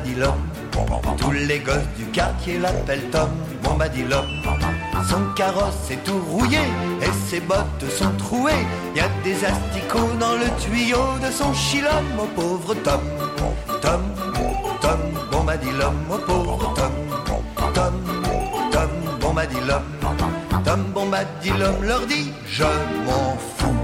[0.00, 0.34] Bombadilom.
[1.18, 3.28] Tous les gosses du quartier l'appellent Tom
[3.62, 4.24] Bombadilom.
[5.08, 6.58] Son carrosse est tout rouillé
[7.02, 8.64] et ses bottes sont trouées.
[8.94, 13.00] Y a des asticots dans le tuyau de son chilom, au pauvre Tom.
[13.82, 14.00] Tom,
[14.80, 15.00] Tom
[15.30, 16.92] Bombadilom, au pauvre Tom.
[17.74, 17.94] Tom,
[18.72, 19.82] Tom Bombadilom.
[20.64, 23.74] Tom Bombadilom leur dit Je m'en fous.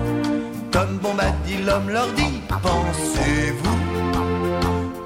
[0.71, 3.77] Tom Bombadilom leur dit Pensez-vous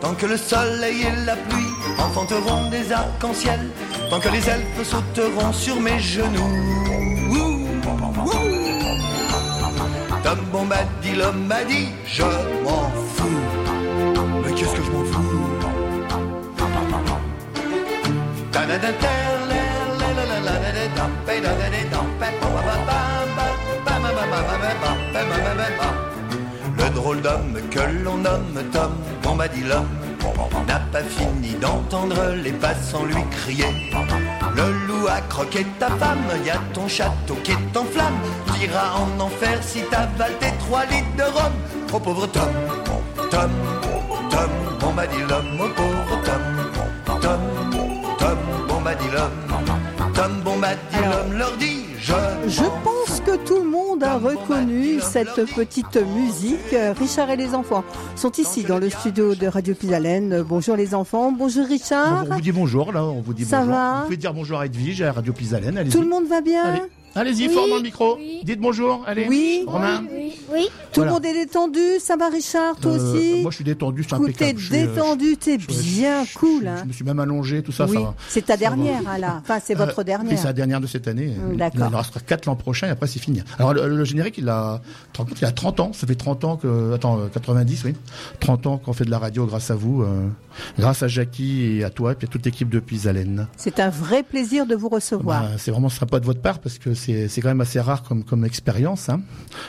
[0.01, 3.71] Tant que le soleil et la pluie enfanteront des arcs-en-ciel,
[4.09, 6.41] tant que les elfes sauteront sur mes genoux.
[7.31, 7.67] Ouh,
[8.25, 8.61] ouh.
[10.23, 13.29] Tom Bombadil m'a dit je m'en fous.
[14.45, 15.31] Mais qu'est-ce que je m'en fous
[26.79, 28.93] Le drôle d'homme que l'on nomme Tom
[29.31, 29.87] Bombadilum
[30.67, 33.93] n'a pas fini d'entendre les passants lui crier.
[34.57, 38.19] Le loup a croqué ta femme, y a ton château qui est en flamme.
[38.47, 41.53] T'iras en enfer si t'avales tes trois litres de rhum.
[41.93, 42.43] Oh pauvre Tom,
[43.31, 43.51] Tom,
[44.31, 47.41] Tom, Bombadilum, oh pauvre Tom, Tom,
[48.19, 49.31] Tom, Bombadilum,
[50.13, 52.15] Tom Bombadilum leur dit je.
[52.49, 56.75] Je pense que tout le monde a reconnu cette petite musique.
[56.99, 57.85] Richard et les enfants
[58.17, 60.43] sont ici dans le studio de Radio Pisalène.
[60.43, 61.33] Bonjour les enfants.
[61.33, 62.25] Bonjour Richard.
[62.31, 63.75] On vous dit bonjour là, on vous dit Ça bonjour.
[63.75, 65.89] va Vous pouvez dire bonjour à Edwige à Radio Pisalène.
[65.91, 66.83] Tout le monde va bien Allez.
[67.15, 68.19] Allez-y, fort dans le micro.
[68.45, 69.03] Dites bonjour.
[69.07, 69.27] Allez.
[69.29, 69.65] Oui.
[69.67, 70.05] Romain.
[70.53, 71.11] Oui, Tout Voilà.
[71.11, 74.09] le monde est détendu Ça va Richard Toi Euh, aussi Moi, je suis détendu, c'est
[74.11, 74.59] T'es impeccable.
[74.61, 76.63] Suis, euh, détendu, t'es bien je- cool.
[76.63, 76.77] je- hein.
[76.83, 77.87] Je me suis même allongé, tout ça.
[77.87, 78.15] oui, ça va.
[78.29, 78.59] c'est ta va.
[78.59, 79.41] dernière, hein, là.
[79.43, 80.31] Enfin, c'est votre Euh, dernière.
[80.33, 81.29] Oui, c'est la dernière de cette année.
[81.37, 81.89] Mm, d'accord.
[81.91, 83.43] Il en restera 4 l'an prochain et après c'est fini.
[83.59, 84.81] Alors le, le générique, il a,
[85.41, 85.93] il a 30 ans.
[85.93, 87.95] Ça fait 30 ans que, attends, euh, 90, oui.
[88.41, 90.29] 30 ans qu'on fait de la radio grâce à vous, euh,
[90.79, 93.47] grâce à Jackie et à toi et puis à toute l'équipe de Pisalène.
[93.57, 95.43] C'est un vrai plaisir de vous recevoir.
[95.43, 98.25] Bah, c'est vraiment sympa de votre part parce que c'est quand même assez rare comme
[98.25, 99.09] comme expérience.
[99.09, 99.23] Hein.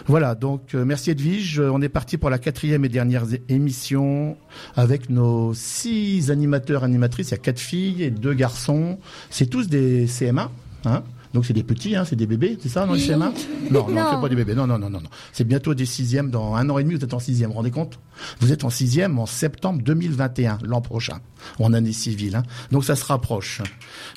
[0.06, 1.60] Voilà, donc euh, merci Edwige.
[1.60, 4.38] Euh, On est parti pour la quatrième et dernière émission
[4.76, 7.30] avec nos six animateurs animatrices.
[7.30, 9.00] Il y a quatre filles et deux garçons.
[9.30, 10.50] C'est tous des CM1.
[10.86, 11.04] Hein.
[11.34, 13.32] Donc c'est des petits, hein, c'est des bébés, c'est ça, non, les CM1
[13.72, 14.08] Non, non, Non.
[14.12, 14.54] c'est pas des bébés.
[14.56, 15.10] Non, non, non, non, non.
[15.32, 16.30] C'est bientôt des sixièmes.
[16.30, 17.50] Dans un an et demi, vous êtes en sixième.
[17.50, 18.00] Vous vous rendez compte?
[18.42, 21.20] Vous êtes en sixième en septembre 2021, l'an prochain,
[21.60, 22.36] en année civile.
[22.36, 22.44] Hein.
[22.72, 23.62] Donc ça se rapproche.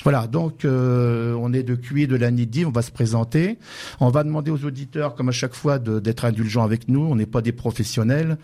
[0.03, 0.27] Voilà.
[0.27, 2.65] Donc euh, on est de QI de l'année 10.
[2.65, 3.59] On va se présenter.
[3.99, 7.01] On va demander aux auditeurs, comme à chaque fois, d'être indulgents avec nous.
[7.01, 8.37] On n'est pas des professionnels.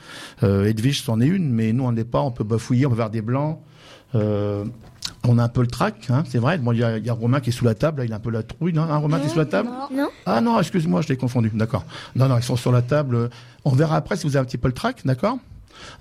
[0.44, 2.22] Euh, Edwige c'en est une, mais nous on n'est pas.
[2.22, 3.60] On peut bafouiller, on peut faire des blancs.
[4.16, 4.66] Euh,
[5.28, 6.58] on a un peu le trac, hein, c'est vrai.
[6.58, 8.14] Bon, il y a, il y a Romain qui est sous la table, là, il
[8.14, 10.10] a un peu la trouille, non hein, Romain, t'es sous la table non.
[10.26, 11.52] ah non, excuse-moi, je l'ai confondu.
[11.54, 11.86] D'accord.
[12.16, 13.30] Non, non, ils sont sur la table.
[13.66, 15.38] On verra après si vous avez un petit peu le track, d'accord?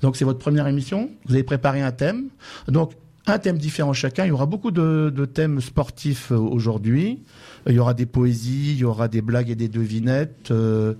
[0.03, 1.11] Donc c'est votre première émission.
[1.27, 2.29] Vous avez préparé un thème.
[2.69, 2.93] Donc
[3.27, 4.25] un thème différent chacun.
[4.25, 7.21] Il y aura beaucoup de, de thèmes sportifs euh, aujourd'hui.
[7.67, 10.51] Il y aura des poésies, il y aura des blagues et des devinettes.
[10.51, 10.95] Euh,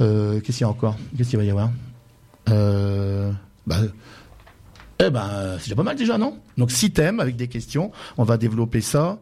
[0.00, 0.96] euh, Qu'est-ce qu'il y a encore?
[1.16, 1.70] Qu'est-ce qu'il va y avoir?
[2.50, 3.32] Euh,
[3.66, 3.76] bah,
[5.06, 6.38] eh ben, c'est déjà pas mal déjà, non?
[6.56, 7.92] Donc six thèmes avec des questions.
[8.18, 9.18] On va développer ça.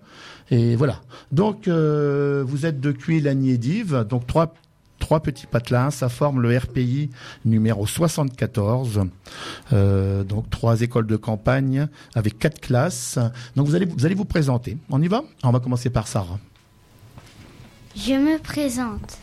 [0.51, 1.01] Et voilà.
[1.33, 4.05] Donc, euh, vous êtes de QI Lagny et Dives.
[4.09, 4.53] Donc, trois,
[4.99, 5.91] trois petits patelins.
[5.91, 7.11] Ça forme le RPI
[7.45, 9.03] numéro 74.
[9.73, 13.19] Euh, donc, trois écoles de campagne avec quatre classes.
[13.55, 14.77] Donc, vous allez, vous allez vous présenter.
[14.91, 15.23] On y va?
[15.45, 16.39] On va commencer par Sarah.
[17.95, 19.19] Je me présente.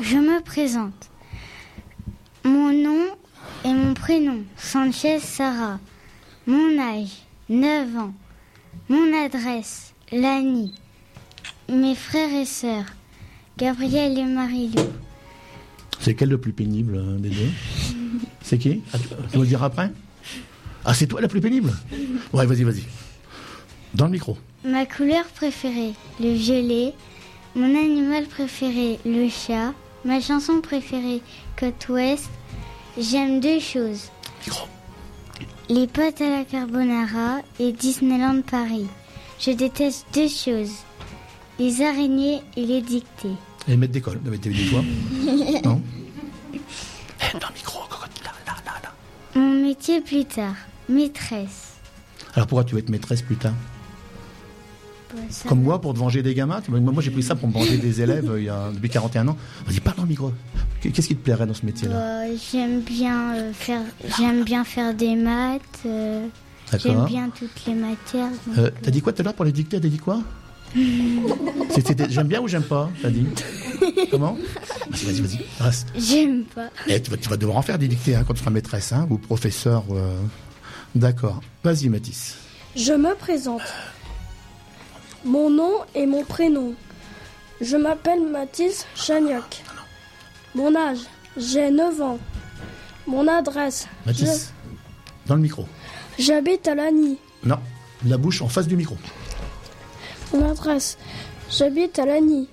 [0.00, 1.10] Je me présente.
[2.44, 3.06] Mon nom
[3.64, 5.78] et mon prénom, Sanchez Sarah.
[6.46, 8.12] Mon âge, 9 ans.
[8.88, 10.74] Mon adresse, Lani.
[11.70, 12.84] Mes frères et sœurs,
[13.56, 14.82] Gabriel et Marie-Lou.
[16.00, 17.50] C'est quel le plus pénible euh, des deux?
[18.42, 18.82] C'est qui?
[18.92, 19.90] Ah, tu, tu vas le dire après?
[20.84, 21.72] Ah, c'est toi la plus pénible?
[22.34, 22.84] Ouais, vas-y, vas-y.
[23.94, 24.36] Dans le micro.
[24.64, 26.92] Ma couleur préférée, le violet.
[27.54, 29.72] Mon animal préféré, le chat.
[30.04, 31.22] Ma chanson préférée,
[31.58, 32.28] Côte Ouest.
[32.98, 34.10] J'aime deux choses.
[34.46, 34.66] Micro.
[35.68, 38.86] Les pâtes à la carbonara et Disneyland Paris.
[39.40, 40.70] Je déteste deux choses.
[41.58, 43.34] Les araignées et les dictées.
[43.66, 44.20] Et mettre des cols.
[44.24, 44.82] Mais t'as vu des fois
[45.64, 45.80] Non
[46.52, 46.58] Eh,
[47.38, 48.92] Dans le micro, cocotte, là, là, là, là.
[49.40, 50.54] Mon métier plus tard,
[50.88, 51.72] maîtresse.
[52.34, 53.54] Alors pourquoi tu veux être maîtresse plus tard
[55.30, 55.64] ça Comme va.
[55.64, 58.28] moi, pour te venger des gamins Moi, j'ai pris ça pour me venger des élèves
[58.28, 59.36] euh, il y a, depuis 41 ans.
[59.64, 60.32] Vas-y, parle dans le micro.
[60.92, 61.94] Qu'est-ce qui te plairait dans ce métier-là?
[62.28, 63.82] Bah, j'aime bien euh, faire
[64.18, 65.60] j'aime bien faire des maths.
[65.86, 66.26] euh,
[66.78, 68.30] j'aime bien toutes les matières.
[68.46, 69.80] donc, Euh, T'as dit quoi tout à l'heure pour les dictées?
[69.80, 70.20] T'as dit quoi?
[71.70, 72.90] C'était- J'aime bien ou j'aime pas?
[73.00, 73.26] T'as dit
[74.10, 74.36] Comment?
[74.90, 75.38] Vas-y, vas-y, vas-y.
[75.60, 75.88] Reste.
[75.96, 76.68] J'aime pas.
[76.88, 78.92] Eh, tu, vas, tu vas devoir en faire des dictées hein, quand tu seras maîtresse
[78.92, 79.84] hein, ou professeur.
[79.92, 80.18] euh.
[80.94, 81.40] D'accord.
[81.62, 82.36] Vas-y, Mathis.
[82.76, 83.62] Je me présente.
[85.24, 86.74] Mon nom et mon prénom.
[87.60, 89.62] Je m'appelle Mathis Chagnac.
[90.54, 91.00] Mon âge,
[91.36, 92.18] j'ai 9 ans.
[93.06, 94.52] Mon adresse, Mathis,
[95.26, 95.66] dans le micro.
[96.18, 97.18] j'habite à Lagny.
[97.42, 97.58] Non,
[98.06, 98.96] la bouche en face du micro.
[100.32, 100.96] Mon adresse,
[101.50, 102.48] j'habite à Lagny.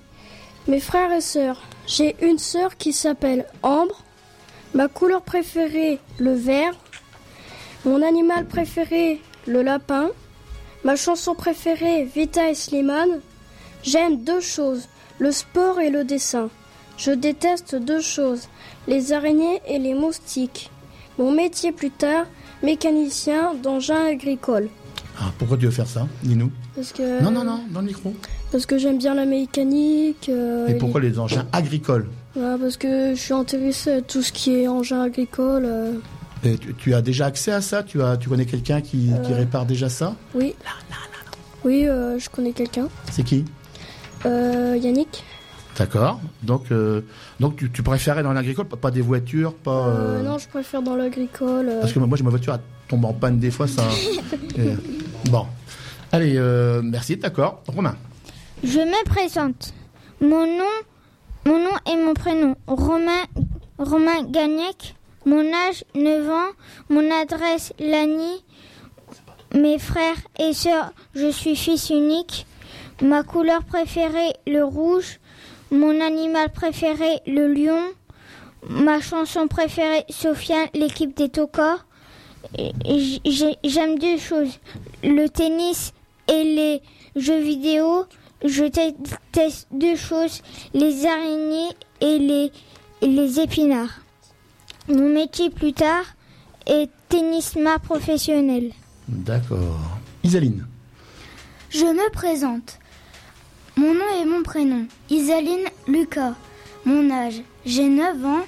[0.68, 4.02] Mes frères et sœurs, j'ai une sœur qui s'appelle Ambre.
[4.74, 6.74] Ma couleur préférée, le vert.
[7.84, 10.10] Mon animal préféré, le lapin.
[10.84, 13.20] Ma chanson préférée, Vita et Slimane.
[13.82, 14.88] J'aime deux choses,
[15.18, 16.50] le sport et le dessin.
[16.96, 18.48] Je déteste deux choses,
[18.86, 20.70] les araignées et les moustiques.
[21.18, 22.26] Mon métier plus tard,
[22.62, 24.68] mécanicien d'engin agricole.
[25.18, 26.50] Ah, pourquoi tu veux faire ça Dis-nous.
[26.74, 28.14] Parce que, Non, non, non, dans le micro.
[28.50, 30.28] Parce que j'aime bien la mécanique.
[30.28, 34.32] euh, Et pourquoi les engins agricoles Ouais, Parce que je suis intéressée à tout ce
[34.32, 35.64] qui est engin agricole.
[35.66, 35.92] euh,
[36.44, 37.82] Et tu, tu as déjà accès à ça?
[37.82, 40.14] Tu, as, tu connais quelqu'un qui, qui répare déjà ça?
[40.34, 40.54] Oui.
[41.64, 42.88] Oui, euh, je connais quelqu'un.
[43.10, 43.44] C'est qui?
[44.24, 45.22] Euh, Yannick.
[45.78, 46.20] D'accord.
[46.42, 47.00] Donc, euh,
[47.40, 49.88] donc tu, tu préférais dans l'agricole, pas, pas des voitures, pas.
[49.88, 51.68] Euh, euh, non, je préfère dans l'agricole.
[51.68, 51.80] euh.
[51.80, 53.82] Parce que moi, j'ai ma voiture, elle tombe en panne des fois, ça.
[55.30, 55.46] Bon.
[56.10, 57.62] Allez, euh, merci, d'accord.
[57.68, 57.96] Romain.
[58.62, 59.72] Je me présente.
[60.20, 60.64] Mon nom,
[61.46, 62.54] mon nom et mon prénom.
[62.66, 63.22] Romain,
[63.78, 64.94] Romain Gagnec.
[65.24, 66.50] Mon âge, 9 ans.
[66.90, 68.44] Mon adresse, Lagny.
[69.54, 72.46] Mes frères et sœurs, je suis fils unique.
[73.02, 75.18] Ma couleur préférée, le rouge.
[75.72, 77.80] Mon animal préféré, le lion.
[78.68, 81.30] Ma chanson préférée, Sofiane, l'équipe des
[83.24, 84.58] j'ai- J'aime deux choses,
[85.02, 85.94] le tennis
[86.28, 86.82] et les
[87.16, 88.04] jeux vidéo.
[88.44, 88.64] Je
[89.32, 90.42] teste deux choses,
[90.74, 91.70] les araignées
[92.02, 92.52] et les,
[93.00, 94.02] et les épinards.
[94.88, 96.04] Mon métier plus tard
[96.66, 98.72] est tennisman professionnel.
[99.08, 99.80] D'accord.
[100.22, 100.66] Isaline.
[101.70, 102.78] Je me présente.
[103.76, 104.86] Mon nom et mon prénom.
[105.08, 106.34] Isaline Lucas.
[106.84, 108.42] Mon âge, j'ai 9 ans.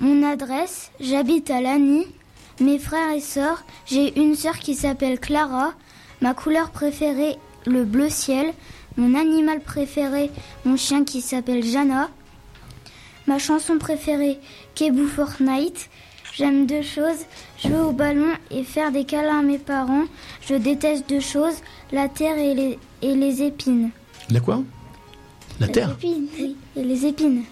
[0.00, 2.06] Mon adresse, j'habite à Lagny.
[2.60, 5.74] Mes frères et sœurs, j'ai une sœur qui s'appelle Clara.
[6.22, 7.36] Ma couleur préférée,
[7.66, 8.54] le bleu ciel.
[8.96, 10.30] Mon animal préféré,
[10.64, 12.08] mon chien qui s'appelle Jana.
[13.26, 14.38] Ma chanson préférée,
[14.74, 15.90] Kebu Fortnite.
[16.32, 17.26] J'aime deux choses,
[17.62, 20.04] jouer au ballon et faire des câlins à mes parents.
[20.40, 21.56] Je déteste deux choses,
[21.92, 23.90] la terre et les, et les épines.
[24.30, 24.62] La quoi
[25.58, 27.42] La Terre Épines, oui, et les épines.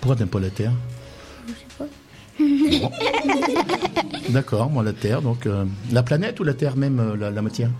[0.00, 0.72] Pourquoi t'aimes pas la Terre
[1.48, 1.86] Je sais pas.
[2.38, 2.90] Bon.
[4.32, 7.40] D'accord, moi la Terre, donc euh, la planète ou la Terre même, euh, la, la
[7.42, 7.70] matière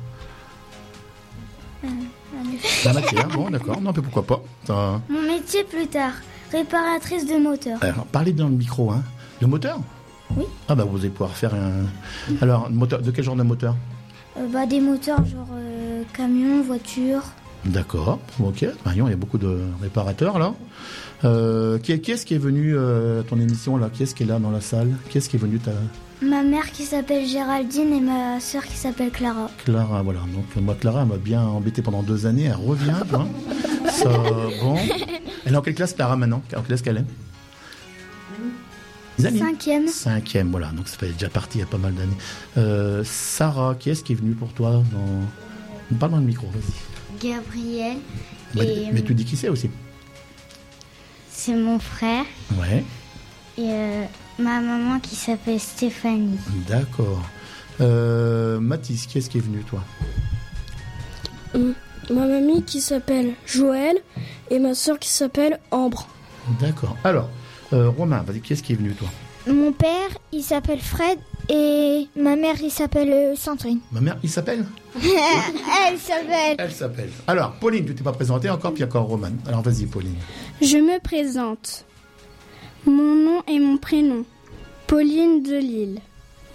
[2.85, 4.43] La matière, bon d'accord, non mais pourquoi pas.
[4.67, 6.13] Ça- Mon métier plus tard,
[6.53, 7.79] réparatrice de moteur.
[7.83, 9.03] Alors, parlez dans le micro, hein.
[9.43, 9.79] Le moteur
[10.35, 10.45] Oui.
[10.69, 11.85] Ah bah vous allez pouvoir faire un...
[12.41, 13.77] Alors, moteur, de quel genre de moteur
[14.39, 17.23] Euh, bah, des moteurs genre euh, camion, voiture.
[17.67, 18.67] D'accord, ok.
[18.85, 20.55] Marion, il y a beaucoup de réparateurs là.
[21.25, 23.91] Euh, qui, qui est-ce qui est venu euh, à ton émission là?
[23.93, 24.95] Qui est-ce qui est là dans la salle?
[25.09, 25.73] Qui est-ce qui est venu ta...
[26.23, 29.51] Ma mère qui s'appelle Géraldine et ma soeur qui s'appelle Clara.
[29.65, 30.21] Clara, voilà.
[30.21, 32.45] Donc euh, moi, Clara elle m'a bien embêté pendant deux années.
[32.45, 33.27] Elle revient, vois.
[33.91, 34.11] Ça,
[34.63, 34.77] bon.
[35.45, 36.43] Elle est en quelle classe, Clara, maintenant?
[36.55, 37.05] En quelle classe qu'elle est?
[39.19, 39.89] Cinquième.
[39.89, 40.69] Cinquième, voilà.
[40.69, 42.17] Donc ça fait déjà parti il y a pas mal d'années.
[42.59, 45.97] Euh, Sarah, qui est-ce qui est venu pour toi dans...
[45.99, 46.96] Parle dans le micro, vas-y.
[47.21, 47.97] Gabriel.
[48.55, 49.71] Mais, Et, mais tu dis qui c'est aussi
[51.31, 52.25] C'est mon frère.
[52.59, 52.85] Ouais,
[53.59, 54.05] Et euh,
[54.39, 56.39] ma maman qui s'appelle Stéphanie.
[56.69, 57.23] d'accord.
[57.81, 59.83] Euh, Mathis, qui est-ce qui est venu, toi?
[61.55, 63.97] Ma mamie qui s'appelle Joël
[64.51, 66.07] et ma soeur qui s'appelle Ambre.
[66.61, 66.97] D'accord.
[67.05, 67.29] Alors,
[67.73, 69.09] euh, Romain, vas-y, qui est-ce qui est venu, toi?
[69.47, 73.81] Mon père, il s'appelle Fred et ma mère, il s'appelle euh, Sandrine.
[73.93, 74.65] Ma mère, il s'appelle
[74.97, 76.57] Elle s'appelle.
[76.59, 77.11] Elle s'appelle.
[77.27, 79.31] Alors, Pauline, tu t'es pas présentée encore, puis encore Roman.
[79.47, 80.17] Alors, vas-y, Pauline.
[80.61, 81.85] Je me présente.
[82.85, 84.25] Mon nom et mon prénom.
[84.87, 86.01] Pauline Delille.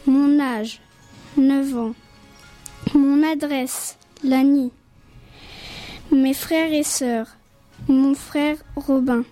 [0.07, 0.81] Mon âge,
[1.38, 1.93] 9 ans.
[2.93, 4.71] Mon adresse, Lagny.
[6.12, 7.27] Mes frères et sœurs.
[7.88, 9.24] Mon frère Robin.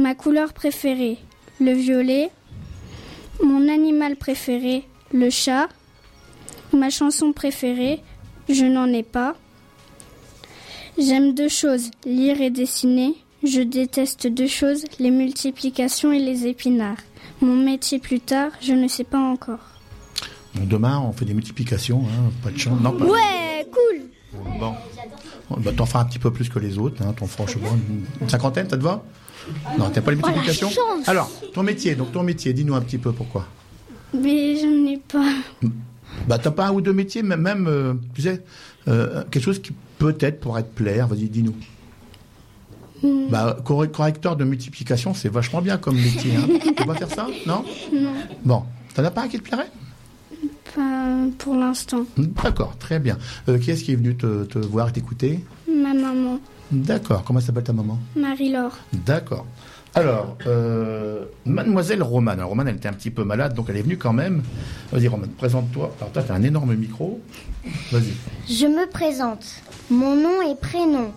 [0.00, 1.18] Ma couleur préférée,
[1.60, 2.30] le violet.
[3.42, 5.68] Mon animal préféré, le chat.
[6.72, 8.00] Ma chanson préférée,
[8.48, 9.36] je n'en ai pas.
[10.98, 13.14] J'aime deux choses, lire et dessiner.
[13.42, 17.02] Je déteste deux choses, les multiplications et les épinards.
[17.40, 19.60] Mon métier plus tard, je ne sais pas encore.
[20.54, 22.80] Bon, demain, on fait des multiplications, hein, pas de chance.
[22.80, 23.04] Non, pas...
[23.04, 24.08] Ouais, cool.
[24.58, 24.72] Bon.
[25.58, 27.68] Bah, t'en feras un petit peu plus que les autres, hein, ton franchement.
[28.20, 29.04] Une cinquantaine, ça te va?
[29.78, 30.70] Non, t'as pas les multiplications
[31.06, 33.46] Alors, ton métier, donc ton métier, dis-nous un petit peu pourquoi.
[34.14, 35.24] Mais je n'ai pas.
[36.28, 38.42] Bah, t'as pas un ou deux métiers, même, même euh, tu sais,
[38.88, 41.54] euh, quelque chose qui peut-être pourrait te plaire, vas-y, dis-nous.
[43.30, 46.32] Bah, corre- correcteur de multiplication, c'est vachement bien comme métier.
[46.36, 46.48] Hein.
[46.64, 48.12] tu peux pas faire ça Non Non,
[48.44, 48.62] Bon,
[48.94, 49.70] t'en as pas un qui te plairait?
[50.74, 52.04] Pas pour l'instant.
[52.16, 53.18] D'accord, très bien.
[53.48, 55.44] Euh, qui est-ce qui est venu te, te voir et t'écouter?
[55.68, 56.38] Ma maman,
[56.70, 58.76] D'accord, comment s'appelle ta maman Marie-Laure.
[58.92, 59.46] D'accord.
[59.94, 62.38] Alors, euh, mademoiselle Romane.
[62.38, 64.42] Alors, Romane, elle était un petit peu malade, donc elle est venue quand même.
[64.90, 65.94] Vas-y, Romane, présente-toi.
[66.00, 67.20] Alors, toi, t'as un énorme micro.
[67.92, 68.12] Vas-y.
[68.52, 69.44] Je me présente.
[69.90, 71.12] Mon nom et prénom.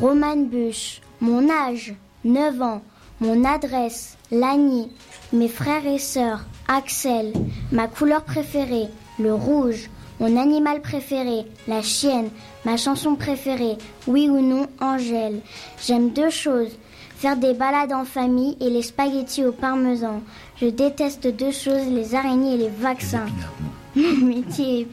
[0.00, 1.00] Romane Buch.
[1.20, 2.82] Mon âge, 9 ans.
[3.20, 4.90] Mon adresse, Lagny.
[5.32, 7.32] Mes frères et sœurs, Axel.
[7.70, 8.88] Ma couleur préférée,
[9.20, 9.90] le rouge.
[10.20, 12.30] Mon animal préféré, la chienne.
[12.64, 15.40] Ma chanson préférée, oui ou non, Angèle.
[15.86, 16.76] J'aime deux choses.
[17.16, 20.22] Faire des balades en famille et les spaghettis au parmesan.
[20.60, 23.26] Je déteste deux choses, les araignées et les vaccins.
[23.96, 24.88] Mon métier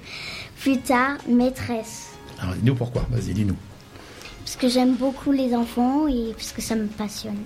[0.59, 2.11] plus tard maîtresse.
[2.39, 3.05] Alors, dis-nous pourquoi.
[3.09, 3.57] Vas-y, dis-nous.
[4.43, 7.37] Parce que j'aime beaucoup les enfants et parce que ça me passionne.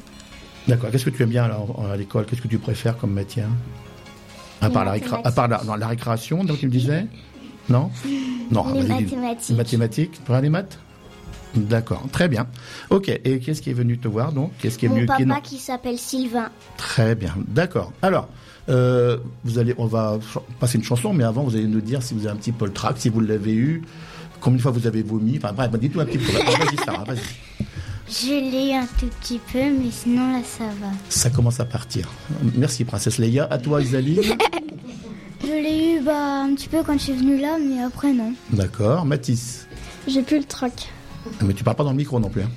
[0.68, 0.92] D'accord.
[0.92, 2.26] Qu'est-ce que tu aimes bien alors, à l'école?
[2.26, 3.44] Qu'est-ce que tu préfères comme métier?
[3.44, 3.56] Hein
[4.62, 4.86] à part,
[5.78, 7.06] la récréation, donc tu me disais?
[7.70, 7.90] Non
[8.52, 8.66] Non.
[8.74, 9.58] Les vas-y, dis- mathématiques.
[9.58, 10.20] Mathématiques.
[10.26, 10.80] Tu les maths
[11.56, 12.04] D'accord.
[12.12, 12.48] Très bien.
[12.90, 13.10] Ok.
[13.10, 15.42] Et qu'est-ce qui est venu te voir donc Qu'est-ce qui est Mon mieux qui papa
[15.42, 16.50] qui s'appelle Sylvain.
[16.78, 17.92] Très bien, d'accord.
[18.04, 18.28] Alors,
[18.70, 20.20] euh, vous allez, on va
[20.60, 22.66] passer une chanson, mais avant, vous allez nous dire si vous avez un petit peu
[22.66, 23.82] le trac, si vous l'avez eu,
[24.42, 25.38] combien de fois vous avez vomi.
[25.38, 26.32] Enfin bref, dites-nous un petit peu.
[26.32, 27.20] Vas-y, Sarah, vas-y.
[28.12, 30.88] Je l'ai un tout petit peu, mais sinon là ça va.
[31.10, 32.10] Ça commence à partir.
[32.56, 33.48] Merci, princesse Leia.
[33.50, 34.22] À toi, Isaline.
[35.42, 38.34] Je l'ai eu bah, un petit peu quand je suis venue là, mais après non.
[38.52, 39.06] D'accord.
[39.06, 39.68] Mathis.
[40.08, 40.90] J'ai plus le trac.
[41.42, 42.42] Mais tu parles pas dans le micro non plus.
[42.44, 42.50] hein.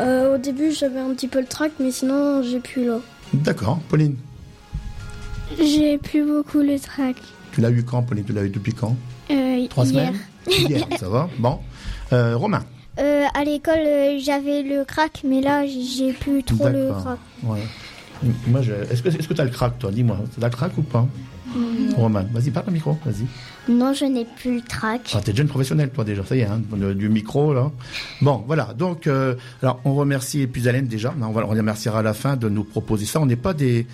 [0.00, 2.98] Euh, au début, j'avais un petit peu le trac, mais sinon, j'ai plus là.
[3.32, 3.80] D'accord.
[3.88, 4.16] Pauline.
[5.58, 7.16] J'ai plus beaucoup le trac.
[7.52, 8.24] Tu l'as eu quand, Pauline?
[8.24, 8.96] Tu l'as eu depuis quand?
[9.30, 10.12] Euh, Trois hier.
[10.46, 10.68] semaines?
[10.70, 11.58] Hier, ça va Bon.
[12.12, 12.64] Euh, Romain.
[13.00, 17.02] Euh, à l'école, euh, j'avais le crack, mais là, j'ai plus trop le D'accord.
[17.02, 17.18] crack.
[17.44, 17.62] Ouais.
[18.48, 18.72] Moi, je...
[18.72, 19.90] est-ce que est-ce que t'as le crack, toi?
[19.90, 20.18] Dis-moi.
[20.40, 21.06] T'as le crack ou pas?
[21.96, 23.26] Romain, vas-y, parle au micro, vas-y.
[23.68, 25.10] Non, je n'ai plus le trac.
[25.14, 26.60] Ah, t'es déjà une professionnelle, toi, déjà, ça y est, hein,
[26.94, 27.70] du micro, là.
[28.22, 32.36] Bon, voilà, donc, euh, alors, on remercie Puisalène, déjà, on, va, remerciera à la fin
[32.36, 33.20] de nous proposer ça.
[33.20, 33.86] On n'est pas des,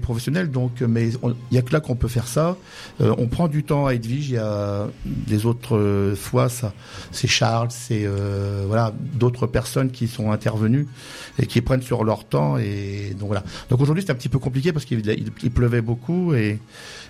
[0.00, 2.56] professionnels, donc, euh, mais il y a que là qu'on peut faire ça.
[3.00, 6.48] Euh, on prend du temps à Edwige, il y a des autres fois,
[7.12, 8.06] c'est Charles, c'est,
[8.66, 10.86] voilà, d'autres personnes qui sont intervenues
[11.38, 13.32] et qui prennent sur leur temps, et donc
[13.80, 16.58] aujourd'hui, c'est un petit peu compliqué parce qu'il il- il pleuvait beaucoup et,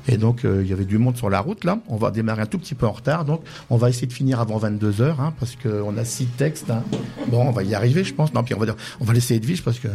[0.07, 1.72] et donc, il y avait du monde sur la route, là.
[1.89, 3.25] On va démarrer un tout petit peu en retard.
[3.25, 6.71] Donc, on va essayer de finir avant 22 heures, hein, parce qu'on a six textes.
[6.71, 6.83] hein.
[7.29, 8.33] Bon, on va y arriver, je pense.
[8.35, 9.89] Non, puis on va, dire- on va laisser Edwige, parce que...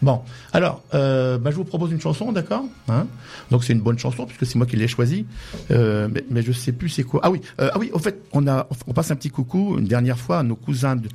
[0.00, 0.20] Bon,
[0.52, 3.06] alors, euh, bah, je vous propose une chanson, d'accord hein
[3.52, 5.26] Donc, c'est une bonne chanson, puisque c'est moi qui l'ai choisie.
[5.70, 7.20] Euh, mais, mais je sais plus c'est quoi.
[7.22, 9.86] Ah oui, euh, ah oui, au fait, on, a, on passe un petit coucou, une
[9.86, 11.08] dernière fois, à nos cousins de-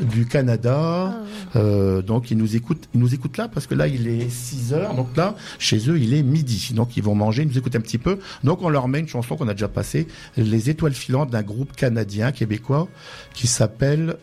[0.00, 1.14] du Canada.
[1.54, 4.72] Euh, donc ils nous écoutent, ils nous écoutent là parce que là il est 6
[4.74, 6.72] heures, donc là chez eux il est midi.
[6.74, 8.18] Donc ils vont manger, ils nous écoutent un petit peu.
[8.44, 11.72] Donc on leur met une chanson qu'on a déjà passée, Les Étoiles filantes d'un groupe
[11.72, 12.88] canadien québécois
[13.34, 14.16] qui s'appelle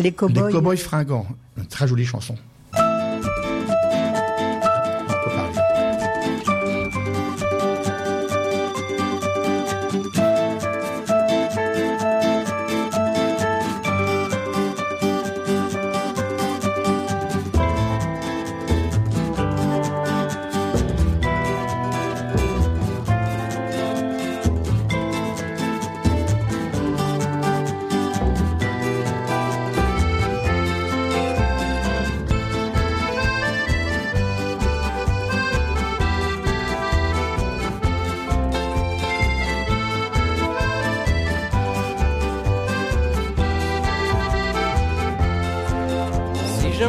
[0.00, 0.46] Les cow-boys.
[0.46, 1.26] Les Cowboys fringants.
[1.56, 2.36] Une très jolie chanson.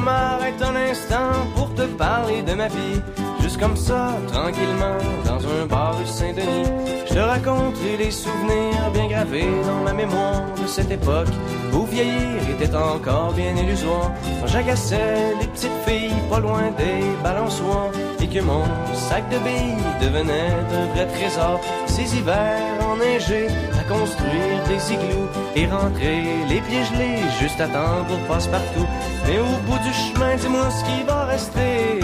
[0.02, 3.02] M'arrête un instant pour te parler de ma vie,
[3.42, 6.70] juste comme ça, tranquillement, dans un bar rue Saint-Denis,
[7.08, 11.28] je te raconterai les souvenirs bien gravés dans ma mémoire de cette époque
[11.74, 14.12] où vieillir était encore bien illusoire.
[14.40, 17.92] Quand j'agaçais les petites filles pas loin des balançoires
[18.22, 21.60] et que mon sac de billes devenait un vrai trésor.
[21.88, 23.48] Ces hivers enneigés
[23.92, 28.88] construire des igloos et rentrer les pieds gelés juste à temps pour passe-partout.
[29.28, 32.00] Mais au bout du chemin, dis-moi ce qui va rester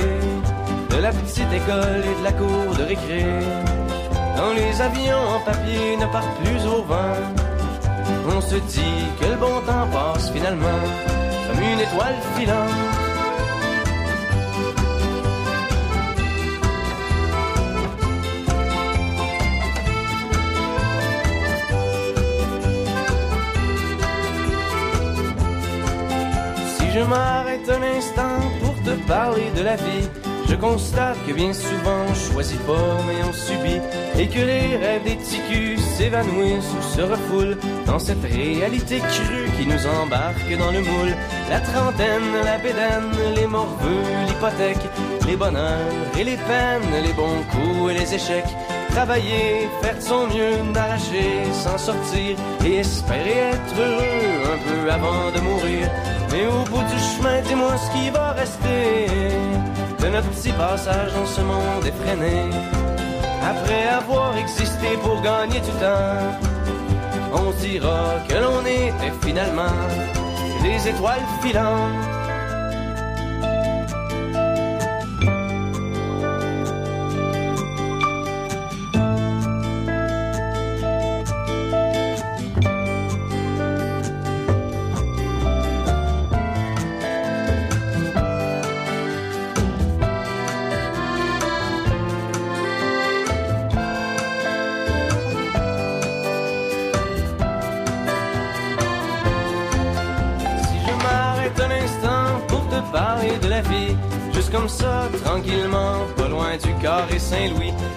[0.89, 3.25] de la petite école et de la cour de récré.
[4.35, 7.17] Quand les avions en papier ne partent plus au vent
[8.35, 10.83] On se dit que le bon temps passe finalement
[11.47, 12.96] comme une étoile filante.
[26.97, 30.07] Je m'arrête un instant pour te parler de la vie,
[30.49, 33.81] je constate que bien souvent on choisit pas mais on subit
[34.17, 39.67] et que les rêves des ticus s'évanouissent ou se refoulent dans cette réalité crue qui
[39.67, 41.13] nous embarque dans le moule.
[41.49, 44.85] La trentaine, la bédaine, les morveux, l'hypothèque,
[45.27, 48.55] les bonheurs et les peines, les bons coups et les échecs.
[48.97, 52.35] Travailler, faire de son mieux, n'arracher, s'en sortir
[52.65, 55.87] et espérer être heureux un peu avant de mourir.
[56.31, 59.05] Mais au bout du chemin, dis-moi ce qui va rester
[60.01, 62.49] de notre petit passage dans ce monde effréné.
[63.43, 66.33] Après avoir existé pour gagner du temps,
[67.33, 69.77] on dira que l'on était finalement
[70.63, 72.06] des étoiles filantes.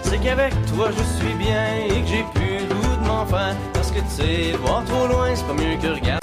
[0.02, 2.90] C'est qu'avec toi je suis bien et que j'ai plus le goût.
[3.75, 6.21] Parce que tu sais, voir trop loin, c'est pas mieux que regarder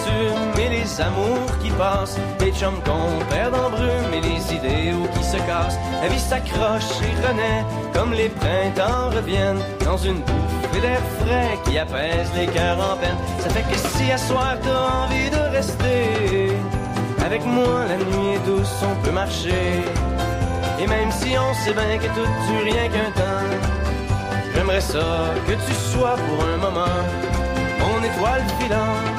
[0.56, 5.24] mais les amours qui passent, les chums qu'on perd en brume et les idéaux qui
[5.24, 5.78] se cassent.
[6.02, 11.78] La vie s'accroche et renaît comme les printemps reviennent dans une bouffée d'air frais qui
[11.78, 13.18] apaise les cœurs en peine.
[13.40, 16.52] Ça fait que si à soir t'as envie de rester,
[17.24, 19.84] avec moi la nuit est douce, on peut marcher.
[20.80, 23.48] Et même si on sait bien que tout dure rien qu'un temps,
[24.54, 27.02] j'aimerais ça que tu sois pour un moment
[27.80, 29.17] mon étoile filante.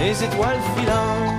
[0.00, 1.34] Étoiles filantes.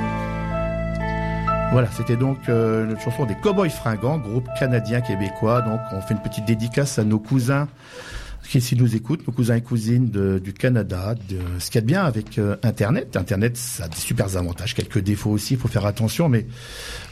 [1.72, 5.62] Voilà, c'était donc euh, une chanson des Cowboys Fringants, groupe canadien-québécois.
[5.62, 7.68] Donc, on fait une petite dédicace à nos cousins
[8.50, 11.16] qui s'y nous écoutent, nos cousins et cousines du Canada.
[11.30, 14.36] De, ce qu'il y a de bien avec euh, Internet, Internet, ça a des super
[14.36, 16.46] avantages, quelques défauts aussi, il faut faire attention, mais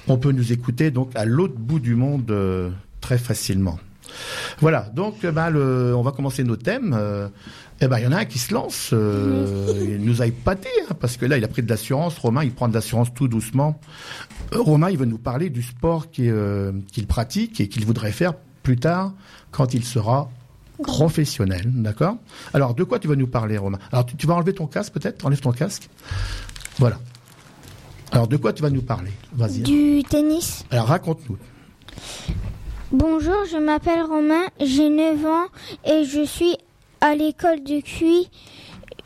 [0.07, 3.79] on peut nous écouter donc à l'autre bout du monde euh, très facilement.
[4.59, 6.95] Voilà, donc euh, ben, le- on va commencer nos thèmes.
[6.97, 7.27] Euh,
[7.79, 8.89] eh ben, il y en a un qui se lance.
[8.93, 12.17] euh, il nous a épaté, hein, parce que là, il a pris de l'assurance.
[12.17, 13.79] Romain, il prend de l'assurance tout doucement.
[14.53, 18.11] Euh, Romain, il veut nous parler du sport qui, euh, qu'il pratique et qu'il voudrait
[18.11, 19.13] faire plus tard
[19.51, 20.29] quand il sera
[20.83, 22.17] professionnel, d'accord?
[22.53, 23.79] Alors, de quoi tu vas nous parler, Romain?
[23.91, 25.25] Alors, tu, tu vas enlever ton casque, peut-être?
[25.25, 25.89] Enlève ton casque.
[26.79, 26.99] Voilà.
[28.11, 29.11] Alors, de quoi tu vas nous parler?
[29.33, 29.61] Vas-y.
[29.61, 30.65] Du tennis.
[30.71, 31.37] Alors, raconte-nous.
[32.93, 35.47] Bonjour, je m'appelle Romain, j'ai 9 ans
[35.83, 36.55] et je suis
[37.01, 38.29] à l'école de QI.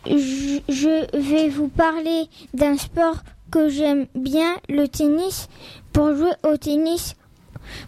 [0.06, 3.16] Je, vais vous parler d'un sport
[3.50, 5.50] que j'aime bien, le tennis.
[5.94, 7.16] Pour jouer au tennis,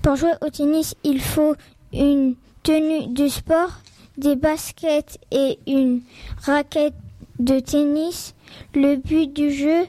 [0.02, 1.54] pour jouer au tennis, il faut
[1.94, 3.74] une tenue de sport,
[4.18, 6.02] des baskets et une
[6.42, 6.96] raquette
[7.38, 8.34] de tennis.
[8.74, 9.86] Le but du jeu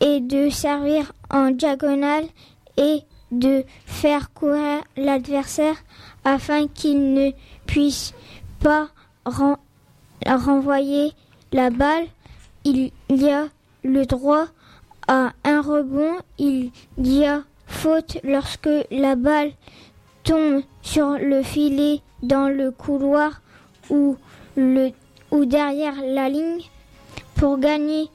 [0.00, 2.26] est de servir en diagonale
[2.76, 3.00] et
[3.32, 5.76] de faire courir l'adversaire
[6.24, 7.30] afin qu'il ne
[7.66, 8.14] puisse
[8.60, 8.88] pas
[9.26, 9.58] ren-
[10.26, 11.12] renvoyer
[11.52, 12.06] la balle.
[12.64, 13.46] Il y a
[13.82, 14.44] le droit
[15.08, 16.16] à un rebond.
[16.38, 19.50] Il y a faute lorsque la balle
[20.24, 23.40] tombe sur le filet dans le couloir
[23.90, 24.16] ou,
[25.32, 26.60] derrière la ligne.
[27.34, 28.08] Pour gagner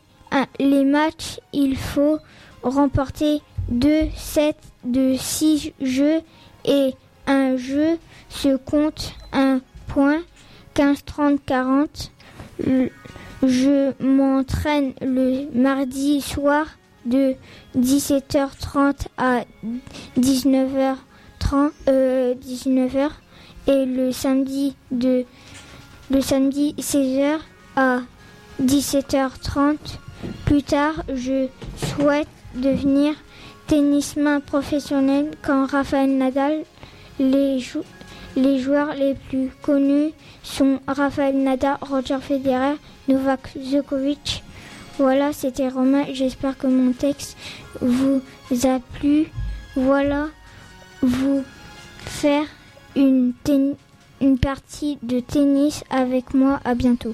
[0.59, 2.19] les matchs, il faut
[2.63, 4.55] remporter 2 sets
[4.87, 6.21] de 6 jeux
[6.65, 6.93] et
[7.27, 7.97] un jeu
[8.29, 10.21] se compte un point.
[10.73, 12.11] 15 30 40
[12.65, 12.89] Le-
[13.43, 16.65] je m'entraîne le mardi soir
[17.05, 17.33] de
[17.77, 19.41] 17h30 à
[20.19, 23.09] 19h30 euh, 19h
[23.67, 25.25] et le samedi de
[26.09, 27.37] le samedi 16h
[27.75, 27.99] à
[28.61, 29.77] 17h30
[30.45, 33.13] Plus tard, je souhaite devenir
[33.67, 36.63] tennisman professionnel comme Rafael Nadal.
[37.19, 37.83] Les, jou-
[38.35, 40.11] les joueurs les plus connus
[40.43, 42.75] sont Rafael Nadal, Roger Federer,
[43.07, 44.43] Novak Djokovic.
[44.97, 46.05] Voilà, c'était Romain.
[46.13, 47.37] J'espère que mon texte
[47.81, 48.21] vous
[48.63, 49.27] a plu.
[49.75, 50.27] Voilà,
[51.01, 51.43] vous
[51.99, 52.45] faire
[52.95, 53.33] une,
[54.21, 56.59] une partie de tennis avec moi.
[56.65, 57.13] À bientôt.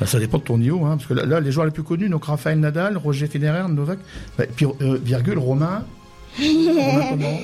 [0.00, 1.82] Bah, ça dépend de ton niveau, hein, parce que là, là, les joueurs les plus
[1.82, 3.98] connus, donc Raphaël Nadal, Roger Federer, Novak,
[4.38, 5.84] bah, puis euh, virgule Romain.
[6.38, 7.38] Romain comment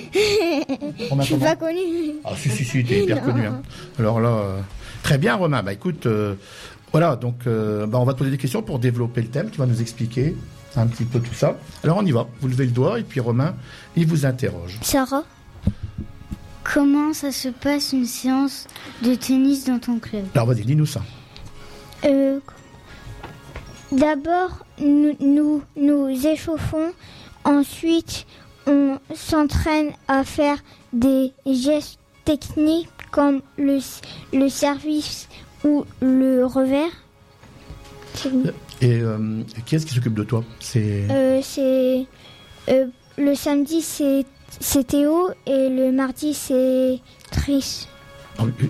[1.11, 2.13] Romain Je suis comment pas connue.
[2.25, 3.47] Ah si si si, t'es hyper connu.
[3.47, 3.63] hein.
[3.99, 4.61] Alors là, euh,
[5.03, 5.63] très bien Romain.
[5.63, 6.35] Bah écoute, euh,
[6.93, 9.49] voilà, donc bah, on va te poser des questions pour développer le thème.
[9.51, 10.35] Tu vas nous expliquer
[10.77, 11.57] un petit peu tout ça.
[11.85, 12.27] Alors on y va.
[12.41, 13.55] Vous levez le doigt et puis Romain,
[13.97, 14.79] il vous interroge.
[14.83, 15.23] Sarah
[16.63, 18.67] Comment ça se passe une séance
[19.03, 20.25] de tennis dans ton club?
[20.35, 21.03] Alors vas-y, dis-nous ça.
[22.05, 22.39] Euh,
[23.93, 26.93] D'abord, nous, nous nous échauffons.
[27.45, 28.25] Ensuite,
[28.67, 30.59] on s'entraîne à faire
[30.93, 33.79] des gestes techniques comme le,
[34.33, 35.29] le service
[35.65, 36.93] ou le revers.
[38.81, 40.45] Et euh, qui est-ce qui s'occupe de toi?
[40.61, 42.07] C'est Euh, c'est
[42.69, 42.87] euh,
[43.19, 44.25] le samedi c'est
[44.61, 47.01] c'est Théo et le mardi c'est
[47.33, 47.89] Tris.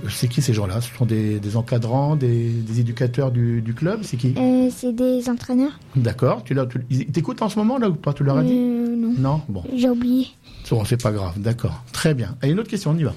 [0.09, 0.81] C'est qui ces gens-là?
[0.81, 4.01] Ce sont des, des encadrants, des, des éducateurs du, du club?
[4.03, 4.35] C'est qui?
[4.37, 5.79] Euh, c'est des entraîneurs.
[5.97, 6.43] D'accord.
[6.45, 8.13] Tu l'as- tu- ils t'écoutent en ce moment là ou pas?
[8.13, 8.53] Tu leur as dit?
[8.53, 9.43] Euh, non, Non?
[9.49, 10.29] Bon, j'ai oublié.
[10.71, 11.35] Bon, c'est pas grave.
[11.39, 11.83] D'accord.
[11.93, 12.37] Très bien.
[12.43, 13.15] Et une autre question, on y va.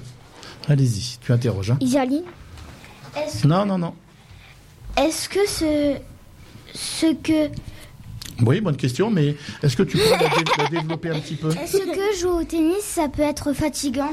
[0.68, 1.18] Allez-y.
[1.20, 1.70] Tu interroges.
[1.72, 1.78] Hein.
[1.80, 2.22] Isaline.
[3.44, 3.92] Non, non, non.
[4.96, 5.94] Est-ce que ce,
[6.74, 7.50] ce que
[8.44, 11.48] Oui, bonne question, mais est-ce que tu pourrais la, dé- la développer un petit peu?
[11.50, 14.12] Est-ce que jouer au tennis ça peut être fatigant?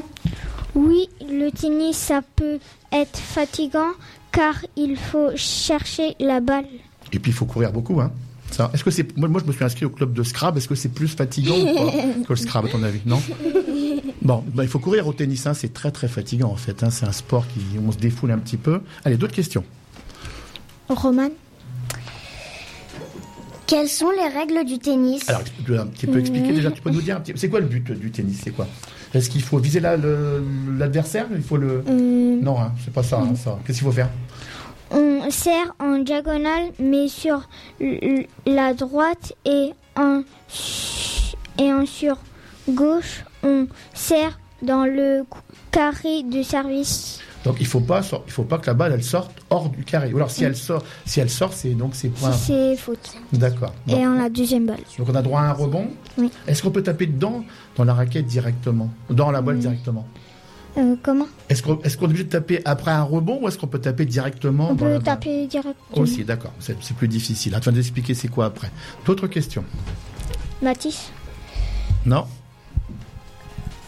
[0.74, 2.58] Oui, le tennis ça peut
[2.92, 3.90] être fatigant
[4.30, 6.66] car il faut chercher la balle.
[7.12, 8.10] Et puis il faut courir beaucoup, hein.
[8.50, 8.70] Ça.
[8.74, 10.58] Est-ce que c'est moi, moi je me suis inscrit au club de Scrabble.
[10.58, 11.90] Est-ce que c'est plus fatigant ou pas
[12.26, 13.20] que le Scrabble à ton avis Non?
[14.20, 15.46] Bon, bah, il faut courir au tennis.
[15.46, 15.54] Hein.
[15.54, 16.82] C'est très très fatigant en fait.
[16.82, 16.90] Hein.
[16.90, 18.80] C'est un sport qui on se défoule un petit peu.
[19.04, 19.64] Allez, d'autres questions?
[20.88, 21.30] Roman.
[23.66, 25.26] Quelles sont les règles du tennis?
[25.30, 26.70] Alors, tu peux un petit peu expliquer déjà.
[26.70, 27.32] Tu peux nous dire un petit.
[27.36, 28.40] C'est quoi le but du tennis?
[28.44, 28.68] C'est quoi?
[29.14, 31.82] Est-ce qu'il faut viser l'adversaire Il faut le.
[31.86, 33.18] Euh, Non, hein, c'est pas ça.
[33.18, 33.58] hein, ça.
[33.66, 34.08] Qu'est-ce qu'il faut faire
[34.94, 37.48] on sert en diagonale mais sur
[38.44, 40.22] la droite et en
[41.58, 42.18] et en sur
[42.68, 45.24] gauche on sert dans le
[45.70, 47.20] carré de service.
[47.44, 50.12] Donc il faut pas il faut pas que la balle elle sorte hors du carré.
[50.12, 52.32] Ou alors si elle sort si elle sort c'est donc c'est point.
[52.32, 53.16] Si c'est faute.
[53.32, 53.72] D'accord.
[53.86, 53.96] Bon.
[53.96, 54.80] Et en la deuxième balle.
[54.98, 55.88] Donc on a droit à un rebond.
[56.18, 56.30] Oui.
[56.46, 57.44] Est-ce qu'on peut taper dedans
[57.76, 60.06] dans la raquette directement, dans la balle directement?
[60.78, 61.28] Euh, comment?
[61.50, 64.70] Est-ce qu'on est, obligé de taper après un rebond ou est-ce qu'on peut taper directement
[64.70, 66.02] On dans peut taper directement.
[66.02, 66.52] Aussi, d'accord.
[66.60, 67.54] C'est plus difficile.
[67.54, 68.70] À toi d'expliquer c'est quoi après.
[69.04, 69.64] D'autres questions?
[70.62, 71.10] Mathis?
[72.06, 72.26] Non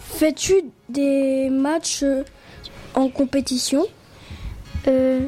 [0.02, 0.54] Fais-tu
[0.88, 2.22] des matchs euh,
[2.94, 3.85] en compétition
[4.88, 5.20] euh,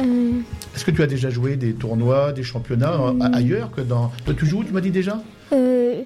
[0.00, 0.30] euh,
[0.74, 4.10] Est-ce que tu as déjà joué des tournois, des championnats euh, a- ailleurs que dans.
[4.24, 5.20] Toi, tu joues, tu m'as dit déjà
[5.52, 6.02] euh,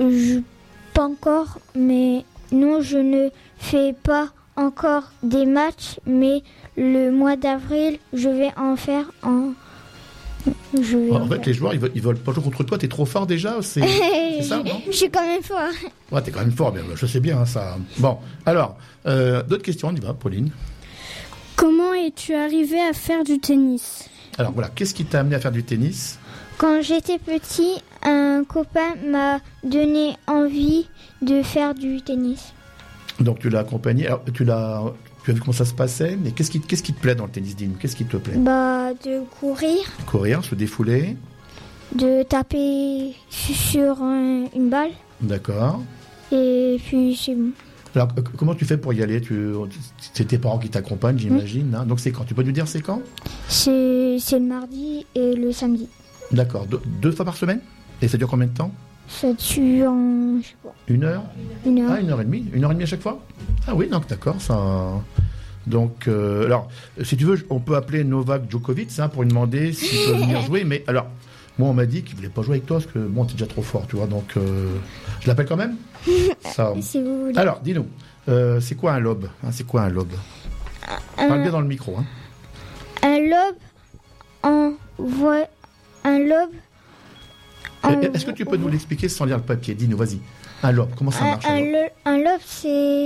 [0.00, 0.40] je,
[0.92, 6.42] Pas encore, mais non, je ne fais pas encore des matchs, mais
[6.76, 9.52] le mois d'avril, je vais en faire en.
[10.74, 12.78] Je vais En fait, les joueurs, ils veulent, ils veulent pas jouer contre toi.
[12.78, 13.56] T'es trop fort déjà.
[13.62, 15.70] C'est ça, non Je suis quand même fort.
[16.10, 16.72] Ouais, t'es quand même fort.
[16.72, 17.76] bien, je sais bien hein, ça.
[17.98, 18.76] Bon, alors,
[19.06, 19.88] euh, d'autres questions.
[19.88, 20.50] On y va, Pauline.
[21.56, 24.08] Comment es-tu arrivé à faire du tennis?
[24.38, 26.18] Alors voilà, qu'est-ce qui t'a amené à faire du tennis?
[26.58, 30.88] Quand j'étais petit, un copain m'a donné envie
[31.22, 32.52] de faire du tennis.
[33.20, 34.06] Donc tu l'as accompagné.
[34.06, 34.82] Alors, tu l'as.
[35.24, 37.24] Tu as vu comment ça se passait, mais qu'est-ce qui, qu'est-ce qui te plaît dans
[37.24, 38.34] le tennis, dis Qu'est-ce qui te plaît?
[38.36, 41.16] Bah, de courir, Courir, se défouler,
[41.94, 45.82] de taper sur un- une balle, d'accord.
[46.30, 47.50] et puis c'est bon.
[47.94, 49.20] Alors comment tu fais pour y aller?
[49.20, 49.52] Tu,
[50.12, 51.74] C'est tes parents qui t'accompagnent, j'imagine.
[51.76, 51.86] hein?
[51.86, 52.24] Donc c'est quand?
[52.24, 53.00] Tu peux nous dire c'est quand?
[53.48, 55.88] C'est c'est le mardi et le samedi.
[56.32, 56.66] D'accord.
[57.00, 57.60] Deux fois par semaine?
[58.02, 58.72] Et ça dure combien de temps?
[59.08, 61.24] Ça tue en, je sais pas, Une heure
[61.64, 61.90] une heure.
[61.94, 63.20] Ah, une heure et demie Une heure et demie à chaque fois
[63.66, 64.56] Ah oui, donc d'accord, ça...
[65.66, 66.68] Donc, euh, alors,
[67.02, 70.40] si tu veux, on peut appeler Novak Djokovic hein, pour lui demander s'il peut venir
[70.46, 71.06] jouer, mais alors,
[71.58, 73.46] moi, on m'a dit qu'il voulait pas jouer avec toi parce que, bon, t'es déjà
[73.46, 74.74] trop fort, tu vois, donc, euh,
[75.20, 75.76] je l'appelle quand même
[76.40, 76.72] ça...
[76.80, 77.38] Si vous voulez.
[77.38, 77.86] Alors, dis-nous,
[78.28, 80.12] euh, c'est quoi un lobe hein, C'est quoi un lobe
[81.16, 82.04] Parle bien dans le micro, hein.
[83.02, 83.56] un lobe
[84.42, 85.46] en voie.
[86.04, 86.50] Un lobe.
[87.84, 89.74] En- Est-ce que tu peux nous l'expliquer sans lire le papier?
[89.74, 90.18] Dis-nous, vas-y.
[90.62, 91.60] Un lobe, comment ça marche un,
[92.06, 92.40] un lobe?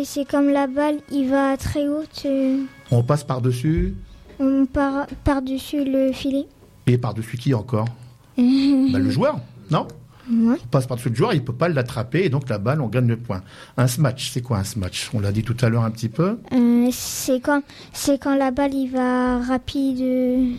[0.05, 2.59] c'est comme la balle, il va très haut, euh,
[2.91, 3.95] On passe par-dessus?
[4.39, 6.47] On part par-dessus le filet.
[6.87, 7.87] et par-dessus qui encore?
[8.37, 9.89] Bah, Le joueur, non?
[10.31, 10.57] Ouais.
[10.63, 13.09] On passe par-dessus le joueur, il peut pas l'attraper, et donc la balle, on gagne
[13.09, 13.43] le point.
[13.79, 15.11] Un smash, c'est quoi un smash?
[15.15, 16.39] On l'a dit tout à l'heure un petit peu.
[16.53, 17.63] Euh, c'est quand,
[17.95, 20.53] c'est quand la balle il va rapide, euh,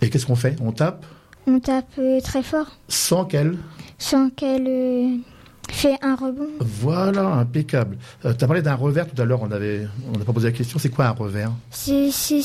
[0.00, 0.56] Et qu'est-ce qu'on fait?
[0.62, 1.04] On tape?
[1.46, 3.56] On tape euh, très fort sans qu'elle
[3.98, 5.16] sans qu'elle euh,
[5.70, 6.48] fait un rebond.
[6.60, 7.96] Voilà, impeccable.
[8.22, 10.52] tu as parlé d'un revers tout à l'heure, on avait, on n'a pas posé la
[10.52, 11.50] question, c'est quoi un revers?
[11.70, 12.42] C'est, c'est,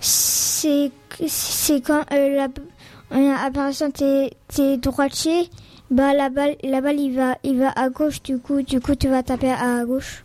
[0.00, 2.48] c'est, quand euh, la,
[3.16, 3.98] euh, par exemple
[4.48, 5.48] t'es, droitier,
[5.90, 8.94] bah la balle, la balle il va, il va à gauche, du coup, du coup
[8.94, 10.24] tu vas taper à gauche.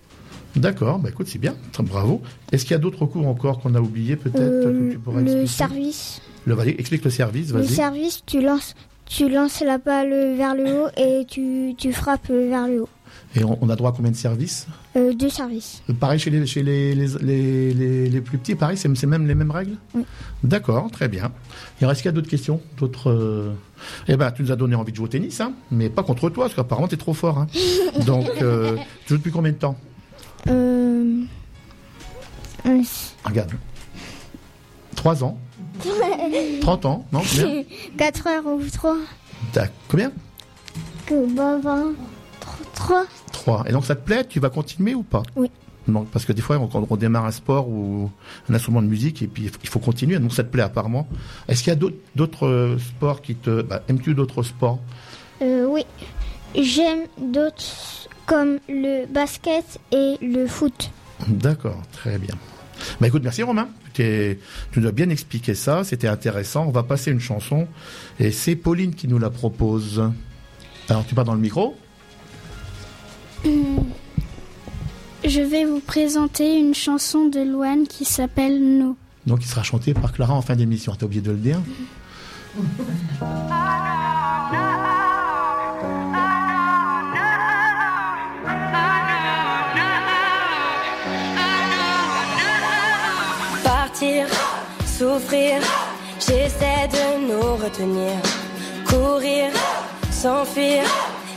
[0.55, 2.21] D'accord, bah écoute, c'est bien, bravo.
[2.51, 5.21] Est-ce qu'il y a d'autres cours encore qu'on a oubliés peut-être Euh, que tu pourrais
[5.21, 5.47] le expliquer?
[5.47, 6.21] service.
[6.47, 7.67] Le, vas-y, explique le service, Le vas-y.
[7.75, 8.73] service, tu lances,
[9.05, 12.89] tu lances la balle vers le haut et tu, tu frappes vers le haut.
[13.35, 15.83] Et on, on a droit à combien de services Euh, deux services.
[15.89, 19.27] Euh, Pareil chez les, chez les, les, les, les- plus petits, pareil, c'est c'est même
[19.27, 20.05] les mêmes règles Oui.
[20.43, 21.31] D'accord, très bien.
[21.81, 23.09] Il reste qu'il y a d'autres questions D'autres.
[23.11, 23.51] euh,
[24.07, 26.29] Eh ben, tu nous as donné envie de jouer au tennis, hein, mais pas contre
[26.29, 27.37] toi, parce qu'apparemment, t'es trop fort.
[27.39, 27.47] Hein.
[28.05, 29.75] Donc, euh, tu joues depuis combien de temps?
[30.47, 31.23] Euh,
[33.25, 33.51] Regarde.
[34.95, 35.37] 3 ans
[36.61, 37.63] 30 ans Non Combien
[37.97, 38.95] 4 heures ou 3
[39.53, 40.11] T'as combien
[41.05, 41.83] Que bah, bah,
[42.73, 43.63] 3 3.
[43.67, 44.25] Et donc, ça te plaît?
[44.27, 45.23] Tu vas continuer ou pas?
[45.35, 45.49] Oui.
[45.87, 48.11] Non, parce que des fois, on, quand on démarre un sport ou
[48.49, 51.07] un instrument de musique, et puis il faut continuer, donc ça te plaît apparemment.
[51.47, 53.61] Est-ce qu'il y a d'autres- d'autres euh, sports qui te...
[53.61, 54.79] bah, Aimes-tu d'autres sports?
[55.41, 55.85] Euh, Oui.
[56.55, 60.89] J'aime d'autres comme le basket et le foot.
[61.27, 62.35] D'accord, très bien.
[62.99, 63.69] Bah écoute, merci Romain.
[63.97, 66.67] Tu, nous as bien expliqué ça, c'était intéressant.
[66.67, 67.67] On va passer une chanson,
[68.19, 70.03] et c'est Pauline qui nous la propose.
[70.89, 71.75] Alors, tu parles dans le micro
[73.43, 78.95] Je vais vous présenter une chanson de Loane qui s'appelle No.
[79.25, 80.93] Donc, il sera chanté par Clara en fin d'émission.
[80.97, 81.59] T'as oublié de le dire
[93.97, 95.59] Souffrir,
[96.19, 98.13] j'essaie de nous retenir.
[98.87, 99.49] Courir,
[100.11, 100.83] s'enfuir,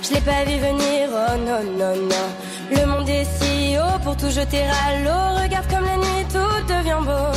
[0.03, 2.29] je l'ai pas vu venir, oh non, non, non.
[2.71, 5.43] Le monde est si haut pour tout jeter à l'eau.
[5.43, 7.33] Regarde comme la nuit tout devient beau.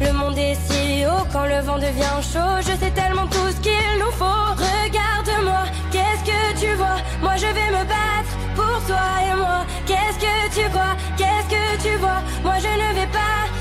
[0.00, 2.58] Le monde est si haut quand le vent devient chaud.
[2.62, 4.46] Je sais tellement tout ce qu'il nous faut.
[4.66, 6.98] Regarde-moi, qu'est-ce que tu vois?
[7.22, 9.64] Moi je vais me battre pour toi et moi.
[9.86, 10.96] Qu'est-ce que tu crois?
[11.16, 12.20] Qu'est-ce que tu vois?
[12.42, 13.55] Moi je ne vais pas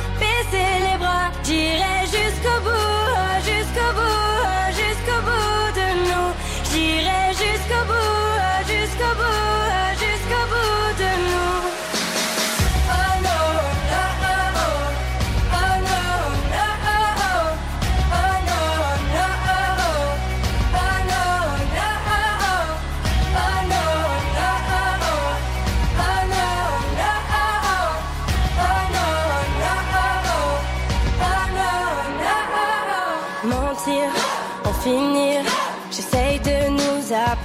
[0.53, 1.31] les bras.
[1.43, 6.29] J'irai jusqu'au bout, jusqu'au bout, jusqu'au bout de nous.
[6.71, 9.64] J'irai jusqu'au bout, jusqu'au bout,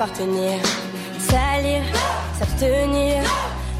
[0.01, 1.83] Salir,
[2.39, 3.23] s'abstenir,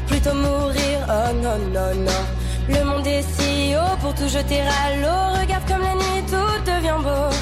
[0.05, 2.23] plutôt mourir, oh non, non, non.
[2.69, 5.39] Le monde est si haut pour tout jeter à l'eau.
[5.39, 7.33] Regarde comme la nuit tout devient beau.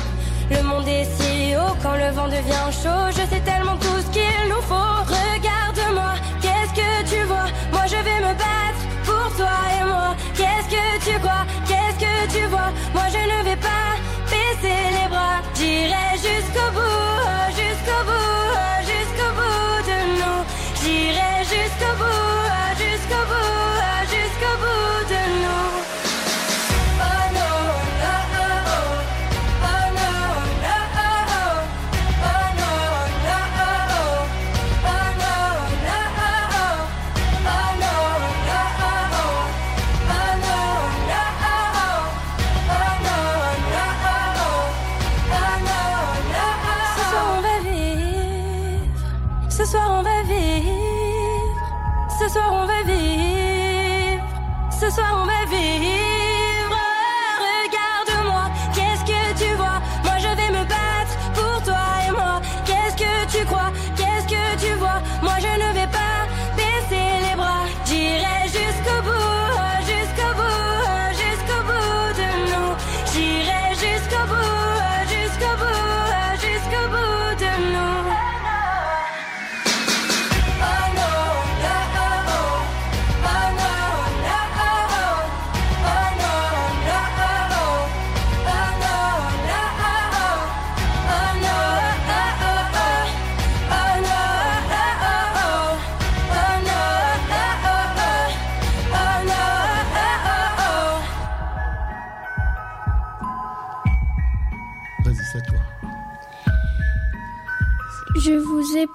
[0.49, 3.11] Le monde est si haut quand le vent devient chaud.
[3.11, 4.95] Je sais tellement tout ce qu'il nous faut.
[5.19, 7.47] Regarde-moi, qu'est-ce que tu vois?
[7.73, 10.15] Moi je vais me battre pour toi et moi.
[10.37, 11.45] Qu'est-ce que tu crois?
[11.67, 12.71] Qu'est-ce que tu vois?
[12.93, 13.91] Moi je ne vais pas
[14.31, 15.41] baisser les bras.
[15.53, 16.08] J'irai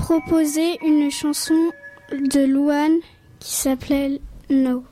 [0.05, 1.55] proposé une chanson
[2.13, 2.99] de Louane
[3.41, 4.85] qui s'appelait No.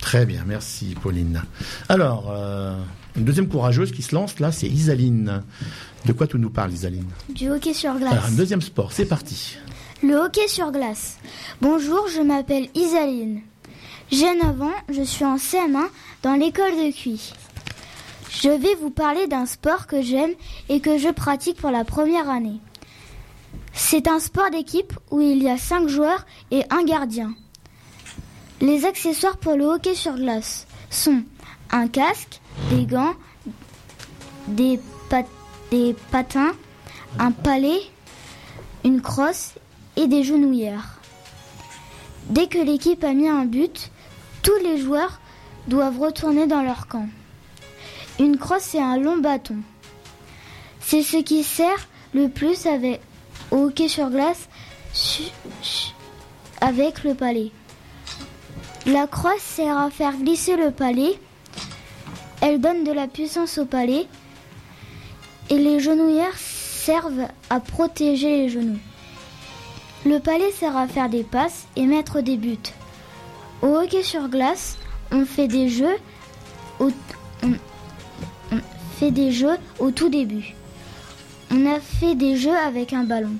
[0.00, 1.44] Très bien, merci Pauline.
[1.88, 2.76] Alors, euh,
[3.16, 5.44] une deuxième courageuse qui se lance là, c'est Isaline.
[6.04, 8.10] De quoi tu nous parles, Isaline Du hockey sur glace.
[8.10, 9.56] Alors, un deuxième sport, c'est parti.
[10.02, 11.18] Le hockey sur glace.
[11.60, 13.42] Bonjour, je m'appelle Isaline.
[14.10, 15.86] J'ai 9 ans, je suis en CM1
[16.24, 17.34] dans l'école de QI.
[18.30, 20.32] Je vais vous parler d'un sport que j'aime
[20.68, 22.60] et que je pratique pour la première année.
[23.78, 27.34] C'est un sport d'équipe où il y a 5 joueurs et un gardien.
[28.60, 31.22] Les accessoires pour le hockey sur glace sont
[31.70, 33.14] un casque, des gants,
[34.48, 35.26] des, pat-
[35.70, 36.52] des patins,
[37.18, 37.80] un palais,
[38.84, 39.52] une crosse
[39.96, 40.98] et des genouillères.
[42.30, 43.90] Dès que l'équipe a mis un but,
[44.42, 45.20] tous les joueurs
[45.68, 47.06] doivent retourner dans leur camp.
[48.18, 49.56] Une crosse c'est un long bâton.
[50.80, 53.00] C'est ce qui sert le plus avec,
[53.50, 54.48] au hockey sur glace
[56.60, 57.50] avec le palais.
[58.86, 61.18] La crosse sert à faire glisser le palais.
[62.40, 64.06] Elle donne de la puissance au palais.
[65.50, 68.78] Et les genouillères servent à protéger les genoux.
[70.04, 72.58] Le palais sert à faire des passes et mettre des buts.
[73.62, 74.76] Au hockey sur glace,
[75.12, 75.96] on fait des jeux
[76.80, 76.90] on
[78.98, 80.55] fait des jeux au tout début.
[81.50, 83.36] On a fait des jeux avec un ballon.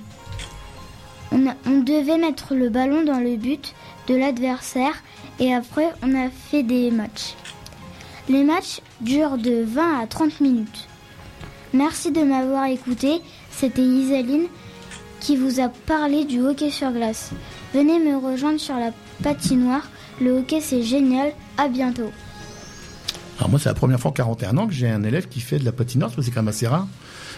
[1.31, 3.73] On, devait mettre le ballon dans le but
[4.07, 5.03] de l'adversaire
[5.39, 7.35] et après on a fait des matchs.
[8.29, 10.87] Les matchs durent de 20 à 30 minutes.
[11.73, 13.21] Merci de m'avoir écouté.
[13.51, 14.47] C'était Isaline
[15.19, 17.31] qui vous a parlé du hockey sur glace.
[17.73, 18.91] Venez me rejoindre sur la
[19.21, 19.89] patinoire.
[20.21, 21.33] Le hockey c'est génial.
[21.57, 22.11] À bientôt.
[23.37, 25.59] Alors moi, c'est la première fois en 41 ans que j'ai un élève qui fait
[25.59, 26.87] de la patinoire, parce que c'est quand même assez rare.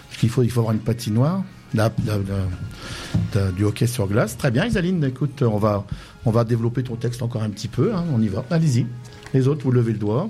[0.07, 4.07] Parce qu'il faut, il faut avoir une patinoire, la- la- la- la- du hockey sur
[4.07, 4.38] glace.
[4.38, 5.85] Très bien, Isaline, écoute, on va,
[6.25, 8.45] on va développer ton texte encore un petit peu, hein, on y va.
[8.49, 8.88] Allez-y.
[9.33, 10.29] Les autres, vous levez le doigt.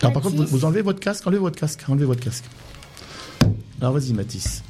[0.00, 2.44] Alors par contre, vous, vous enlevez votre casque, enlevez votre casque, enlevez votre casque.
[3.80, 4.62] Alors vas-y, Mathis.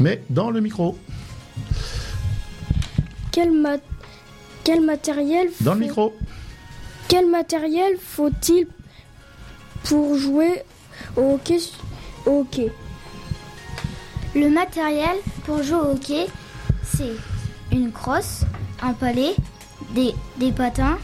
[0.00, 0.98] Mais dans le micro.
[3.30, 3.76] Quel, ma-
[4.64, 6.14] quel matériel Dans le micro.
[7.12, 8.66] Quel matériel faut-il
[9.84, 10.62] pour jouer
[11.14, 11.58] au hockey,
[12.24, 12.72] au hockey?
[14.34, 16.24] Le matériel pour jouer au hockey,
[16.82, 17.12] c'est
[17.70, 18.44] une crosse,
[18.80, 19.34] un palais,
[19.94, 20.96] des, des patins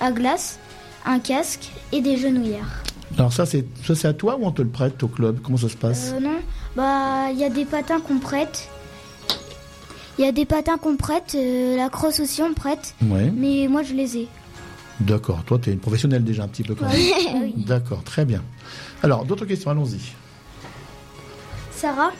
[0.00, 0.58] à glace,
[1.04, 2.82] un casque et des genouillères.
[3.18, 5.40] Alors ça, c'est ça, c'est à toi ou on te le prête au club?
[5.42, 6.12] Comment ça se passe?
[6.14, 6.38] Euh, non,
[6.74, 8.70] bah il y a des patins qu'on prête.
[10.18, 13.30] Il y a des patins qu'on prête, euh, la crosse aussi on prête, Ouais.
[13.36, 14.28] mais moi je les ai.
[15.00, 15.42] D'accord.
[15.44, 16.96] Toi, tu es une professionnelle déjà un petit peu quand même.
[17.42, 17.54] Oui.
[17.64, 18.42] D'accord, très bien.
[19.02, 20.00] Alors, d'autres questions, allons-y.
[21.72, 22.10] Sarah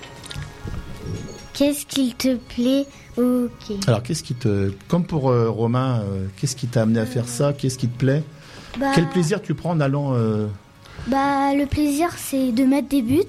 [1.53, 2.87] Qu'est-ce qu'il te plaît
[3.19, 3.77] hockey?
[3.87, 4.73] Alors, qu'est-ce qui te.
[4.88, 7.53] Comme pour euh, Romain, euh, qu'est-ce qui t'a amené à faire ça?
[7.53, 8.23] Qu'est-ce qui te plaît?
[8.79, 10.14] Bah, Quel plaisir tu prends en allant.
[10.14, 10.47] euh,
[11.09, 13.23] Bah le plaisir c'est de mettre des buts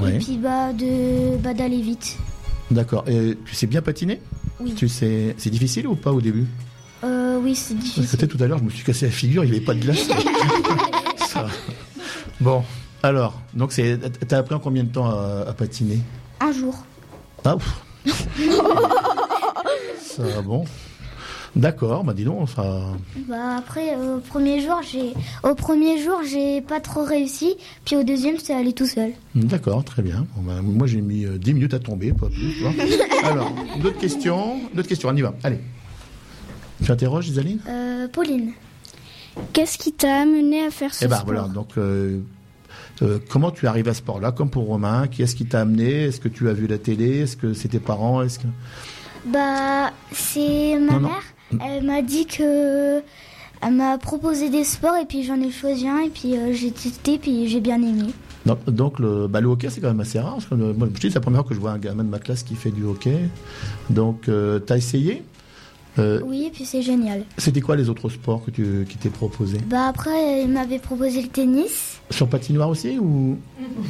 [0.00, 0.14] Ouais.
[0.14, 2.16] et puis bah de bah, d'aller vite.
[2.70, 3.04] D'accord.
[3.08, 4.22] Et tu sais bien patiner?
[4.60, 4.72] Oui.
[4.74, 5.34] Tu sais.
[5.36, 6.46] C'est difficile ou pas au début?
[7.04, 8.28] Euh, oui c'est Parce que difficile.
[8.28, 10.06] tout à l'heure, je me suis cassé la figure, il n'y avait pas de glace.
[11.26, 11.46] Ça.
[12.40, 12.62] Bon,
[13.02, 13.98] alors, donc c'est.
[14.28, 16.00] T'as appris en combien de temps à, à patiner?
[16.40, 16.84] Un jour.
[17.44, 17.82] Ah, ouf.
[20.00, 20.64] ça, bon.
[21.54, 22.80] D'accord, bah dis donc, ça.
[23.28, 25.12] Bah après euh, au premier jour j'ai
[25.42, 29.10] au premier jour j'ai pas trop réussi puis au deuxième c'est allé tout seul.
[29.34, 30.26] D'accord, très bien.
[30.34, 32.64] Bon, bah, moi, j'ai mis euh, 10 minutes à tomber, pas plus.
[33.24, 34.60] Alors, d'autres questions?
[34.74, 35.34] D'autres questions, on y va.
[35.42, 35.58] Allez.
[36.84, 37.58] Tu interroges, Isaline?
[37.68, 38.52] Euh, Pauline.
[39.52, 41.26] Qu'est-ce qui t'a amené à faire ce Eh ben sport?
[41.26, 42.18] voilà, donc euh,
[43.02, 46.04] euh, comment tu arrives à ce sport-là Comme pour Romain, qui est-ce qui t'a amené?
[46.04, 47.20] Est-ce que tu as vu la télé?
[47.20, 48.22] Est-ce que c'est tes parents?
[48.22, 48.46] Est-ce que
[49.26, 51.08] Bah c'est ma Non, non.
[51.08, 51.60] mère.
[51.66, 53.00] Elle m'a dit que
[53.64, 57.18] elle m'a proposé des sports et puis j'en ai choisi un et puis j'ai testé
[57.18, 58.12] puis j'ai bien aimé.
[58.44, 60.34] donc, donc le, bah, le hockey, c'est quand même assez rare.
[60.34, 62.08] Parce que, moi, je dis, c'est la première fois que je vois un gamin de
[62.08, 63.28] ma classe qui fait du hockey.
[63.88, 65.22] Donc, euh, t'as essayé?
[65.98, 67.24] Euh, Oui et puis c'est génial.
[67.36, 71.20] C'était quoi les autres sports que tu, qui t'es proposés Bah après il m'avait proposé
[71.22, 72.00] le tennis.
[72.10, 73.36] Sur patinoire aussi ou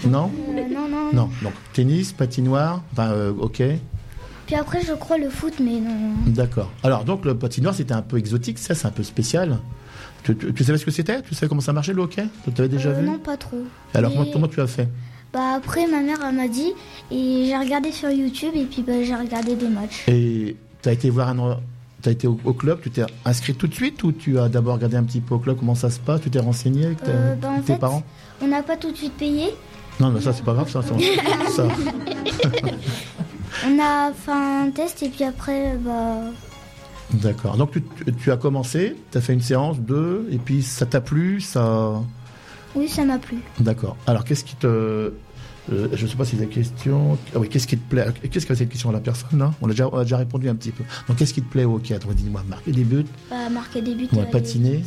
[0.08, 1.12] non Euh, non non.
[1.12, 3.78] Non, donc tennis, patinoire, enfin euh, hockey.
[4.46, 6.14] Puis après je crois le foot mais non.
[6.26, 6.72] D'accord.
[6.82, 9.58] Alors donc le patinoire c'était un peu exotique, ça c'est un peu spécial.
[10.24, 11.20] Tu, tu- tu savais ce que c'était?
[11.22, 12.24] Tu savais comment ça marchait le hockey?
[12.52, 13.06] Tu avais déjà Euh, vu?
[13.06, 13.58] non pas trop.
[13.94, 14.88] Alors Mais- comment, tu as fait?
[15.32, 16.72] Bah après ma mère m'a dit
[17.10, 20.04] et j'ai regardé sur YouTube et puis bah, j'ai regardé des matchs.
[20.08, 21.58] Et tu as été voir un
[22.02, 24.74] T'as été au, au club, tu t'es inscrit tout de suite ou tu as d'abord
[24.74, 27.34] regardé un petit peu au club comment ça se passe, tu t'es renseigné avec Euh,
[27.36, 28.02] bah, en tes fait, parents?
[28.42, 29.50] On n'a pas tout de suite payé
[30.00, 30.82] Non, mais ça, c'est pas grave, ça.
[30.82, 30.94] ça,
[31.56, 31.68] ça.
[33.66, 36.16] On a fait un test et puis après, bah,
[37.12, 37.56] D'accord.
[37.56, 40.86] Donc, tu, tu- tu as commencé, tu as fait une séance, deux, et puis ça
[40.86, 41.92] t'a plu, ça.
[42.74, 43.36] oui, ça m'a plu.
[43.60, 43.96] D'accord.
[44.06, 45.12] Alors, qu'est-ce qui te.
[45.72, 47.18] Euh, je ne sais pas si la question.
[47.34, 48.06] Ah oui, qu'est-ce qui te plaît?
[48.30, 50.48] Qu'est-ce que cette question à la personne, là on a, déjà, on a déjà répondu
[50.48, 50.84] un petit peu.
[51.08, 53.94] Donc, qu'est-ce qui te plaît au hockey Attends, dis-moi, marquer des buts, Bah, marquer des
[53.94, 54.08] buts.
[54.12, 54.82] ouais, euh, patiner?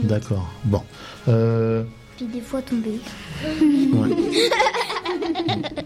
[0.00, 0.48] D'accord.
[0.64, 0.82] Bon.
[1.28, 1.82] Euh,
[2.16, 3.00] Puis des fois tomber.
[3.44, 4.10] ouais.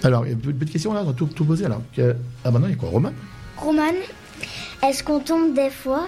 [0.02, 1.82] Alors, il y a plus de questions là, on va tout, tout poser alors.
[1.94, 2.88] Que- Ah, non, il y a quoi?
[2.88, 3.12] Romain
[3.58, 3.82] Roman,
[4.82, 6.06] est-ce qu'on tombe des fois?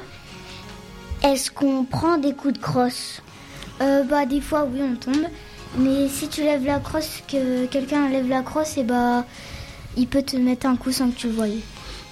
[1.23, 3.21] Est-ce qu'on prend des coups de crosse?
[3.83, 5.27] Euh, Bah, des fois, oui, on tombe.
[5.79, 9.25] Mais si tu lèves la crosse, que quelqu'un lève la crosse, et bah,
[9.97, 11.61] il peut te mettre un coup sans que tu le voyais.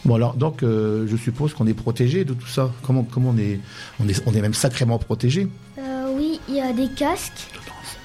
[0.06, 2.70] Bon alors donc euh, je suppose qu'on est protégé de tout ça.
[2.82, 3.61] Comment comment on est
[4.02, 5.46] on est on est même sacrément protégé.
[5.78, 7.48] Euh, oui, il y a des casques.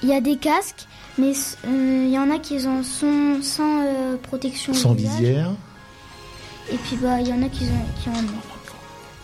[0.02, 0.86] Il y a des casques,
[1.16, 1.32] mais
[1.66, 4.74] euh, il y en a qui en sont sans euh, protection.
[4.74, 5.52] Sans visière.
[6.70, 8.42] Et puis, bah, il y en a qui, ont- qui en ont.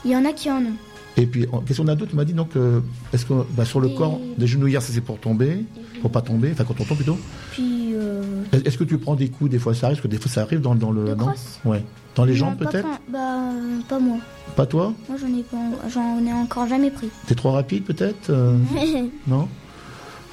[0.07, 0.76] Il y en a qui en ont.
[1.19, 2.81] Et puis qu'est-ce qu'on a d'autre Tu m'as dit donc euh,
[3.13, 5.65] est-ce que bah, sur le corps des genouillères ça c'est pour tomber,
[6.01, 7.19] pour pas tomber, enfin quand on tombe plutôt.
[7.51, 10.09] Puis, euh, Est- Est-ce que tu prends des coups des fois ça arrive parce que
[10.09, 11.85] des fois ça arrive dans, dans le crosse Ouais.
[12.15, 13.51] Dans les non, jambes peut-être Bah,
[13.89, 14.17] pas moi.
[14.57, 17.09] Pas toi Moi, j'en ai, pas- j'en ai encore jamais pris.
[17.27, 18.57] T'es trop rapide peut-être euh,
[19.27, 19.49] Non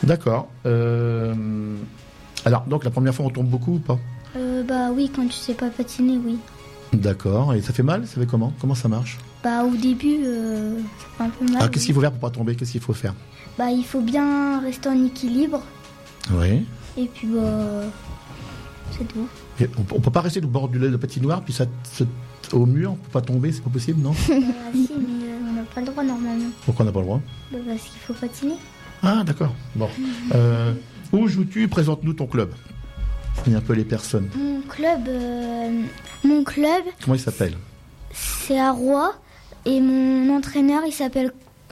[0.04, 0.48] D'accord.
[0.66, 1.34] Euh,
[2.46, 4.00] Alors donc la première fois on tombe beaucoup ou pas
[4.68, 6.38] bah oui, quand tu sais pas patiner, oui.
[6.94, 7.54] D'accord.
[7.56, 8.54] Et ça fait mal Ça fait comment?
[8.62, 9.18] Comment ça marche?
[9.44, 11.56] Bah au début, euh, ça fait un peu mal.
[11.58, 12.56] Alors qu'est-ce qu'il faut faire pour pas tomber?
[12.56, 13.14] Qu'est-ce qu'il faut faire?
[13.58, 15.62] Bah il faut bien rester en équilibre.
[16.32, 16.66] Oui.
[16.98, 17.84] Et puis bah...
[18.98, 19.28] C'est tout.
[19.62, 21.66] Et on, peut- on peut pas rester au bord du lait de patinoire puis ça
[21.84, 22.04] se-
[22.52, 24.12] au mur, on peut pas tomber, c'est pas possible, non?
[24.12, 24.24] Ah
[24.74, 26.50] si, mais euh, on n'a pas le droit normalement.
[26.66, 27.22] Pourquoi on n'a pas le droit?
[27.52, 28.56] Bah, parce qu'il faut patiner.
[29.04, 29.54] Ah d'accord.
[29.76, 29.88] Bon.
[30.36, 30.74] Euh,
[31.14, 31.68] où joues-tu?
[31.68, 32.52] Présente-nous ton club.
[33.48, 34.28] A un peu les personnes.
[34.36, 35.82] Mon club, euh,
[36.26, 37.54] mon club, Comment il s'appelle?
[38.12, 39.14] c'est à Roy.
[39.66, 41.32] Et mon entraîneur, il s'appelle,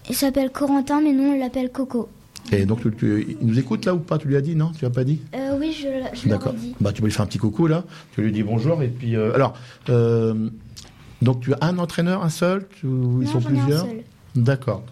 [0.09, 2.09] il s'appelle Corentin, mais nous on l'appelle Coco.
[2.51, 4.17] Et donc tu, tu- il nous écoute là ou pas?
[4.17, 4.71] Tu lui as dit non?
[4.77, 5.21] Tu l'as pas dit?
[5.35, 6.53] Euh, oui, je, je D'accord.
[6.53, 6.75] dit.
[6.79, 7.83] Bah tu peux lui faire un petit coucou là.
[8.13, 9.53] Tu lui dis bonjour et puis euh, alors
[9.89, 10.49] euh,
[11.21, 12.65] donc tu as un entraîneur, un seul?
[12.79, 13.85] Tu- ils Non, sont j'en ai un plusieurs?
[13.85, 14.03] seul.
[14.35, 14.83] D'accord.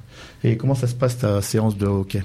[0.43, 2.23] Et comment ça se passe ta séance de hockey?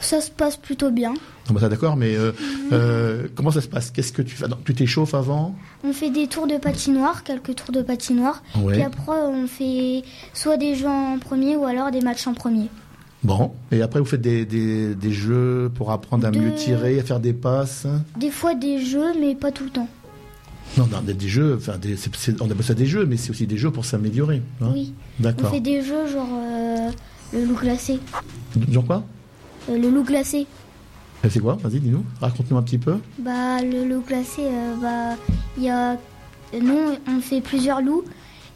[0.00, 1.12] Ça se passe plutôt bien.
[1.12, 2.30] Non, bah, ça, d'accord, mais euh,
[2.72, 3.90] euh, comment ça se passe?
[3.90, 4.46] Qu'est-ce que tu fais?
[4.64, 5.56] Tu t'échauffes avant?
[5.82, 8.42] On fait des tours de patinoire, quelques tours de patinoire.
[8.56, 8.74] Ouais.
[8.74, 10.02] Puis après, on fait
[10.34, 12.68] soit des jeux en premier ou alors des matchs en premier.
[13.24, 13.52] Bon.
[13.72, 17.18] Et après, vous faites des, des, des jeux pour apprendre à mieux tirer, à faire
[17.18, 17.86] des passes?
[18.16, 19.88] Des fois des jeux, mais pas tout le temps.
[20.76, 21.96] Non, non, des, des jeux, enfin, des,
[22.40, 24.42] on appelle ça des jeux, mais c'est aussi des jeux pour s'améliorer.
[24.60, 24.70] hein?
[24.72, 24.94] Oui.
[25.18, 25.50] On D'accord.
[25.50, 26.90] fait des jeux genre euh,
[27.32, 27.98] le loup glacé.
[28.70, 29.02] Genre quoi?
[29.68, 30.46] Le loup glacé.
[31.24, 32.04] Et C'est quoi Vas-y, dis-nous.
[32.20, 32.96] Raconte-nous un petit peu.
[33.18, 35.16] Bah, le loup glacé, euh, bah,
[35.56, 35.96] il y a.
[36.58, 38.04] Nous, on fait plusieurs loups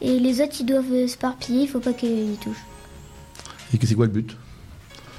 [0.01, 2.65] et les autres, ils doivent euh, s'éparpiller, il faut pas qu'ils touchent.
[3.75, 4.37] Et que c'est quoi le but?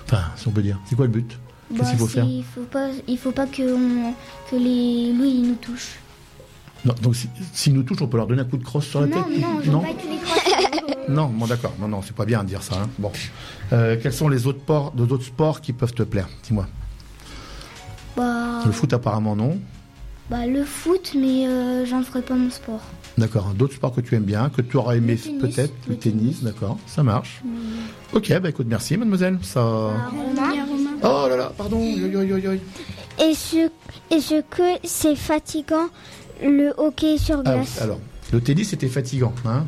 [0.06, 0.80] Enfin, si on peut dire.
[0.86, 1.38] C'est quoi le but?
[1.70, 2.26] Qu'est-ce Bah, qu'il faut faire?
[2.26, 4.14] Il faut pas, il faut pas que, on-
[4.50, 5.96] que les loups ils nous touchent.
[6.86, 9.02] Non, Donc, si- s'ils nous touchent, on peut leur donner un coup de crosse sur
[9.02, 9.96] la non, tête non, crottes.
[11.10, 11.74] Non, bon, d'accord.
[11.80, 12.76] Non, non, c'est pas bien de dire ça.
[12.84, 12.90] hein.
[12.98, 13.12] Bon.
[13.74, 16.28] Euh, quels sont les autres, sports, les autres sports qui peuvent te plaire?
[16.44, 16.66] Dis-moi.
[18.16, 19.60] bah, Le foot, apparemment, non.
[20.30, 22.82] bah, le foot, mais euh, j'en ferai pas mon sport.
[23.18, 23.54] D'accord.
[23.54, 25.74] D'autres sports que tu aimes bien, que tu aurais aimé peut-être?
[25.88, 26.44] Le, Le tennis, tennis.
[26.44, 26.78] d'accord.
[26.88, 27.42] Ça marche.
[28.14, 29.38] Ok, bah écoute, merci, mademoiselle.
[29.42, 29.60] Ça.
[29.62, 30.52] Bah, Romain,
[31.04, 31.80] Oh là là, pardon.
[31.84, 32.52] Yo, yo, yo, yo.
[33.20, 33.70] Est-ce
[34.10, 35.88] est-ce que c'est fatigant
[36.44, 38.00] le hockey sur Ah, glace alors,
[38.32, 39.34] le tennis, c'était fatigant.
[39.46, 39.66] Hein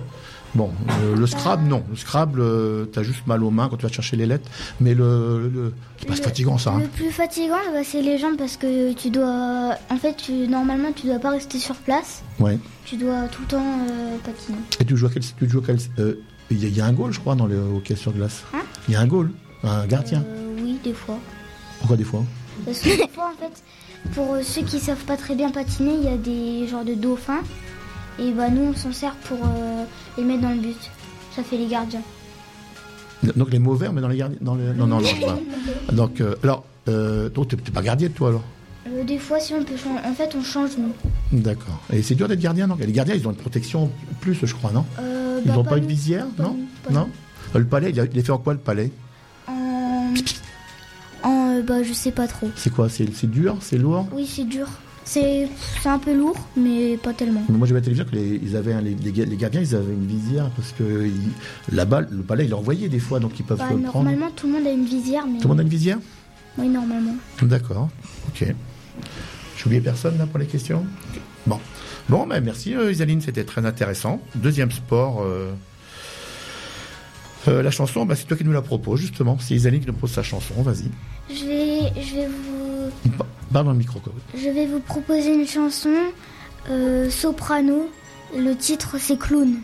[0.55, 0.71] bon,
[1.03, 1.83] euh, le Scrabble, non.
[1.89, 4.49] Le Scrabble, euh, t'as juste mal aux mains quand tu vas chercher les lettres.
[4.79, 5.49] Mais le.
[5.53, 6.71] le- c'est pas Le- fatigant, ça.
[6.71, 6.79] hein.
[6.81, 9.75] Le plus fatigant, bah, c'est les jambes parce que tu dois.
[9.91, 12.23] En fait, tu, normalement, tu dois pas rester sur place.
[12.39, 12.57] Ouais.
[12.85, 14.57] Tu dois tout le temps euh, patiner.
[14.79, 15.23] Et tu joues à quel.
[15.23, 15.77] Tu joues quel.
[16.51, 18.43] Il y, a- il y a un goal, je crois, dans le hockey sur glace.
[18.53, 19.31] Hein Il y a un goal,
[19.63, 20.23] un gardien.
[20.61, 21.17] Oui, des fois.
[21.79, 22.23] Pourquoi des fois?
[22.65, 23.63] Parce que des fois, en fait,
[24.13, 27.43] pour ceux qui savent pas très bien patiner, il y a des genres de dauphins.
[28.19, 29.83] Et bah, nous, on s'en sert pour euh,
[30.17, 30.91] les mettre dans le but.
[31.35, 32.01] Ça fait les gardiens.
[33.35, 34.37] Donc les verts, mais dans les gardiens.
[34.41, 34.73] Dans les...
[34.73, 35.41] Non, non, non.
[35.91, 38.43] Donc, euh, alors, euh, donc t'es pas gardien, toi, alors?
[39.05, 39.99] Des fois, si on peut changer.
[40.05, 40.93] En fait, on change, nous.
[41.31, 41.81] D'accord.
[41.91, 42.77] Et c'est dur d'être gardien, non?
[42.79, 43.89] Les gardiens, ils ont une protection
[44.21, 44.85] plus, je crois, non?
[45.43, 46.53] Ils bah, n'ont pas, une visière, Pas non?
[46.53, 47.09] nous, pas Non?
[47.55, 48.91] Le palais, il, est fait en quoi, le palais?
[51.59, 52.49] Euh, bah, je sais pas trop.
[52.55, 54.07] C'est quoi C'est dur C'est lourd?
[54.13, 54.67] Oui, c'est dur.
[55.07, 55.47] C'est
[55.83, 57.43] c'est un peu lourd, mais pas tellement.
[57.47, 59.75] Mais Moi, j'ai la télévision que les, ils avaient les, les ga- les gardiens, ils
[59.75, 61.07] avaient une visière parce que
[61.71, 64.03] là-bas, le palais, il envoyait des fois, donc ils peuvent Bah, le prendre.
[64.05, 65.37] normalement, tout le monde a une visière, mais.
[65.37, 65.99] Tout le monde a une visière?
[66.57, 67.13] Oui, normalement.
[67.43, 67.89] D'accord,
[68.29, 68.47] ok.
[69.57, 70.83] J'ai oublié personne là pour les questions?
[71.45, 71.59] Bon.
[72.09, 74.21] Bon, ben merci euh, Isaline, c'était très intéressant.
[74.35, 75.21] Deuxième sport.
[75.23, 75.51] euh,
[77.47, 79.37] euh, la chanson, bah, c'est toi qui nous la propose justement.
[79.39, 80.89] C'est Isaline qui nous propose sa chanson, vas-y.
[81.29, 83.99] Je vais, je vais vous, Pa- Parle dans le micro.
[83.99, 84.13] quoi.
[84.35, 85.89] je vais vous proposer une chanson
[86.69, 87.89] euh, soprano.
[88.35, 89.55] Le titre c'est Clown.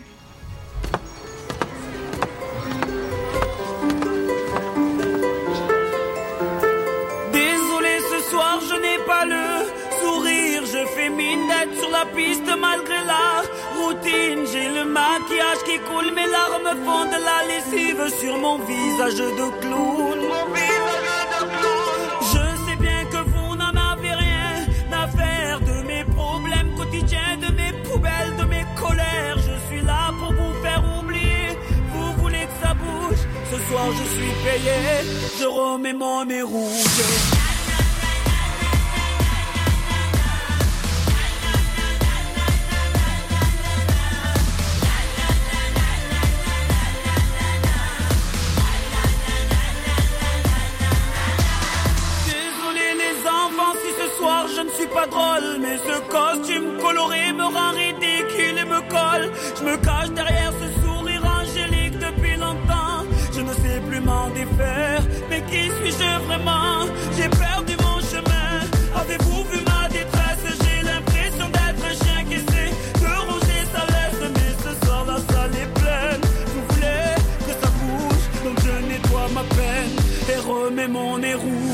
[7.32, 9.44] Désolé ce soir, je n'ai pas le
[10.00, 10.62] sourire.
[10.66, 13.42] Je fais mine d'être sur la piste malgré la
[13.78, 14.40] routine.
[14.52, 19.46] J'ai le maquillage qui coule, mes larmes font de la lessive sur mon visage de
[19.60, 20.21] clown.
[28.82, 29.36] Colères.
[29.36, 31.48] Je suis là pour vous faire oublier.
[31.92, 34.78] Vous voulez que ça bouge Ce soir je suis payé.
[35.38, 37.41] Je remets mon nez rouge.
[54.54, 59.30] Je ne suis pas drôle Mais ce costume coloré me rend ridicule et me colle.
[59.58, 63.02] Je me cache derrière ce sourire angélique depuis longtemps.
[63.34, 66.86] Je ne sais plus m'en défaire Mais qui suis-je vraiment?
[67.16, 68.54] J'ai perdu mon chemin.
[69.00, 70.44] Avez-vous vu ma détresse?
[70.62, 75.54] J'ai l'impression d'être chien qui essaie de ronger sa laisse Mais ce soir la salle
[75.62, 76.20] est pleine.
[76.52, 77.14] Vous voulez
[77.46, 78.24] que ça bouge?
[78.44, 79.92] Donc je nettoie ma peine
[80.32, 81.71] Et remets mon nez rouge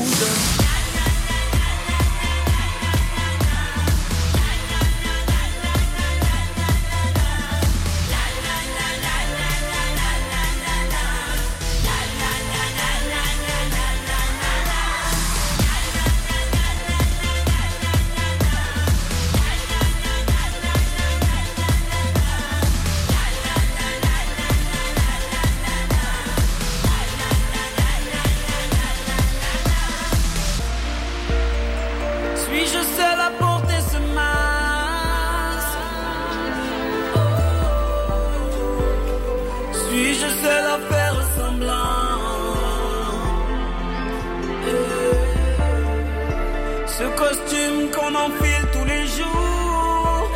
[46.99, 50.29] Ce costume qu'on enfile tous les jours.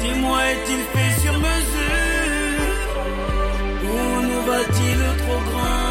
[0.00, 2.80] Dis-moi, est-il fait sur mesure?
[3.84, 5.87] Ou nous va-t-il trop grand?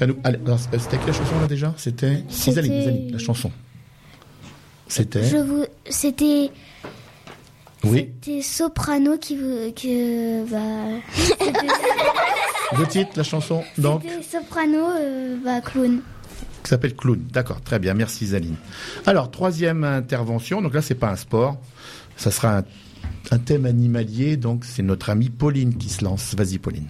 [0.00, 0.16] À nous.
[0.24, 0.38] Allez,
[0.78, 3.50] c'était quelle chanson là déjà C'était C'était- Isaline, Isaline, la chanson.
[4.88, 5.22] C'était.
[5.24, 6.50] Je vous, c'était,
[7.84, 8.10] Oui.
[8.22, 11.00] c'était soprano qui vous, que, bah,
[12.78, 16.00] Le titre, la chanson, donc, c'était soprano, euh, bah, clown.
[16.62, 17.20] qui s'appelle Clown.
[17.32, 18.56] D'accord, très bien, merci Isaline.
[19.06, 21.58] Alors, troisième intervention, donc là, c'est pas un sport,
[22.16, 22.64] ça sera un,
[23.30, 26.34] un thème animalier, donc c'est notre amie Pauline qui se lance.
[26.36, 26.86] Vas-y, Pauline.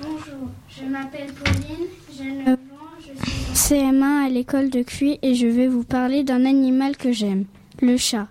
[0.00, 2.56] Bonjour, je m'appelle Pauline, j'ai 9 ans,
[3.00, 6.94] je suis en CM1 à l'école de Cuy et je vais vous parler d'un animal
[6.94, 7.46] que j'aime,
[7.80, 8.28] le chat.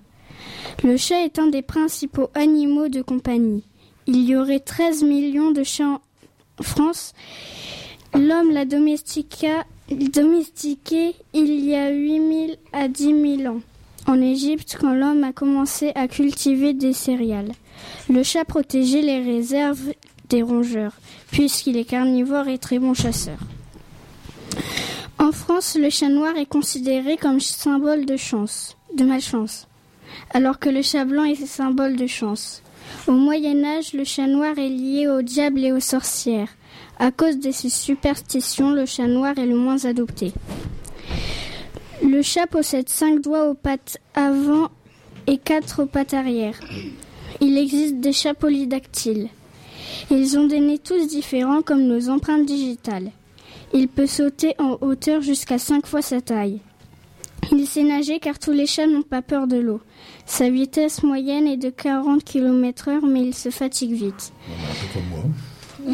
[0.83, 3.63] Le chat est un des principaux animaux de compagnie.
[4.05, 5.99] Il y aurait 13 millions de chats
[6.59, 7.15] en France.
[8.13, 9.49] L'homme l'a domestiqué
[9.89, 13.61] il y a 8000 à 10 000 ans.
[14.05, 17.53] En Égypte, quand l'homme a commencé à cultiver des céréales.
[18.11, 19.91] Le chat protégeait les réserves
[20.29, 20.93] des rongeurs,
[21.31, 23.39] puisqu'il est carnivore et très bon chasseur.
[25.21, 29.67] En France, le chat noir est considéré comme symbole de chance, de malchance,
[30.31, 32.63] alors que le chat blanc est symbole de chance.
[33.05, 36.49] Au Moyen Âge, le chat noir est lié au diable et aux sorcières.
[36.97, 40.33] À cause de ces superstitions, le chat noir est le moins adopté.
[42.03, 44.71] Le chat possède cinq doigts aux pattes avant
[45.27, 46.59] et quatre aux pattes arrière.
[47.41, 49.29] Il existe des chats polydactyles.
[50.09, 53.11] Ils ont des nez tous différents comme nos empreintes digitales.
[53.73, 56.59] Il peut sauter en hauteur jusqu'à cinq fois sa taille.
[57.51, 59.81] Il sait nager car tous les chats n'ont pas peur de l'eau.
[60.25, 64.33] Sa vitesse moyenne est de 40 km heure mais il se fatigue vite.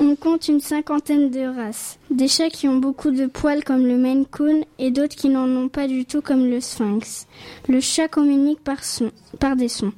[0.00, 1.98] On compte une cinquantaine de races.
[2.10, 5.48] Des chats qui ont beaucoup de poils comme le Maine Coon et d'autres qui n'en
[5.48, 7.26] ont pas du tout comme le Sphinx.
[7.68, 9.92] Le chat communique par, son, par des sons.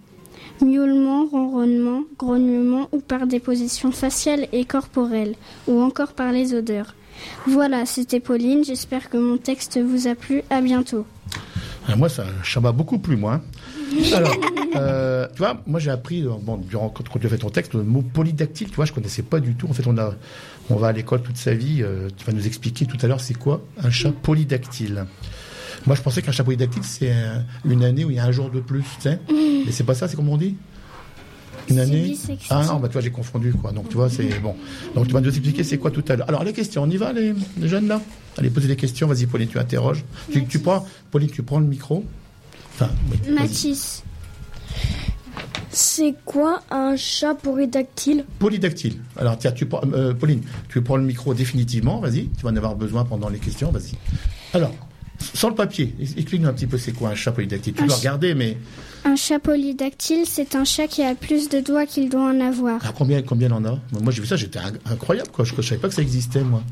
[0.63, 5.35] Miaulement, ronronnement, grognement ou par des positions faciales et corporelles
[5.67, 6.95] ou encore par les odeurs.
[7.47, 8.65] Voilà, c'était Pauline.
[8.65, 10.43] J'espère que mon texte vous a plu.
[10.51, 11.07] À bientôt.
[11.87, 13.41] Ah, moi, ça, ça m'a beaucoup plu, moi.
[14.15, 14.37] Alors,
[14.77, 17.51] euh, tu vois, moi j'ai appris, euh, bon, durant, quand, quand tu as fait ton
[17.51, 19.67] texte, le mot polydactyle, tu vois, je connaissais pas du tout.
[19.69, 20.15] En fait, on, a,
[20.69, 21.83] on va à l'école toute sa vie.
[21.83, 25.07] euh, tu vas nous expliquer tout à l'heure c'est quoi un chat polydactyle.
[25.87, 28.33] Moi, je pensais qu'un chat polydactyle, c'est un- une année où il y a un
[28.33, 29.19] jour de plus, tu sais.
[29.67, 30.57] Mais c'est pas ça, c'est comme on dit?
[31.69, 32.17] Une année?
[32.49, 33.71] Ah non, bah tu vois, j'ai confondu, quoi.
[33.73, 34.57] Donc, tu vois, c'est bon.
[34.95, 36.29] Donc, tu vas nous expliquer c'est quoi tout à l'heure.
[36.29, 38.01] Alors, les questions, on y va, les, les jeunes, là?
[38.39, 39.07] Allez, posez des questions.
[39.07, 40.05] Vas-y, Pauline, tu interroges.
[40.33, 42.05] Tu, tu prends, Pauline, tu prends le micro.
[42.75, 43.35] Enfin, oui, vas-y.
[43.35, 44.03] Mathis.
[45.73, 48.97] C'est quoi un chat polydactyle Polydactyle.
[49.17, 52.27] Alors, tiens, tu prends, euh, Pauline, tu prends le micro définitivement, vas-y.
[52.37, 53.93] Tu vas en avoir besoin pendant les questions, vas-y.
[54.53, 54.75] Alors,
[55.35, 57.75] sans le papier, explique-nous un petit peu c'est quoi un chat polydactyle.
[57.75, 58.57] Tu Un ch- regarder, mais
[59.05, 62.81] Un chat polydactyle, c'est un chat qui a plus de doigts qu'il doit en avoir.
[62.85, 63.79] ah, combien, combien il en a?
[64.01, 65.45] Moi, j'ai vu ça, j'étais in- incroyable, quoi.
[65.45, 66.63] Je ne savais pas que ça existait, moi.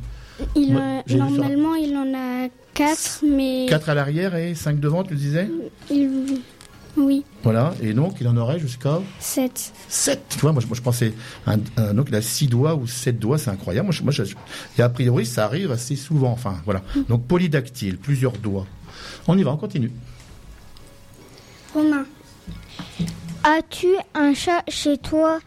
[0.55, 1.15] Il Moi, ça.
[1.17, 5.49] normalement, il en a quatre, mais 4 à l'arrière et 5 devant, tu disais?
[5.91, 6.09] Il,
[6.99, 9.73] oui, Voilà, et donc il en aurait jusqu'à sept.
[9.89, 10.21] 7.
[10.31, 11.15] Tu vois, moi, je- moi je pensais,
[11.47, 13.87] un, un- donc il a 6 doigts ou 7 doigts, c'est incroyable.
[13.87, 14.25] Moi, je- moi, je-
[14.79, 16.33] et a priori, ça arrive assez souvent.
[16.33, 16.83] Enfin, voilà.
[17.09, 18.67] Donc polydactyle, plusieurs doigts.
[19.27, 19.91] On y va, on continue.
[21.75, 22.05] Romain.
[23.45, 25.39] As-tu un chat chez toi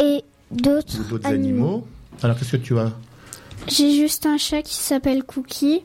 [0.00, 1.86] et d'autres d'autres animaux.
[2.22, 2.92] Alors, qu'est-ce que tu as?
[3.68, 5.82] J'ai juste un chat qui s'appelle Cookie,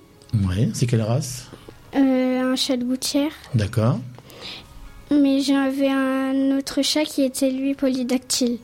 [0.48, 1.48] Ouais, c'est quelle race?
[1.96, 4.00] Euh, un chat de gouttière, D'accord.
[5.12, 8.58] Mais j'avais un autre chat qui était lui polydactyle.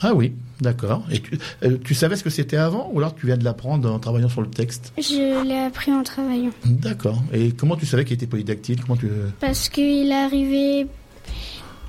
[0.00, 1.04] Ah oui, d'accord.
[1.10, 3.90] Et tu, euh, tu savais ce que c'était avant ou alors tu viens de l'apprendre
[3.90, 4.92] en travaillant sur le texte?
[4.98, 6.50] Je l'ai appris en travaillant.
[6.64, 7.22] D'accord.
[7.32, 8.82] Et comment tu savais qu'il était polydactyle?
[8.82, 9.08] Comment tu...
[9.40, 10.86] Parce qu'il arrivait.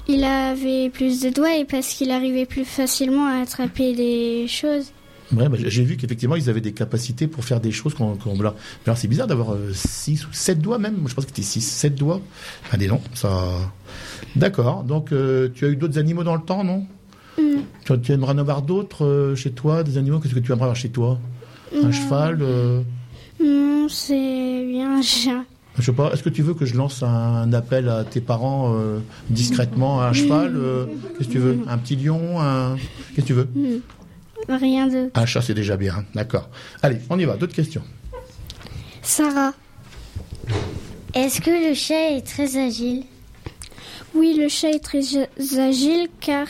[0.08, 4.92] Il avait plus de doigts et parce qu'il arrivait plus facilement à attraper des choses.
[5.34, 8.16] Ouais, bah, j'ai vu qu'effectivement, ils avaient des capacités pour faire des choses qu'on...
[8.16, 8.54] qu'on- voilà.
[8.86, 10.98] Alors, c'est bizarre d'avoir 6 ou 7 doigts même.
[10.98, 12.22] Moi, je pense que c'était 6, 7 doigts.
[12.72, 13.32] Ah, dis non, ça...
[14.36, 14.84] D'accord.
[14.84, 16.86] Donc, euh, tu as eu d'autres animaux dans le temps, non?
[17.38, 17.42] Mm.
[17.86, 20.20] tu, tu aimerais en avoir d'autres euh, chez toi, des animaux?
[20.20, 21.20] Qu'est-ce que tu aimerais avoir chez toi?
[21.76, 21.92] Un Non.
[21.92, 22.82] cheval euh,
[23.44, 25.44] Non, c'est bien un chat.
[25.78, 28.74] Je sais pas, est-ce que tu veux que je lance un appel à tes parents
[28.76, 29.00] euh,
[29.30, 30.86] discrètement à un cheval euh,
[31.18, 31.60] Qu'est-ce que tu veux?
[31.68, 32.78] Un petit lion un...
[33.14, 33.50] Qu'est-ce que tu veux?
[33.54, 33.80] Mm.
[34.48, 35.10] Rien de.
[35.16, 35.96] Un chat, c'est déjà bien.
[35.98, 36.06] hein.
[36.14, 36.50] D'accord.
[36.84, 37.36] Allez, on y va.
[37.38, 37.84] D'autres questions?
[39.02, 39.54] Sarah.
[41.14, 43.04] Est-ce que le chat est très agile?
[44.14, 45.02] Oui, le chat est très
[45.60, 46.48] agile car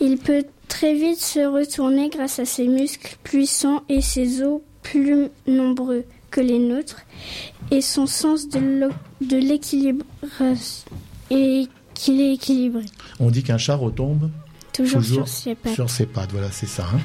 [0.00, 5.28] il peut très vite se retourner grâce à ses muscles puissants et ses os plus
[5.46, 7.02] nombreux que les nôtres
[7.70, 10.04] et son sens de l'équilibre
[11.30, 12.84] et qu'il est équilibré.
[13.20, 14.30] On dit qu'un chat retombe
[14.74, 15.74] Toujours, sur ses pattes.
[15.74, 16.30] sur ses pattes.
[16.32, 16.86] Voilà, c'est ça.
[16.92, 16.98] hein.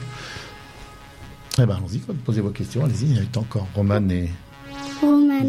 [1.62, 2.84] Eh ben, allons-y, posez vos questions.
[2.86, 4.30] Allez-y, il y a encore Roman et
[5.02, 5.42] Roman.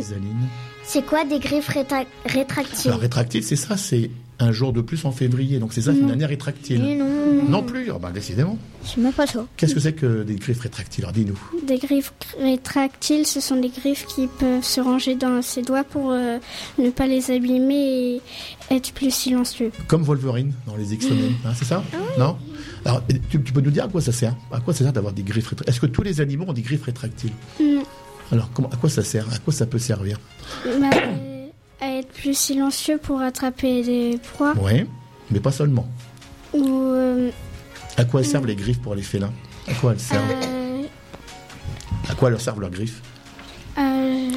[0.85, 2.91] C'est quoi des griffes rétra- rétractiles?
[2.91, 4.11] Alors, rétractile, c'est ça, c'est
[4.41, 5.59] un jour de plus en février.
[5.59, 6.13] Donc, c'est ça, c'est une Non.
[6.15, 6.81] année rétractile.
[6.83, 7.45] Non.
[7.49, 8.59] Non plus, Ah ben, décidément.
[8.85, 9.45] Je même pas ça.
[9.57, 11.05] Qu'est-ce que c'est que des griffes rétractiles?
[11.05, 11.39] Alors, dis-nous.
[11.67, 16.11] des griffes rétractiles, ce sont des griffes qui peuvent se ranger dans ses doigts pour
[16.13, 16.39] euh,
[16.79, 18.21] ne pas les abîmer et
[18.71, 19.71] être plus silencieux.
[19.87, 21.83] Comme Wolverine dans les X-Men, hein, c'est ça?
[22.19, 22.37] Non?
[22.85, 24.35] Alors, tu, tu peux nous dire à quoi ça sert?
[24.53, 26.63] À quoi ça sert d'avoir des griffes rétractiles Est-ce que tous les animaux ont des
[26.63, 27.33] griffes rétractiles?
[27.61, 27.83] Non.
[28.33, 29.27] Alors, comment, à quoi ça sert?
[29.33, 30.19] À quoi ça peut servir?
[30.81, 30.89] Bah,
[31.81, 34.55] à être plus silencieux pour attraper des proies.
[34.61, 34.87] Oui,
[35.31, 35.89] mais pas seulement.
[36.53, 37.31] Ou euh,
[37.97, 39.33] À quoi servent les griffes pour les félins?
[39.69, 40.25] À quoi elles servent?
[40.31, 40.83] Euh,
[42.09, 43.01] À quoi leur servent leurs griffes?
[43.79, 44.29] euh,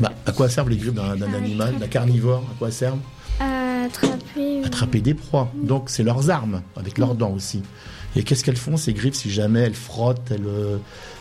[0.00, 2.44] bah, À quoi servent les griffes d'un d'un animal, d'un carnivore?
[2.50, 2.98] À quoi elles servent?
[3.40, 4.60] à attraper.
[4.62, 5.50] ou- attraper des proies.
[5.54, 7.62] Donc c'est leurs armes, avec leurs dents aussi.
[8.14, 10.76] Et qu'est-ce qu'elles font ces griffes si jamais elles frottent, elles, euh,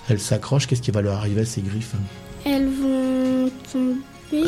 [0.10, 1.94] elles s'accrochent Qu'est-ce qui va leur arriver à ces griffes?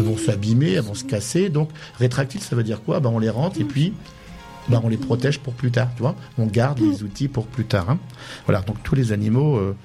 [0.04, 1.49] Elles vont s'abîmer, elles vont se casser.
[1.49, 2.99] Donc rétractile, ça veut dire quoi?
[2.99, 3.93] Ben, On les rentre et puis
[4.68, 5.89] ben, on les protège pour plus tard.
[5.95, 6.16] Tu vois?
[6.38, 7.89] On garde les outils pour plus tard.
[7.89, 7.99] hein.
[8.45, 9.76] Voilà, donc tous les animaux euh,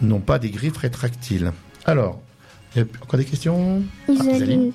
[0.00, 1.52] n'ont pas des griffes rétractiles.
[1.84, 2.20] Alors,
[2.74, 3.82] il y a encore des questions?
[4.08, 4.72] Ah, Isaline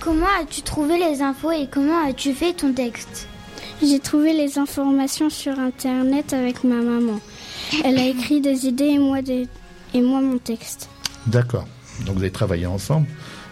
[0.00, 3.28] Comment as-tu trouvé les infos et comment as-tu fait ton texte?
[3.82, 7.20] J'ai trouvé les informations sur internet avec ma maman.
[7.84, 9.48] Elle a écrit des idées et moi, des...
[9.94, 10.88] et moi mon texte.
[11.26, 11.66] D'accord.
[12.06, 13.06] Donc vous avez travaillé ensemble.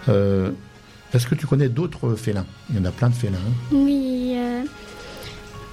[0.08, 0.50] Euh,
[1.12, 2.46] Est-ce que tu connais d'autres félins?
[2.70, 3.36] Il y en a plein de félins.
[3.38, 3.74] hein.
[3.74, 4.62] Oui, euh,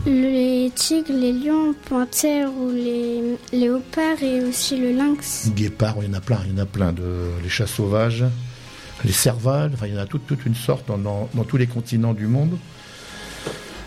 [0.05, 5.49] les tigres, les lions, panthères ou les léopards et aussi le lynx.
[5.55, 6.39] Guépards, il y en a plein.
[6.45, 6.91] Il y en a plein.
[6.93, 7.03] De,
[7.43, 8.25] les chats sauvages,
[9.05, 9.71] les cervales.
[9.73, 12.13] Enfin, il y en a toute, toute une sorte dans, dans- dans tous les continents
[12.13, 12.57] du monde.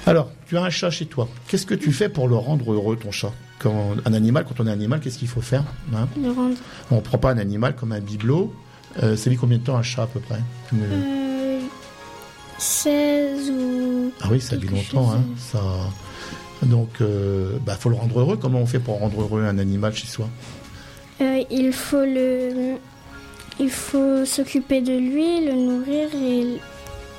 [0.07, 1.29] Alors, tu as un chat chez toi.
[1.49, 3.33] Qu'est-ce que tu fais pour le rendre heureux, ton chat?
[3.59, 5.65] Quand, Un animal, quand on est animal, qu'est-ce qu'il faut faire
[5.95, 6.09] hein?
[6.21, 6.57] Le rendre.
[6.91, 8.53] On ne prend pas un animal comme un bibelot.
[9.03, 10.41] Euh, ça vit combien de temps un chat à peu près
[10.75, 11.61] Euh,
[12.59, 14.13] 16 ou.
[14.21, 15.13] Ah oui, ça vit longtemps.
[15.13, 15.61] Hein, ça...
[16.63, 18.37] Donc, euh, bah, faut le rendre heureux.
[18.37, 20.29] Comment on fait pour rendre heureux un animal chez soi?
[21.23, 22.77] Euh, il faut le.
[23.59, 26.59] Il faut s'occuper de lui, le nourrir et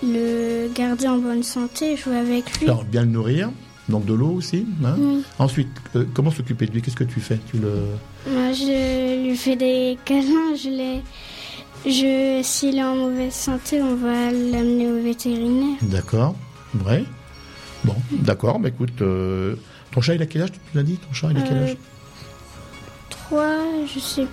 [0.03, 2.65] le garder en bonne santé, jouer avec lui.
[2.67, 3.49] Alors, bien le nourrir,
[3.89, 4.65] donc de l'eau aussi.
[4.83, 4.95] hein.
[4.97, 5.23] Oui.
[5.39, 6.81] Ensuite, euh, comment s'occuper de lui?
[6.81, 7.39] Qu'est-ce que tu fais?
[7.51, 7.71] Tu le...
[8.27, 11.01] Moi, je lui fais des câlins, je l'ai.
[11.85, 15.77] Je, s'il est en mauvaise santé, on va l'amener au vétérinaire.
[15.81, 16.35] D'accord,
[16.73, 17.03] vrai.
[17.83, 18.59] Bon, d'accord.
[18.59, 19.55] Bah, écoute, euh,
[19.91, 21.63] ton chat, il a quel âge Tu l'as dit Ton chat, il a quel Euh,
[21.63, 21.77] âge?
[23.09, 23.57] Trois,
[23.93, 24.27] je sais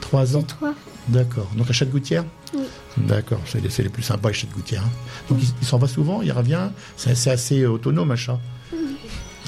[0.00, 0.42] Trois ans.
[0.42, 0.72] trois.
[1.08, 1.48] D'accord.
[1.56, 2.24] Donc, un chat de gouttière?
[2.54, 2.62] Oui.
[2.96, 4.82] D'accord, c'est les, plus sympas, les chats de gouttière.
[4.82, 4.90] hein.
[5.28, 6.68] Donc, il, il s'en va souvent, il revient.
[6.96, 8.38] C'est c'est assez autonome, un chat.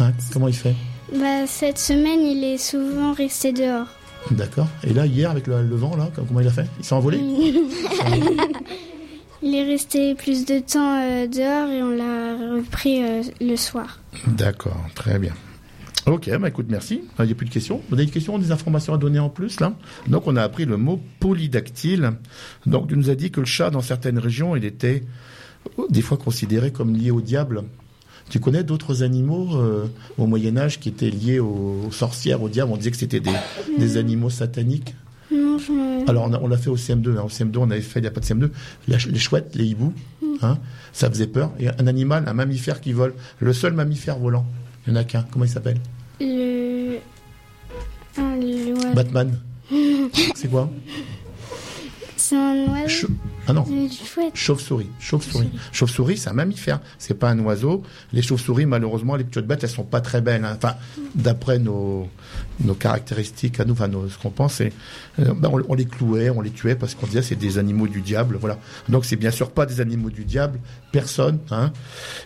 [0.00, 0.74] Hein, comment il fait?
[1.14, 3.86] Bah, cette semaine, il est souvent resté dehors.
[4.30, 4.68] D'accord.
[4.84, 6.66] Et là, hier, avec le, le vent, là, comment il a fait?
[6.78, 7.18] Il s'est envolé?
[9.40, 14.00] Il est resté plus de temps euh, dehors et on l'a repris euh, le soir.
[14.26, 15.32] D'accord, très bien.
[16.06, 17.02] Ok, bah écoute, merci.
[17.20, 17.80] Il n'y a plus de questions?
[17.88, 19.74] Vous avez des questions, des informations à donner en plus, là?
[20.08, 22.12] Donc, on a appris le mot polydactyle.
[22.66, 25.04] Donc, tu nous as dit que le chat, dans certaines régions, il était
[25.78, 27.62] euh, des fois considéré comme lié au diable.
[28.30, 29.86] Tu connais d'autres animaux euh,
[30.18, 33.32] au Moyen-Âge qui étaient liés aux, aux sorcières, au diable On disait que c'était des,
[33.78, 34.94] des animaux sataniques.
[35.32, 37.16] Non, je me- Alors, on l'a fait au CM2.
[37.18, 37.22] hein.
[37.24, 38.50] Au CM2, on avait fait, il n'y a pas de CM2,
[38.88, 39.92] la ch- les chouettes, les hiboux.
[40.42, 40.58] Hein,
[40.92, 41.50] ça faisait peur.
[41.58, 43.14] Et un animal, un mammifère qui vole.
[43.40, 44.46] Le seul mammifère volant.
[44.86, 45.24] Il n'y en a qu'un.
[45.30, 45.78] Comment il s'appelle?
[46.20, 46.96] Le.
[48.16, 48.34] Ah.
[48.94, 49.38] Batman.
[50.34, 50.70] C'est quoi?
[52.28, 52.88] C'est un oiseau.
[52.88, 53.08] Chou-
[53.46, 53.64] Ah non.
[54.34, 54.90] Chauve-souris.
[55.00, 55.48] Chauve-souris.
[55.72, 56.80] Chauve-souris, c'est un mammifère.
[56.98, 57.82] C'est pas un oiseau.
[58.12, 60.44] Les chauves-souris, malheureusement, les petites bêtes, elles sont pas très belles.
[60.44, 60.54] hein.
[60.56, 60.74] Enfin,
[61.14, 62.06] d'après nos,
[62.60, 64.72] nos caractéristiques à nous, enfin, nos- ce qu'on pense, c'est,
[65.20, 67.88] euh, ben, on, on les clouait, on les tuait parce qu'on disait c'est des animaux
[67.88, 68.36] du diable.
[68.38, 68.58] Voilà.
[68.90, 70.60] Donc, c'est bien sûr pas des animaux du diable.
[70.92, 71.72] Personne, hein.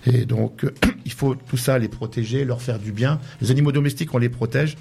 [0.07, 0.75] Et donc, euh,
[1.05, 3.21] il faut tout ça les protéger, leur faire du bien.
[3.41, 4.77] Les animaux domestiques, on les protège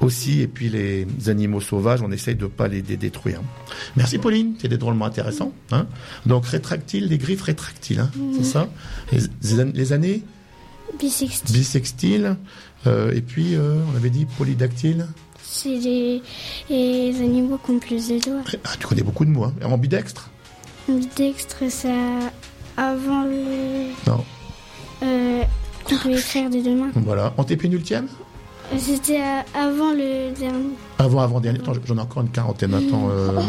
[0.00, 3.40] aussi, et puis les animaux sauvages, on essaye de pas les dé- détruire.
[3.96, 5.52] Merci Pauline, c'était drôlement intéressant.
[5.72, 5.86] Hein
[6.26, 8.68] Donc rétractile, les griffes rétractiles, hein, c'est ça?
[9.12, 10.22] Les, les an- les années?
[10.98, 11.56] Bisextile.
[11.56, 12.36] bisextiles,
[12.86, 15.06] euh, et puis euh, on avait dit polydactyle.
[15.42, 16.22] C'est les
[17.20, 18.42] animaux qui ont plus de doigts.
[18.64, 19.54] Ah, tu connais beaucoup de mots, hein.
[19.64, 20.30] ambidextre
[20.88, 21.88] Ambidextre, ça.
[22.76, 23.88] Avant le.
[24.06, 24.24] Non.
[25.02, 25.42] Euh,
[25.90, 26.90] on peut écrire des deux mains.
[26.94, 27.34] Voilà.
[27.36, 28.06] Antépénultième?
[28.76, 30.70] C'était euh, avant le dernier.
[30.98, 31.58] Avant, avant dernier.
[31.60, 32.74] Attends, j'en ai encore une quarantaine.
[32.74, 33.08] Attends.
[33.10, 33.40] euh,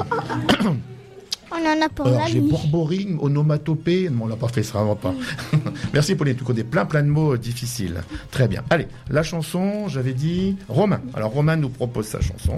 [1.52, 2.50] On en a pour Alors j'ai nuit.
[2.52, 4.10] borborigme, onomatopée.
[4.10, 5.14] Non, on l'a pas fait, ça vraiment pas.
[5.94, 8.02] Merci Pauline, tu connais plein plein de mots euh, difficiles.
[8.32, 8.64] Très bien.
[8.70, 11.02] Allez, la chanson, j'avais dit Romain.
[11.14, 12.56] Alors Romain nous propose sa chanson.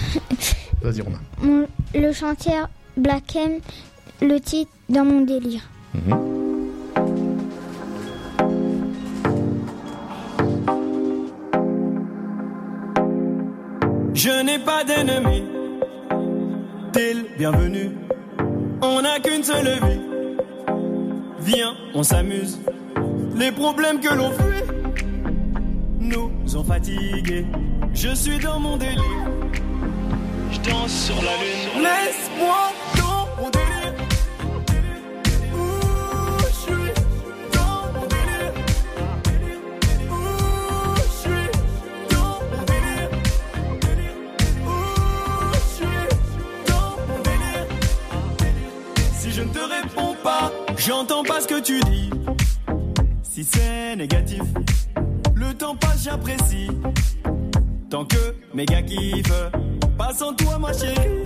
[0.82, 1.20] Vas-y Romain.
[1.94, 2.54] Le chantier
[2.96, 3.60] Black M,
[4.20, 5.62] le titre dans mon délire.
[5.94, 6.43] Mhm.
[14.24, 15.44] Je n'ai pas d'ennemis.
[16.94, 17.90] T'es le bienvenu.
[18.80, 20.00] On n'a qu'une seule vie.
[21.40, 22.58] Viens, on s'amuse.
[23.36, 24.64] Les problèmes que l'on fuit
[26.00, 27.44] nous ont fatigués.
[27.92, 29.28] Je suis dans mon délire.
[30.52, 31.82] Je danse sur la lune.
[31.82, 32.72] Laisse-moi
[49.34, 52.10] je ne te réponds pas, j'entends pas ce que tu dis.
[53.22, 54.42] Si c'est négatif.
[55.34, 56.70] Le temps passe, j'apprécie.
[57.90, 59.50] Tant que mes gars kiffent.
[59.98, 61.24] Pas sans toi, ma chérie.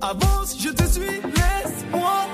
[0.00, 2.26] Avance, je te suis, laisse-moi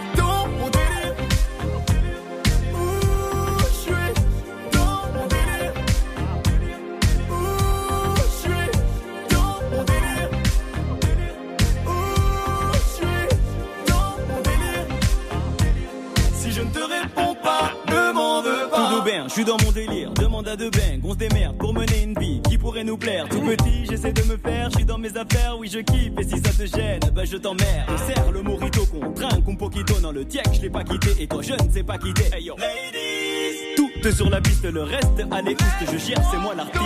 [19.27, 20.13] je suis dans mon délire.
[20.15, 23.27] Demande à deux bains, on se démerde pour mener une vie qui pourrait nous plaire.
[23.29, 26.13] Tout petit, j'essaie de me faire, je suis dans mes affaires, oui je kiffe.
[26.19, 27.91] Et si ça te gêne, bah je t'emmerde.
[28.07, 31.27] Serre le morito qu'on trinque un poquito dans le tiek, je l'ai pas quitté et
[31.27, 32.25] toi je ne sais pas quitter.
[32.35, 36.55] Hey yo, ladies, tout sur la piste, le reste, allez oust, je gère, c'est moi
[36.55, 36.85] l'artiste.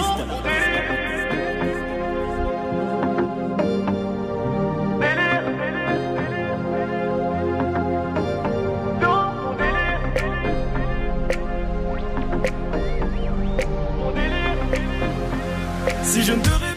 [16.19, 16.68] Si je ne te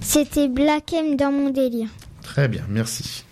[0.00, 1.88] C'était Black M dans mon délire.
[2.22, 3.24] Très bien, merci.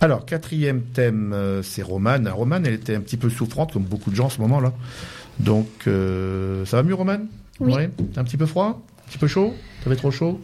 [0.00, 2.28] Alors, quatrième thème, euh, c'est Romane.
[2.28, 4.72] Romane, elle était un petit peu souffrante, comme beaucoup de gens en ce moment-là.
[5.38, 7.28] Donc, euh, ça va mieux, Romane?
[7.60, 7.72] Oui.
[8.12, 8.82] T'as un petit peu froid?
[9.04, 9.54] Un petit peu chaud?
[9.84, 10.40] T'avais trop chaud?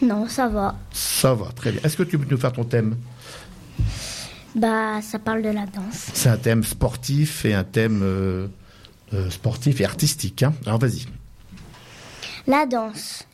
[0.00, 0.76] Non, ça va.
[0.92, 1.80] Ça va, très bien.
[1.84, 2.96] Est-ce que tu peux nous faire ton thème?
[4.54, 6.08] Bah, ça parle de la danse.
[6.14, 8.46] C'est un thème sportif et un thème euh,
[9.30, 10.42] sportif et artistique.
[10.42, 10.54] hein.
[10.66, 11.04] Alors, vas-y.
[12.46, 13.24] La danse.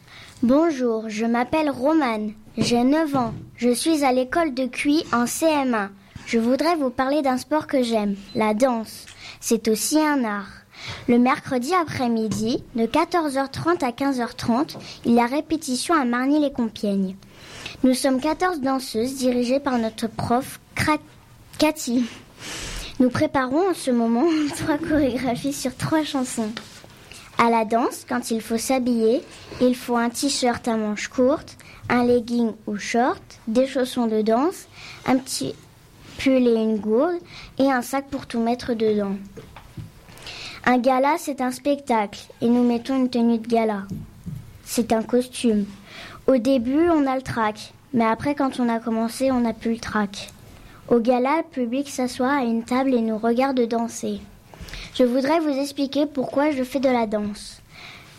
[0.42, 2.32] Bonjour, je m'appelle Romane.
[2.58, 3.32] J'ai 9 ans.
[3.56, 5.88] Je suis à l'école de Cuy en CM1.
[6.26, 9.06] Je voudrais vous parler d'un sport que j'aime, la danse.
[9.40, 10.50] C'est aussi un art.
[11.08, 14.76] Le mercredi après-midi, de 14h30 à 15h30,
[15.06, 17.16] il y a répétition à Marny-les-Compiègnes.
[17.82, 20.60] Nous sommes 14 danseuses dirigées par notre prof
[21.58, 22.04] Cathy.
[23.00, 24.26] Nous préparons en ce moment
[24.58, 26.50] trois chorégraphies sur trois chansons.
[27.38, 29.20] À la danse, quand il faut s'habiller,
[29.60, 31.56] il faut un t-shirt à manches courtes,
[31.88, 34.66] un legging ou short, des chaussons de danse,
[35.06, 35.54] un petit
[36.18, 37.18] pull et une gourde
[37.58, 39.16] et un sac pour tout mettre dedans.
[40.64, 43.82] Un gala, c'est un spectacle et nous mettons une tenue de gala.
[44.64, 45.66] C'est un costume.
[46.26, 49.72] Au début, on a le trac, mais après, quand on a commencé, on n'a plus
[49.72, 50.30] le trac.
[50.88, 54.20] Au gala, le public s'assoit à une table et nous regarde danser.
[54.96, 57.60] Je voudrais vous expliquer pourquoi je fais de la danse.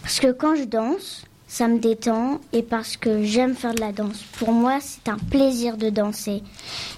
[0.01, 3.93] Parce que quand je danse, ça me détend et parce que j'aime faire de la
[3.93, 4.21] danse.
[4.37, 6.43] Pour moi, c'est un plaisir de danser.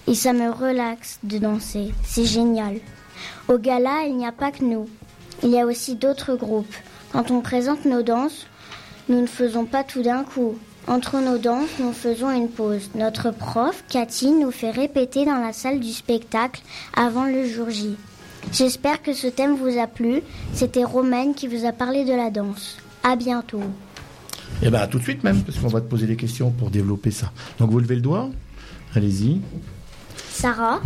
[0.08, 1.94] Et ça me relaxe de danser.
[2.04, 2.80] C'est génial.
[3.50, 4.90] Au gala, il n'y a pas que nous.
[5.44, 6.76] Il y a aussi d'autres groupes.
[7.12, 8.48] Quand on présente nos danses,
[9.10, 10.58] nous ne faisons pas tout d'un coup.
[10.88, 12.90] Entre nos danses, nous faisons une pause.
[12.96, 16.64] Notre prof, Cathy, nous fait répéter dans la salle du spectacle
[16.96, 17.96] avant le jour J.
[18.54, 20.22] J'espère que ce thème vous a plu.
[20.54, 22.78] C'était Romaine qui vous a parlé de la danse.
[23.04, 23.62] À bientôt.
[24.62, 27.12] Eh bien, tout de suite même, parce qu'on va te poser des questions pour développer
[27.12, 27.32] ça.
[27.60, 28.30] Donc, vous levez le doigt.
[28.96, 29.42] Allez-y.
[30.32, 30.82] Sarah,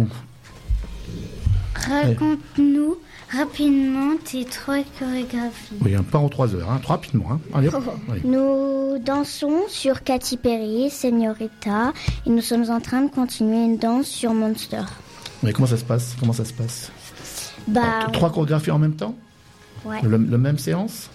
[1.89, 2.97] Raconte-nous
[3.31, 5.75] rapidement tes trois chorégraphies.
[5.81, 6.79] Oui, un pas en trois heures, hein.
[6.83, 7.25] Très rapidement.
[7.31, 7.39] Hein.
[7.53, 7.69] Allez.
[8.23, 11.93] nous dansons sur Katy Perry, Señorita,
[12.25, 14.83] et nous sommes en train de continuer une danse sur Monster.
[15.43, 16.15] Mais comment ça se passe?
[16.19, 16.91] Comment ça se passe?
[17.67, 19.15] Bah, Trois chorégraphies en même temps
[19.85, 20.01] ouais.
[20.03, 21.09] le, le même séance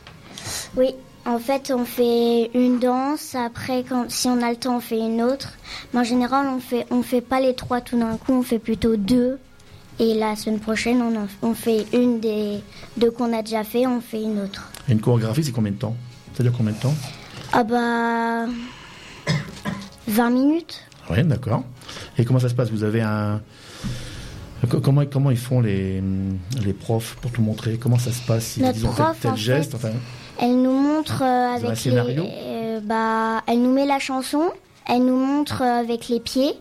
[0.76, 0.94] Oui,
[1.24, 3.34] en fait, on fait une danse.
[3.34, 5.52] Après, quand, si on a le temps, on fait une autre.
[5.92, 8.32] Mais en général, on fait, on fait pas les trois tout d'un coup.
[8.32, 9.38] On fait plutôt deux.
[9.98, 12.60] Et la semaine prochaine, on, en- on fait une des
[12.96, 13.86] deux qu'on a déjà fait.
[13.86, 14.70] On fait une autre.
[14.88, 15.96] Et Une chorégraphie, c'est combien de temps?
[16.38, 16.94] Dure combien de temps?
[17.52, 18.44] Ah bah,
[20.06, 20.82] 20 minutes.
[21.10, 21.64] Oui, d'accord.
[22.18, 22.70] Et comment ça se passe?
[22.70, 23.40] Vous avez un.
[24.70, 26.02] Co- Comment, comment ils font les,
[26.64, 27.76] les profs pour tout montrer?
[27.78, 29.96] Comment ça se passe Ils Notre disent, prof, tel en geste fait, enfin,
[30.40, 34.42] Elle nous montre euh, avec les, euh, bah, elle nous met la chanson,
[34.86, 36.52] elle nous montre euh, avec les pieds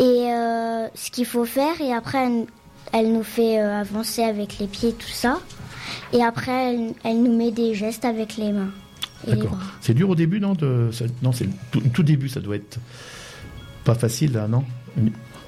[0.00, 2.46] et euh, ce qu'il faut faire et après elle,
[2.92, 5.38] elle nous fait euh, avancer avec les pieds tout ça.
[6.12, 8.70] Et après, elle, elle nous met des gestes avec les mains.
[9.26, 9.58] D'accord.
[9.80, 10.88] C'est dur au début, non de...
[10.92, 12.78] ça- Non, c'est tout, tout début, ça doit être
[13.84, 14.64] pas facile, là, non?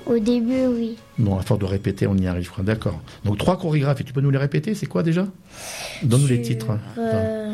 [0.06, 0.96] Au début, oui.
[1.18, 2.62] Bon, à force de répéter, on y arrivera.
[2.62, 3.00] D'accord.
[3.24, 5.26] Donc, trois chorégraphes, et tu peux nous les répéter C'est quoi déjà?
[6.02, 6.78] Donne-nous les titres.
[6.96, 7.52] Euh,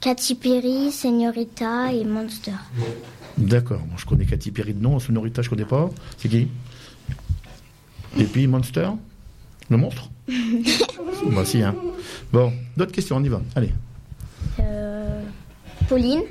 [0.00, 2.52] Katy Perry, Señorita et Monster.
[3.38, 3.80] D'accord.
[3.88, 5.88] Bon, je connais Katy Perry de nom, Sonorita, je connais pas.
[6.18, 6.48] C'est qui?
[8.18, 8.88] Et puis Monster?
[9.68, 10.10] Le monstre?
[11.26, 11.74] Moi aussi, hein.
[12.32, 13.40] Bon, d'autres questions, on y va.
[13.54, 13.70] Allez.
[14.58, 15.22] Euh,
[15.88, 16.22] Pauline,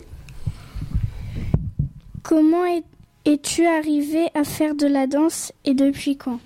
[2.23, 2.83] Comment es-
[3.29, 6.39] es-tu arrivé à faire de la danse et depuis quand?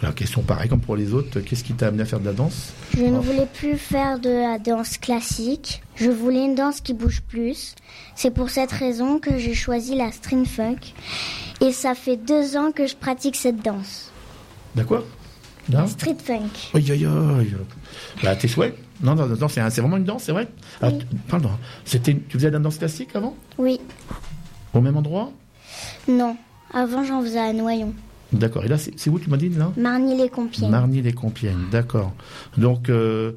[0.00, 1.40] Voilà, question pareille comme pour les autres.
[1.40, 2.72] Qu'est-ce qui t'a amené à faire de la danse?
[2.96, 5.82] Je ne voulais plus faire de la danse classique.
[5.96, 7.74] Je voulais une danse qui bouge plus.
[8.14, 10.78] C'est pour cette raison que j'ai choisi la string funk.
[11.60, 14.10] Et ça fait deux ans que je pratique cette danse.
[14.74, 15.04] D'accord
[15.70, 16.50] Là Street funk.
[16.74, 17.54] Aïe, aïe, aïe.
[18.22, 20.46] Bah, tes souhaits Non, non, non, c'est vraiment une danse, c'est vrai?
[20.82, 21.50] Alors, tu- Pardon.
[21.84, 23.34] C'était, tu faisais de la danse classique avant?
[23.58, 23.80] Oui.
[24.74, 25.32] Au même endroit?
[26.08, 26.36] Non.
[26.72, 27.92] Avant, j'en faisais à Noyon.
[28.32, 28.64] D'accord.
[28.64, 29.70] Et là, c'est où tu m'as dit là?
[29.76, 30.70] Marny-les-Compiègnes.
[30.70, 32.12] Marny-les-Compiègnes, d'accord.
[32.58, 33.32] Donc, euh,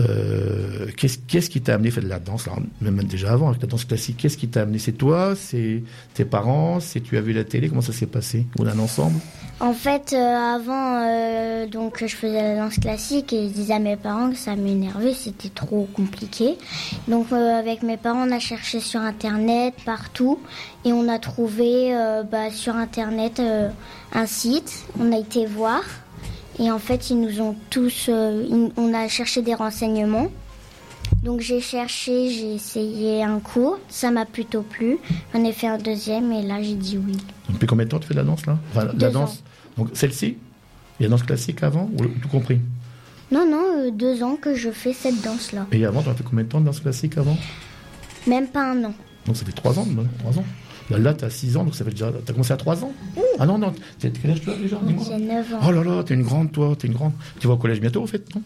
[0.00, 2.46] euh, qu'est-ce qu'est-ce qui t'a amené faire de la danse?
[2.80, 4.78] Même déjà avant, avec la danse classique, qu'est-ce qui t'a amené?
[4.78, 5.34] C'est toi?
[5.36, 5.82] C'est
[6.14, 6.80] tes parents?
[6.80, 7.68] C'est tu as vu la télé?
[7.68, 8.46] Comment ça s'est passé?
[8.58, 9.20] Ou un ensemble?
[9.60, 13.78] En fait, euh, avant, euh, donc je faisais la danse classique et je disais à
[13.78, 16.58] mes parents que ça m'énervait, c'était trop compliqué.
[17.06, 20.40] Donc avec mes parents, on a cherché sur internet partout
[20.84, 21.94] et on a trouvé
[22.30, 23.40] bah, sur internet
[24.12, 24.86] un site.
[24.98, 25.82] On a été voir
[26.58, 30.28] et en fait, ils nous ont tous, euh, ils- on a cherché des renseignements.
[31.22, 34.98] Donc j'ai cherché, j'ai essayé un cours, ça m'a plutôt plu.
[35.34, 37.16] J'en ai fait un deuxième et là j'ai dit oui.
[37.50, 38.58] Depuis combien de temps tu fais de la danse là?
[38.70, 39.42] Enfin, Deux la danse.
[39.76, 40.36] Donc celle-ci?
[40.98, 42.60] Il y a la danse classique avant Ou tout compris?
[43.32, 45.66] Non, non, euh, deux ans que je fais cette danse-là.
[45.72, 47.36] Et avant, tu as fait combien de temps de danse classique avant?
[48.26, 48.94] Même pas un an.
[49.26, 49.86] Donc ça fait 3 ans,
[50.18, 50.44] 3 ans.
[50.90, 52.10] Là, tu as 6 ans, donc ça fait déjà.
[52.12, 52.92] Tu as commencé à 3 ans
[53.38, 54.78] Ah non, non, quel âge tu as déjà
[55.08, 55.60] J'ai 9 ans.
[55.66, 57.12] Oh là là, t'es une grande, toi, t'es une grande.
[57.40, 58.42] Tu vas au collège bientôt, au fait, non?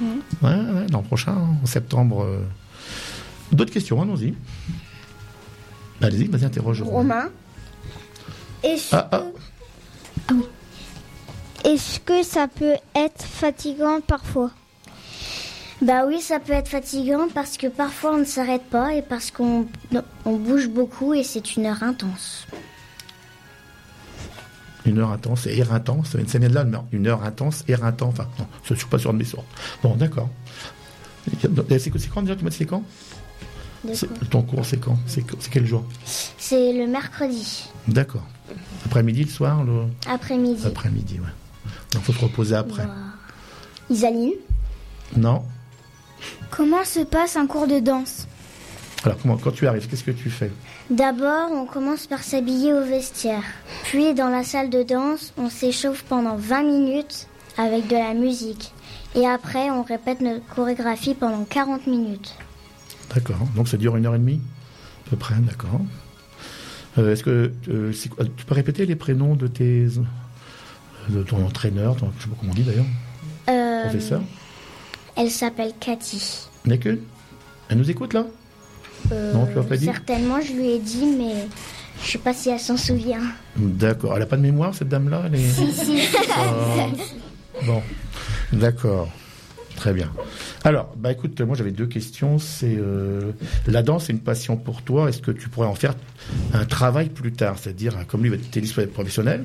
[0.00, 0.20] Mhm.
[0.42, 0.50] Ouais,
[0.80, 2.24] ouais, l'an prochain, en septembre.
[2.24, 2.44] euh.
[3.52, 4.34] D'autres questions, allons-y.
[6.00, 6.82] Allez-y, vas-y, interroge.
[6.82, 7.28] Romain.
[8.64, 9.22] Est-ce Ah, ah,
[11.64, 14.50] est-ce que ça peut être fatigant parfois?
[15.82, 19.32] Bah oui, ça peut être fatigant parce que parfois on ne s'arrête pas et parce
[19.32, 19.66] qu'on
[20.24, 22.46] on bouge beaucoup et c'est une heure intense.
[24.86, 27.84] une heure intense et air intense, ça vient de là, mais une heure intense, air
[27.84, 28.14] intense.
[28.14, 29.46] Enfin, non, je suis pas sûr de mes sortes.
[29.82, 30.28] Bon, d'accord.
[31.26, 32.82] C'est quand déjà Tu m'as dit c'est quand
[34.30, 34.98] Ton cours, c'est quand?
[35.06, 35.84] C'est quel jour?
[36.04, 38.26] C'est le mercredi, D'accord.
[38.86, 39.84] Après-midi, le soir, le...
[40.08, 40.64] après-midi.
[40.64, 41.70] Après-midi, ouais.
[41.92, 42.86] Donc, faut se reposer après.
[43.90, 44.32] Isaline
[45.16, 45.42] Non
[46.50, 48.26] Comment se passe un cours de danse
[49.04, 50.50] Alors, comment, quand tu arrives, qu'est-ce que tu fais
[50.90, 53.42] D'abord, on commence par s'habiller au vestiaire.
[53.84, 57.26] Puis, dans la salle de danse, on s'échauffe pendant 20 minutes
[57.58, 58.72] avec de la musique.
[59.14, 62.34] Et après, on répète notre chorégraphie pendant 40 minutes.
[63.14, 63.36] D'accord.
[63.56, 64.40] Donc, ça dure une heure et demie
[65.06, 65.80] À peu près, d'accord.
[66.98, 67.92] Euh, Est-ce que euh,
[68.36, 69.86] tu peux répéter les prénoms de tes
[71.08, 72.84] de ton entraîneur, ton- je sais pas comment on dit d'ailleurs,
[73.48, 74.20] Euh, professeur
[75.16, 76.22] Elle s'appelle Cathy.
[76.64, 76.98] Il n'y en a qu'une
[77.68, 78.26] Elle nous écoute là?
[79.12, 81.46] Euh, Non, tu l'as pas dit Certainement, je lui ai dit, mais
[82.04, 83.20] je sais pas si elle s'en souvient.
[83.56, 84.16] D'accord.
[84.16, 85.36] Elle a pas de mémoire cette dame-là est...
[85.50, 85.98] Si, si.
[86.36, 86.86] Ah.
[87.66, 87.82] Bon,
[88.52, 89.08] d'accord.
[89.76, 90.12] Très bien.
[90.64, 92.38] Alors, bah écoute, moi j'avais deux questions.
[92.38, 93.32] C'est euh,
[93.66, 95.08] la danse, c'est une passion pour toi.
[95.08, 95.94] Est-ce que tu pourrais en faire
[96.54, 97.56] un travail plus tard?
[97.58, 99.44] C'est-à-dire, comme lui, il va être tennis professionnel.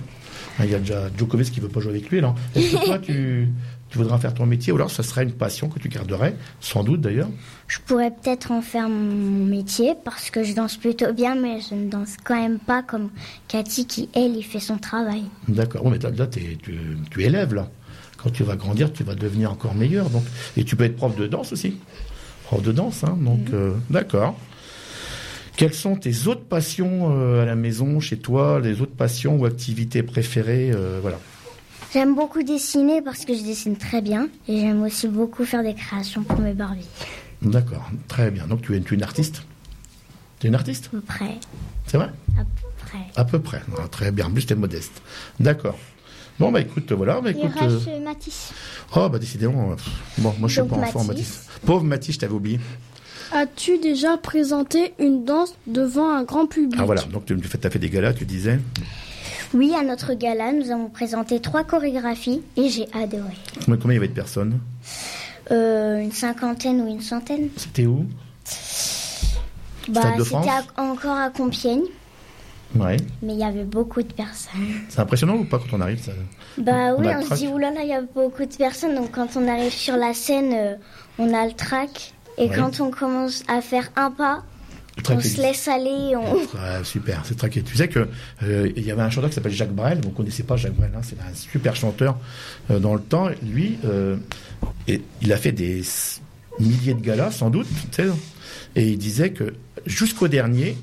[0.59, 2.20] hein, Il y a déjà Djokovic qui veut pas jouer avec lui.
[2.20, 3.47] alors Est-ce que toi, tu,
[3.90, 6.36] tu voudrais en faire ton métier ou alors ça serait une passion que tu garderais,
[6.60, 7.30] sans doute d'ailleurs
[7.68, 11.76] Je pourrais peut-être en faire mon métier parce que je danse plutôt bien, mais je
[11.76, 13.10] ne danse quand même pas comme
[13.48, 15.24] Cathy qui, elle, y fait son travail.
[15.48, 15.86] D'accord.
[15.86, 16.58] Oui, mais là, là, tu,
[17.10, 17.70] tu élèves là.
[18.18, 20.10] Quand tu vas grandir, tu vas devenir encore meilleur.
[20.10, 20.24] Donc,
[20.58, 21.78] et tu peux être prof de danse aussi.
[22.46, 23.18] Prof de danse, hein.
[23.22, 24.38] Donc, euh, d'accord.
[25.56, 29.46] Quelles sont tes autres passions euh, à la maison, chez toi, les autres passions ou
[29.46, 31.20] activités préférées, euh, voilà.
[31.94, 35.74] J'aime beaucoup dessiner parce que je dessine très bien et j'aime aussi beaucoup faire des
[35.74, 36.86] créations pour mes Barbies.
[37.42, 38.46] D'accord, très bien.
[38.48, 39.44] Donc, tu es, tu es une artiste?
[40.40, 41.38] Tu es une artiste, À peu près.
[41.88, 42.10] c'est vrai?
[42.38, 43.00] À peu près.
[43.16, 43.62] À peu près.
[43.78, 44.26] Ah, très bien.
[44.26, 45.02] En plus, tu es modeste.
[45.40, 45.78] D'accord.
[46.40, 47.20] Bon, bah écoute, voilà.
[47.22, 48.52] Bah, Il écoute, reste euh, Matisse.
[48.96, 49.72] Oh, bah décidément.
[49.72, 49.76] euh,
[50.20, 51.04] Bon, moi, je suis Donc, pas enfant.
[51.04, 51.46] Mathis.
[51.66, 52.60] Pauvre Mathis, je t'avais oublié.
[53.32, 56.80] As-tu déjà présenté une danse devant un grand public?
[56.82, 57.34] Ah voilà, donc tu
[57.64, 58.60] as fait des galas, tu disais.
[59.54, 63.34] Oui, à notre gala, nous avons présenté trois chorégraphies et j'ai adoré.
[63.66, 64.60] Combien, combien il y avait de personnes
[65.52, 67.48] Euh, une cinquantaine ou une centaine.
[67.56, 68.06] C'était où
[69.89, 70.36] Bah, c'était
[70.78, 71.84] encore à Compiègne,
[72.76, 72.98] Ouais.
[73.22, 74.60] mais il y avait beaucoup de personnes.
[74.89, 76.12] C'est impressionnant ou pas quand on arrive ça
[76.58, 78.95] Bah On oui, on se dit, oulala, il y a beaucoup de personnes.
[78.95, 80.76] Donc quand on arrive sur la scène, euh,
[81.18, 82.14] on a le trac.
[82.38, 82.56] Et Ouais.
[82.56, 84.43] quand on commence à faire un pas,
[85.04, 86.16] Trac on se laisse aller.
[86.16, 86.84] On...
[86.84, 87.62] Super, c'est traqué.
[87.62, 88.08] Tu sais que
[88.43, 90.74] euh, il y avait un chanteur qui s'appelle Jacques Brel, vous ne connaissez pas Jacques
[90.76, 92.18] Brel, hein, c'est un super chanteur
[92.72, 93.30] euh, dans le temps.
[93.43, 94.18] Lui, euh,
[94.88, 95.82] et, il a fait des
[96.60, 98.10] milliers de galas, sans doute, tu sais,
[98.76, 99.54] et il disait que
[99.86, 100.78] jusqu'au dernier,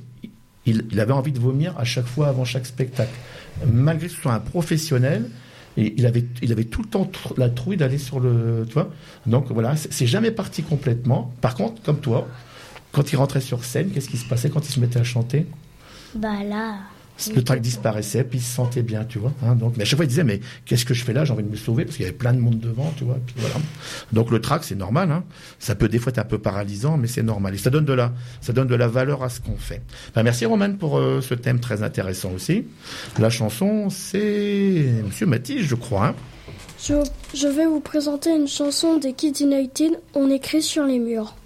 [0.67, 3.12] il, il avait envie de vomir à chaque fois avant chaque spectacle.
[3.67, 5.29] Malgré que ce soit un professionnel,
[5.77, 8.75] et il avait, il avait tout le temps tr- la trouille d'aller sur le, tu
[8.75, 8.91] vois.
[9.27, 11.33] Donc voilà, c'est jamais parti complètement.
[11.41, 12.29] Par contre, comme toi,
[12.95, 15.47] quand il rentrait sur scène, qu'est-ce qui se passait quand il se mettait à chanter?
[16.14, 16.76] Bah là,
[17.34, 19.32] le trac disparaissait, puis il se sentait bien, tu vois.
[19.45, 19.55] hein.
[19.55, 21.24] donc, mais à chaque fois, il disait, mais qu'est-ce que je fais là?
[21.24, 23.18] J'ai envie de me sauver parce qu'il y avait plein de monde devant, tu vois.
[23.24, 23.55] Puis voilà.
[24.12, 25.12] Donc le trac, c'est normal.
[25.12, 25.22] Hein.
[25.61, 27.55] Ça peut des fois être un peu paralysant, mais c'est normal.
[27.55, 29.80] Et ça donne de la, ça donne de la valeur à ce qu'on fait.
[30.14, 32.64] Ben, merci Romane pour euh, ce thème très intéressant aussi.
[33.18, 36.09] La chanson, c'est Monsieur Matisse, je crois.
[36.09, 36.14] hein.
[36.82, 36.95] Je,
[37.32, 41.36] je vais vous présenter une chanson des Kids United, on écrit sur les murs.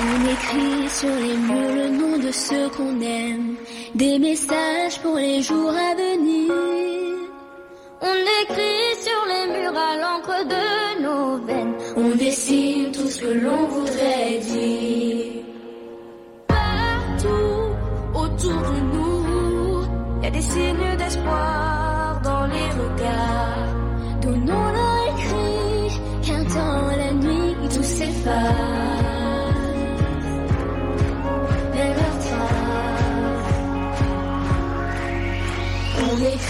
[0.00, 3.56] On écrit sur les murs le nom de ceux qu'on aime,
[3.96, 6.52] des messages pour les jours à venir.
[8.00, 11.74] On écrit sur les murs à l'encre de nos veines.
[11.96, 15.42] On dessine tout ce que l'on voudrait dire.
[16.46, 17.58] Partout
[18.14, 19.84] autour de nous,
[20.18, 23.74] il y a des signes d'espoir dans les regards.
[24.22, 28.87] Donnons-leur écrit qu'un temps la nuit tout s'efface.
[36.20, 36.47] On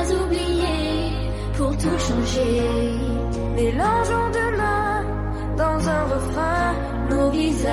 [0.00, 1.12] pas oublier,
[1.56, 2.62] pour tout changer.
[3.56, 5.04] Mélangeons demain
[5.56, 6.74] dans un refrain
[7.10, 7.70] nos visages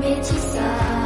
[0.00, 1.05] métissage.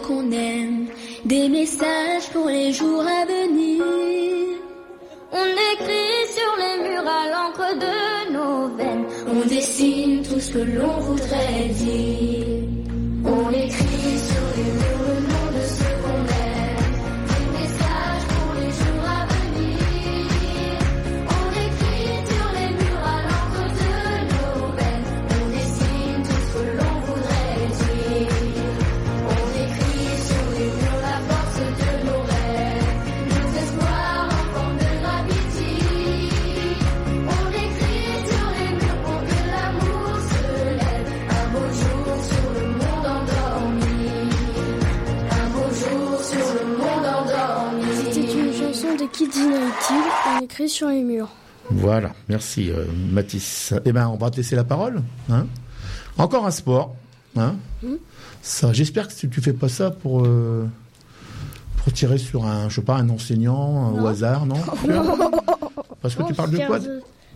[0.00, 0.86] Qu'on aime,
[1.24, 3.82] des messages pour les jours à venir.
[5.32, 9.06] On écrit sur les murs à l'encre de nos veines.
[9.28, 12.33] On dessine tout ce que l'on voudrait dire.
[49.30, 50.04] Kids United,
[50.38, 51.28] on écrit sur les murs.
[51.70, 53.72] Voilà, merci euh, Mathis.
[53.84, 55.02] Eh ben, on va te laisser la parole.
[55.30, 55.46] Hein
[56.18, 56.94] Encore un sport.
[57.36, 57.96] Hein Hmm.
[58.42, 60.66] ça, j'espère que tu, tu fais pas ça pour euh,
[61.78, 64.54] pour tirer sur un, je sais pas, un enseignant au hasard, non?
[66.02, 66.78] Parce que tu parles de quoi?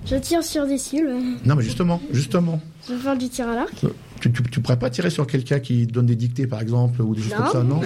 [0.07, 1.11] Je tire sur des cibles.
[1.45, 2.61] Non, mais justement, justement.
[2.89, 3.85] Je vais faire du tir à l'arc.
[4.21, 7.15] Tu, tu, tu pourrais pas tirer sur quelqu'un qui donne des dictées, par exemple, ou
[7.15, 7.39] des choses Non.
[7.39, 7.81] comme ça, non?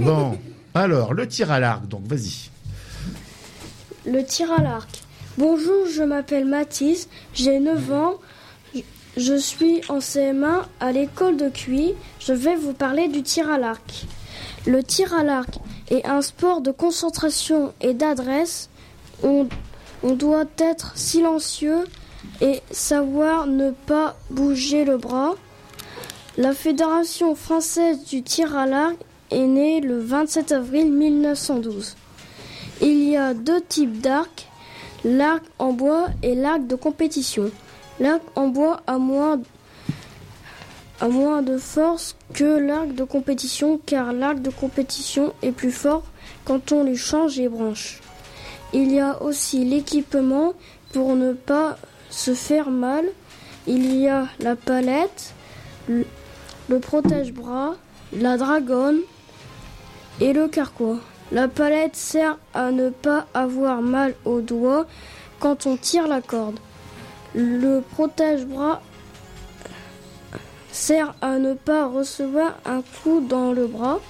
[0.04, 0.38] Bon,
[0.74, 2.50] alors, le tir à l'arc, donc, vas-y.
[4.10, 5.02] Le tir à l'arc.
[5.38, 8.14] Bonjour, je m'appelle Mathis, j'ai 9 ans.
[9.16, 11.94] Je- suis en CM1 à l'école de Cuy.
[12.20, 14.04] Je vais vous parler du tir à l'arc.
[14.66, 15.58] Le tir à l'arc
[15.90, 18.68] est un sport de concentration et d'adresse.
[19.22, 19.46] On,
[20.02, 21.84] On doit être silencieux
[22.40, 25.34] et savoir ne pas bouger le bras.
[26.38, 28.96] La Fédération française du tir à l'arc
[29.30, 31.96] est née le 27 avril 1912.
[32.82, 34.48] Il y a deux types d'arcs,
[35.04, 37.50] l'arc en bois et l'arc de compétition.
[37.98, 39.42] L'arc en bois a moins,
[41.42, 46.04] de force que l'arc de compétition car l'arc de compétition est plus fort
[46.46, 48.00] quand on lui change les branches.
[48.72, 50.54] Il y a aussi l'équipement
[50.94, 51.76] pour ne pas
[52.08, 53.04] se faire mal.
[53.66, 55.34] Il y a la palette,
[55.86, 56.06] le,
[56.70, 57.74] le protège-bras,
[58.14, 59.00] la dragonne
[60.20, 61.00] et le carquois.
[61.32, 64.86] La palette sert à ne pas avoir mal aux doigts
[65.38, 66.58] quand on tire la corde.
[67.34, 68.82] Le protège-bras
[70.72, 74.00] sert à ne pas recevoir un coup dans le bras.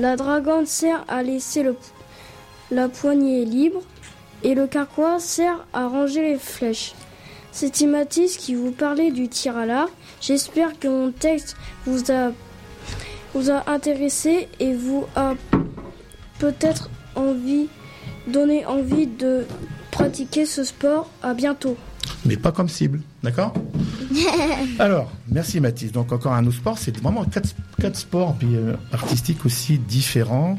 [0.00, 1.64] La dragonne sert à laisser
[2.70, 3.82] la poignée libre
[4.42, 6.94] et le carquois sert à ranger les flèches.
[7.52, 9.90] C'est Timatis qui vous parlait du tir à l'arc.
[10.20, 12.32] J'espère que mon texte vous a,
[13.34, 15.34] vous a intéressé et vous a
[16.38, 17.68] peut-être envie,
[18.26, 19.44] donné envie de
[19.90, 21.10] pratiquer ce sport.
[21.22, 21.76] À bientôt.
[22.24, 23.54] Mais pas comme cible, d'accord
[24.78, 25.92] Alors, merci Mathis.
[25.92, 27.50] Donc encore un autre sport, c'est vraiment quatre,
[27.80, 30.58] quatre sports puis euh, artistiques aussi différents.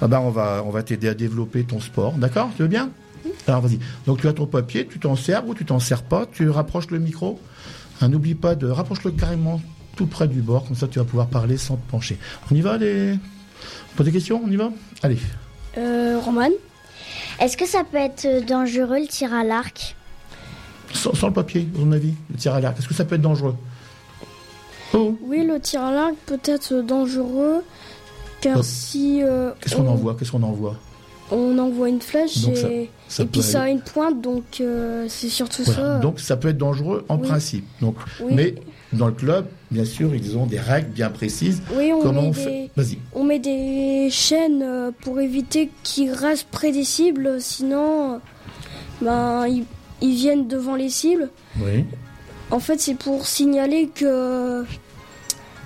[0.00, 2.90] Ah bah, on va on va t'aider à développer ton sport, d'accord Tu veux bien
[3.46, 3.78] Alors vas-y.
[4.06, 6.90] Donc tu as ton papier, tu t'en sers ou tu t'en sers pas, tu rapproches
[6.90, 7.40] le micro.
[8.00, 9.60] Ah, N'oublie pas de rapproche-le carrément
[9.96, 12.18] tout près du bord, comme ça tu vas pouvoir parler sans te pencher.
[12.50, 13.18] On y va les
[13.96, 14.70] Pose des questions, on y va
[15.02, 15.18] Allez.
[15.78, 16.48] Euh, Roman?
[17.40, 19.96] Est-ce que ça peut être dangereux le tir à l'arc?
[20.94, 23.14] Sans, sans le papier, à ton avis, le tir à l'arc, est-ce que ça peut
[23.14, 23.54] être dangereux?
[24.94, 27.62] Oh, Oui, le tir à l'arc peut être dangereux
[28.40, 28.62] car Oh.
[28.62, 30.14] si euh, qu'est-ce qu'on envoie?
[30.18, 30.76] Qu'est-ce qu'on envoie?
[31.30, 35.06] On envoie une flèche Donc et, ça et puis ça a une pointe, donc euh,
[35.08, 35.94] c'est surtout Voilà.
[35.94, 35.98] ça.
[36.00, 37.26] Donc ça peut être dangereux en Oui.
[37.28, 37.64] principe.
[37.80, 38.32] Donc, Oui.
[38.34, 38.54] mais
[38.92, 41.62] dans le club, bien sûr, ils ont des règles bien précises.
[41.74, 42.98] Oui, on Comment met on des- fait Vas-y.
[43.14, 48.18] On met des chaînes euh, pour éviter qu'ils restent près des cibles, sinon euh,
[49.00, 49.64] ben, ils,
[50.00, 51.30] ils viennent devant les cibles.
[51.60, 51.84] Oui.
[52.50, 54.64] En fait, c'est pour signaler que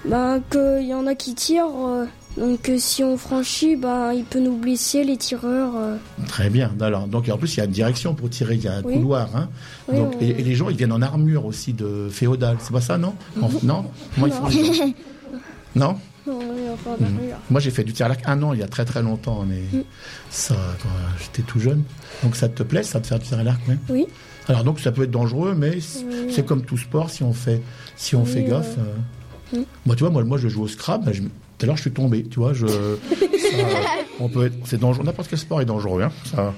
[0.05, 2.07] ben, qu'il y en a qui tirent.
[2.37, 5.73] Donc euh, si on franchit, ben, il peut nous blesser les tireurs.
[5.77, 5.97] euh.
[6.29, 6.71] Très bien.
[6.81, 8.55] Alors, donc en plus, il y a une direction pour tirer.
[8.57, 8.95] Il y a un Oui.
[8.95, 9.29] couloir.
[9.35, 9.49] Hein.
[9.89, 12.57] Oui, donc, on- et, et les gens, ils viennent en armure aussi de féodal.
[12.61, 13.15] C'est pas ça, non?
[13.41, 13.87] En- Non?
[14.15, 14.93] Comment ils font les gens
[15.75, 15.97] Non?
[16.27, 17.39] Non, oui, enfin, derrière.
[17.51, 19.45] Moi, j'ai fait du tir à l'arc un an, il y a très très longtemps,
[19.47, 19.85] mais Mm.
[20.31, 20.89] ça, quand
[21.23, 21.85] j'étais tout jeune.
[22.25, 24.07] Donc ça te plaît, ça de faire du tir à l'arc, oui Oui.
[24.49, 27.63] Alors donc ça peut être dangereux, mais c- c'est comme tout sport, si on fait,
[27.97, 28.77] si on fait gaffe.
[28.79, 29.61] euh, euh.
[29.61, 29.65] Mm.
[29.87, 31.13] Moi, tu vois, moi, moi, je joue au Scrabble.
[31.15, 31.23] je-
[31.59, 32.25] Tout à l'heure, je suis tombé.
[32.25, 32.67] Tu vois, je.
[32.67, 32.77] ça,
[34.21, 34.55] on peut être.
[34.65, 35.05] C'est dangereux.
[35.05, 36.03] N'importe quel sport est dangereux.
[36.03, 36.53] Hein, ça.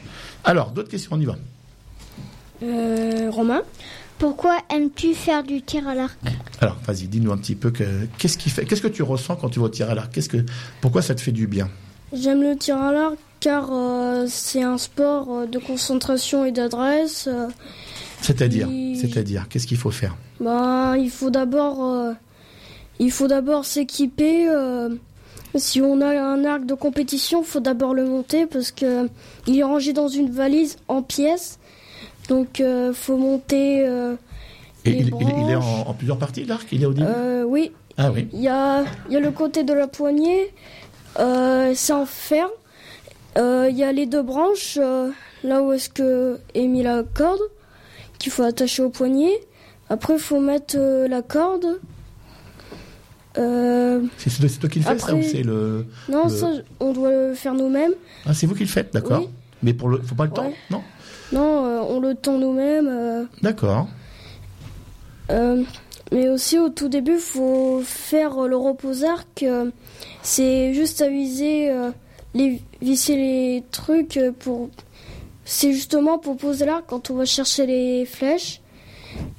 [0.45, 1.37] Alors, d'autres questions, on y va.
[2.63, 3.63] Euh, Romain?
[4.19, 6.19] Pourquoi aimes-tu faire du tir à l'arc?
[6.61, 7.85] Alors, vas-y, dis-nous un petit peu que
[8.19, 10.13] qu'est-ce qui fait, qu'est-ce que tu ressens quand tu vas au tir à l'arc?
[10.13, 10.39] Qu'est-ce que,
[10.81, 11.69] pourquoi ça te fait du bien?
[12.13, 17.29] J'aime le tir à l'arc car euh, c'est un sport euh, de concentration et d'adresse.
[17.29, 17.47] euh,
[18.21, 18.69] C'est-à-dire,
[19.01, 20.17] c'est-à-dire, qu'est-ce qu'il faut faire?
[20.41, 22.13] Ben, il faut d'abord, euh,
[22.99, 24.49] il faut d'abord s'équiper.
[24.49, 24.91] euh,
[25.55, 29.09] si on a un arc de compétition, faut d'abord le monter parce que
[29.47, 31.59] il est rangé dans une valise en pièces.
[32.29, 33.87] Donc, euh, faut monter.
[33.87, 34.15] euh,
[34.85, 37.09] Et les il, il- il est en, plusieurs parties l'arc Il est au début
[37.47, 38.29] oui, Ah oui.
[38.33, 40.53] il y a, il y a le côté de la poignée,
[41.17, 42.47] c'est en fer.
[43.37, 44.79] Il y a les deux branches,
[45.45, 47.41] là où est-ce que est mis la corde,
[48.19, 49.33] qu'il faut attacher au poignet.
[49.89, 50.77] Après, il faut mettre
[51.09, 51.81] la corde.
[53.39, 56.51] Euh, C'est toi- qui le fais, ça ou c'est le non, le- ça,
[56.81, 57.93] on doit le faire nous-mêmes.
[58.27, 59.29] Ah, c'est vous qui le faites, d'accord Oui.
[59.63, 60.83] Mais pour le, faut pas le temps, non
[61.33, 62.89] Non, euh, on le tend nous-mêmes.
[62.89, 63.87] euh, D'accord.
[66.11, 69.45] Mais aussi au tout début, faut faire le repose-arc.
[70.23, 71.91] c'est juste aviser, euh,
[72.35, 74.71] les, visser les trucs pour.
[75.45, 78.61] C'est justement pour poser l'arc quand on va chercher les flèches.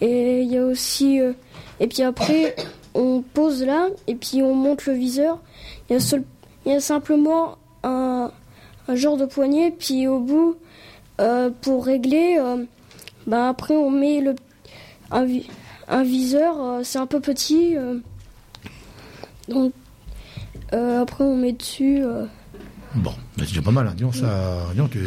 [0.02, 1.20] Et il y a aussi.
[1.80, 2.56] et puis après,
[3.00, 5.40] on pose là et puis on monte le viseur.
[5.90, 6.24] Il y a, seul-
[6.66, 8.32] il y a simplement un,
[8.94, 9.72] genre de poignée.
[9.72, 10.56] Puis au bout,
[11.22, 12.38] euh, pour régler,
[13.26, 14.36] ben après on met le
[15.12, 15.48] un, vi-
[15.88, 17.76] un viseur, euh, c'est un peu petit.
[19.48, 19.74] donc
[20.72, 22.04] après on met dessus.
[22.96, 23.88] Bon, c'est déjà pas mal.
[23.88, 23.94] Hein.
[23.96, 25.00] Disons, ça, disons, tu-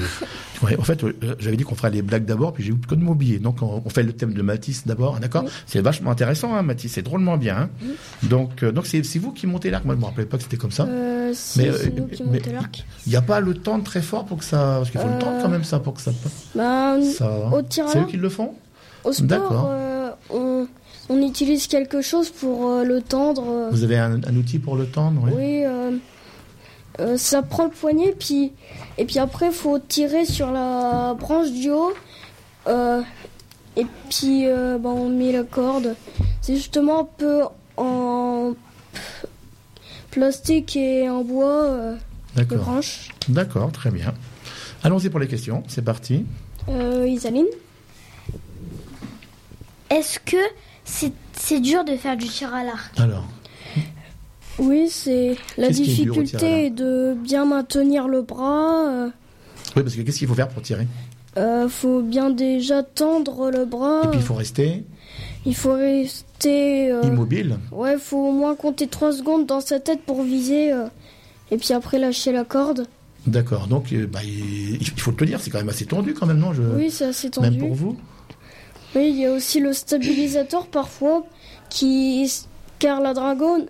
[0.61, 2.95] tu- en fait, euh, j'avais dit qu'on ferait les blagues d'abord, puis j'ai eu que
[2.95, 3.41] de m'oublier.
[3.41, 6.63] Donc, on, on fait le thème de Matisse d'abord, hein, d'accord C'est vachement intéressant, hein,
[6.63, 7.57] Matisse, c'est drôlement bien.
[7.57, 7.69] hein.
[8.23, 9.85] Donc, euh, donc c'est vous qui montez l'arc.
[9.85, 10.85] Moi, je me rappelais pas que c'était comme ça.
[10.85, 11.71] euh, Mais.
[13.07, 14.77] Il n'y a pas le temps très fort pour que ça.
[14.79, 16.13] Parce qu'il faut le temps quand même, ça, pour que ça.
[16.55, 17.49] Bah, ça...
[17.53, 18.55] au tir C'est eux qui le font
[19.05, 19.71] au sport, D'accord.
[20.31, 20.69] on,
[21.09, 23.69] on utilise quelque chose pour le tendre.
[23.73, 25.65] Vous avez un, un outil pour le tendre oui Oui,
[27.01, 28.53] euh, ça prend le poignet, puis,
[28.99, 31.93] et puis après, il faut tirer sur la branche du haut.
[32.67, 33.03] euh,
[33.77, 35.97] et puis, euh, bah, on met la corde.
[36.43, 37.43] C'est justement un peu
[37.79, 38.53] en
[40.11, 41.95] plastique et en bois,
[42.37, 42.59] les D'accord.
[42.65, 43.09] branches.
[43.29, 44.13] D'accord, très bien.
[44.85, 45.63] Allons-y pour les questions.
[45.69, 46.27] C'est parti.
[46.69, 47.47] Isaline
[49.91, 50.37] Est-ce que
[50.85, 52.93] c'est c'est dur de faire du tir à l'arc?
[53.01, 53.25] Alors,
[54.59, 58.87] Oui, c'est la difficulté est de bien maintenir le bras.
[58.89, 59.09] euh,
[59.77, 60.87] oui, parce que qu'est-ce qu'il faut faire pour tirer?
[61.39, 64.03] Euh, faut bien déjà tendre le bras.
[64.05, 64.85] Et puis il faut rester
[65.47, 66.91] Il faut rester.
[66.93, 67.57] euh, immobile.
[67.71, 70.73] Ouais, faut au moins compter 3 secondes dans sa tête pour viser.
[70.73, 70.87] euh,
[71.51, 72.87] et puis après lâcher la corde.
[73.27, 73.67] D'accord.
[73.69, 76.27] Donc, euh, bah, il, il faut te le dire, c'est quand même assez tendu quand
[76.27, 76.53] même, non?
[76.53, 76.63] Je...
[76.63, 77.51] Oui, c'est assez tendu.
[77.51, 77.97] Même pour vous?
[78.95, 81.25] Oui, il y a aussi le stabilisateur parfois.
[81.71, 82.31] qui
[82.79, 83.67] Car la dragonne,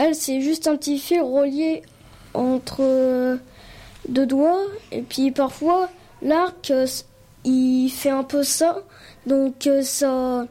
[0.00, 1.82] elle, c'est juste un petit fil relié
[2.32, 3.36] entre euh,
[4.08, 4.62] deux doigts.
[4.92, 5.90] Et puis parfois,
[6.22, 6.86] l'arc, euh,
[7.44, 8.82] il fait un peu ça.
[9.26, 10.46] Donc euh, ça.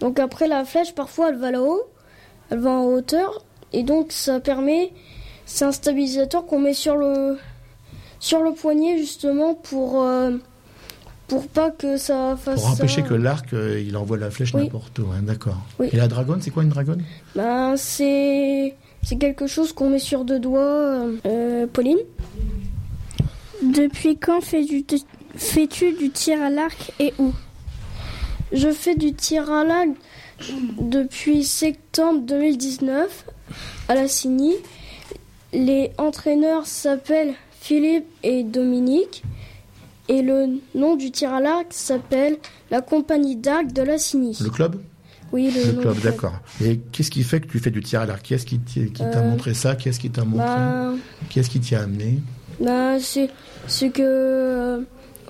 [0.00, 1.82] Donc après la flèche, parfois elle va là-haut,
[2.50, 3.44] elle va en hauteur,
[3.74, 4.92] et donc ça permet,
[5.44, 7.38] c'est un stabilisateur qu'on met sur le
[8.18, 10.04] sur le poignet justement pour
[11.32, 12.60] pour pas que ça fasse.
[12.60, 13.08] Pour empêcher ça.
[13.08, 14.64] que l'arc, euh, il envoie la flèche Oui.
[14.64, 15.06] n'importe où.
[15.12, 15.56] hein, D'accord.
[15.78, 15.88] Oui.
[15.90, 17.02] Et la dragonne, c'est quoi une dragonne?
[17.34, 21.06] Ben c'est c'est quelque chose qu'on met sur deux doigts.
[21.24, 21.96] Euh, Pauline?
[23.62, 24.84] Depuis quand fais-tu
[25.36, 27.32] fais-tu du tir à l'arc et où?
[28.52, 29.88] Je fais du tir à l'arc
[30.80, 33.24] depuis septembre 2019
[33.88, 34.54] à la CINI.
[35.54, 39.22] Les entraîneurs s'appellent Philippe et Dominique.
[40.12, 42.36] Et le nom du tir à l'arc s'appelle
[42.70, 44.36] la compagnie d'arc de la CINI.
[44.42, 44.76] Le club
[45.32, 46.34] Oui, le, Le nom club, d'accord.
[46.62, 48.22] Et qu'est-ce qui fait que tu fais du tir à l'arc?
[48.22, 49.74] Qui est-ce qui t'a Euh, montré ça?
[49.74, 50.44] Qui est-ce qui t'a montré?
[50.46, 50.96] Ben,
[51.30, 52.18] Qui est-ce qui t'y a amené?
[52.60, 53.30] Ben, c'est,
[53.90, 54.80] que euh,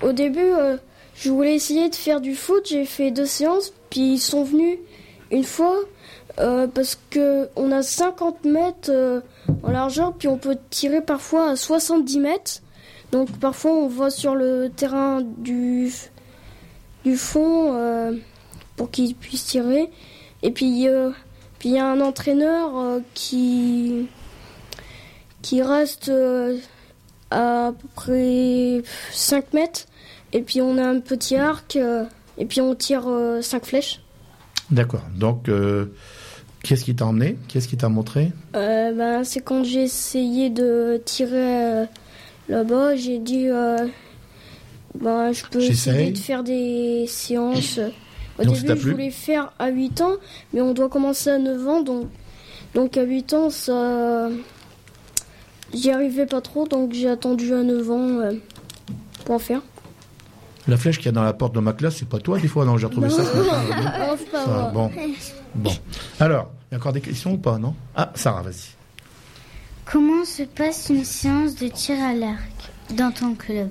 [0.01, 0.75] au début, euh,
[1.15, 2.65] je voulais essayer de faire du foot.
[2.67, 4.79] J'ai fait deux séances, puis ils sont venus
[5.31, 5.77] une fois
[6.35, 8.91] parce que on a 50 mètres
[9.61, 12.51] en largeur, puis on peut tirer parfois à 70 mètres.
[13.13, 15.91] Donc parfois on va sur le terrain du
[17.05, 18.11] du fond euh,
[18.75, 19.91] pour qu'ils puissent tirer.
[20.41, 21.11] Et puis euh,
[21.63, 24.07] il y a un entraîneur euh, qui
[25.43, 26.57] qui reste euh,
[27.29, 28.81] à, peu près
[29.11, 29.85] 5 mètres.
[30.31, 31.75] Et puis on a un petit arc.
[31.75, 33.07] et puis on tire
[33.41, 34.01] 5 flèches.
[34.71, 35.03] D'accord.
[35.15, 35.93] Donc, euh,
[36.63, 37.37] qui t'a emmené?
[37.47, 38.31] Qui est-ce qui t'a montré?
[38.53, 41.85] Ben, c'est quand j'ai essayé de tirer
[42.49, 43.87] là-bas, j'ai dit euh,
[44.99, 47.79] ben, je peux essayer de faire des séances.
[48.39, 50.13] Au Donc, début, je voulais faire à 8 ans,
[50.53, 51.81] mais on doit commencer à 9 ans.
[51.81, 52.07] Donc,
[52.73, 54.29] donc à 8 ans, ça.
[55.73, 58.31] J'y arrivais pas trop, donc j'ai attendu à 9 ans euh,
[59.25, 59.61] pour en faire.
[60.67, 62.47] La flèche qu'il y a dans la porte de ma classe, c'est pas toi des
[62.47, 63.93] fois Non, j'ai retrouvé ça ce matin.
[63.99, 64.91] Non, Ça, bon.
[65.55, 65.71] Bon.
[66.19, 67.75] Alors, il y a encore des questions ou pas, non?
[67.95, 68.75] Ah, Sarah, vas-y.
[69.93, 73.69] Comment se passe une séance de tir à l'arc dans ton club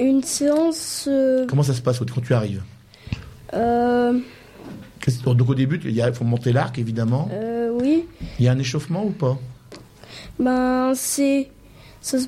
[0.00, 1.04] Une séance.
[1.08, 2.62] euh, Comment ça se passe quand tu arrives
[3.54, 4.18] euh,
[5.00, 7.28] Qu'est-ce- Donc au début, il y a- il faut monter l'arc, évidemment.
[7.32, 8.04] euh, oui.
[8.40, 9.38] Il y a un échauffement ou pas
[10.40, 11.50] Ben, c'est.
[12.00, 12.26] ça se-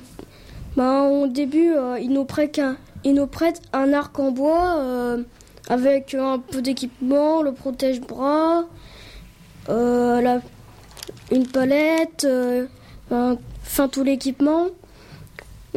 [0.77, 4.77] Ben, au début, euh, ils, nous prêtent un, ils nous prêtent un arc en bois
[4.79, 5.25] euh,
[5.69, 8.63] avec un peu d'équipement, le protège-bras,
[9.69, 10.41] euh, la-
[11.33, 12.67] une palette, euh,
[13.11, 14.67] enfin tout l'équipement.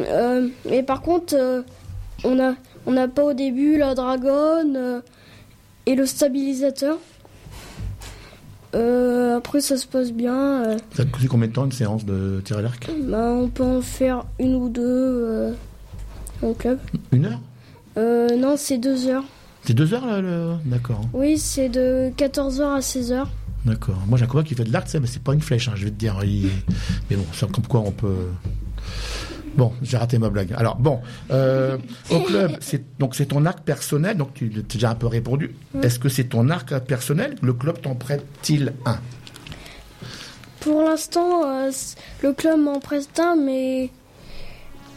[0.00, 1.62] Euh, mais par contre, euh,
[2.24, 2.54] on n'a
[2.86, 5.00] on n'a pas au début la dragonne euh,
[5.86, 6.98] et le stabilisateur.
[8.74, 10.64] Euh, après, ça se passe bien.
[10.64, 12.88] euh, Ça te coûte combien de temps une séance de tir à l'arc?
[13.02, 15.52] Ben, on peut en faire une ou deux euh,
[16.42, 16.78] au club.
[17.12, 17.40] Une heure?
[17.98, 19.24] Euh, non, c'est deux heures.
[19.64, 20.54] C'est deux heures là le...
[20.64, 21.02] D'accord.
[21.12, 23.26] Oui, c'est de 14h à 16h.
[23.64, 23.98] D'accord.
[24.06, 25.84] Moi j'ai un copain qui fait de l'arc, mais c'est pas une flèche, hein, je
[25.84, 26.16] vais te dire.
[26.24, 26.50] Il-
[27.10, 28.28] Mais bon, c'est comme quoi on peut.
[29.56, 30.52] Bon, j'ai raté ma blague.
[30.56, 31.76] Alors bon, euh,
[32.10, 35.54] au club, c'est donc c'est ton arc personnel, donc tu t'as déjà un peu répondu.
[35.74, 35.82] Mm.
[35.84, 37.36] Est-ce que c'est ton arc personnel?
[37.42, 38.98] Le club t'en prête-t-il un?
[40.60, 41.70] Pour l'instant, euh,
[42.22, 43.90] le club m'en preste un, mais,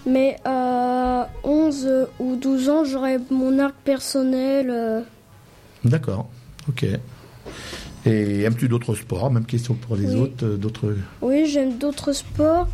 [0.05, 1.87] mais à 11
[2.19, 4.69] ou 12 ans, j'aurai mon arc personnel.
[4.69, 5.01] euh,
[5.83, 6.29] D'accord.
[6.69, 6.85] Ok.
[8.05, 9.31] Et aimes-tu d'autres sports?
[9.31, 10.15] Même question pour les Oui.
[10.21, 10.45] autres.
[10.45, 10.95] euh, D'autres.
[11.21, 12.67] Oui, j'aime d'autres sports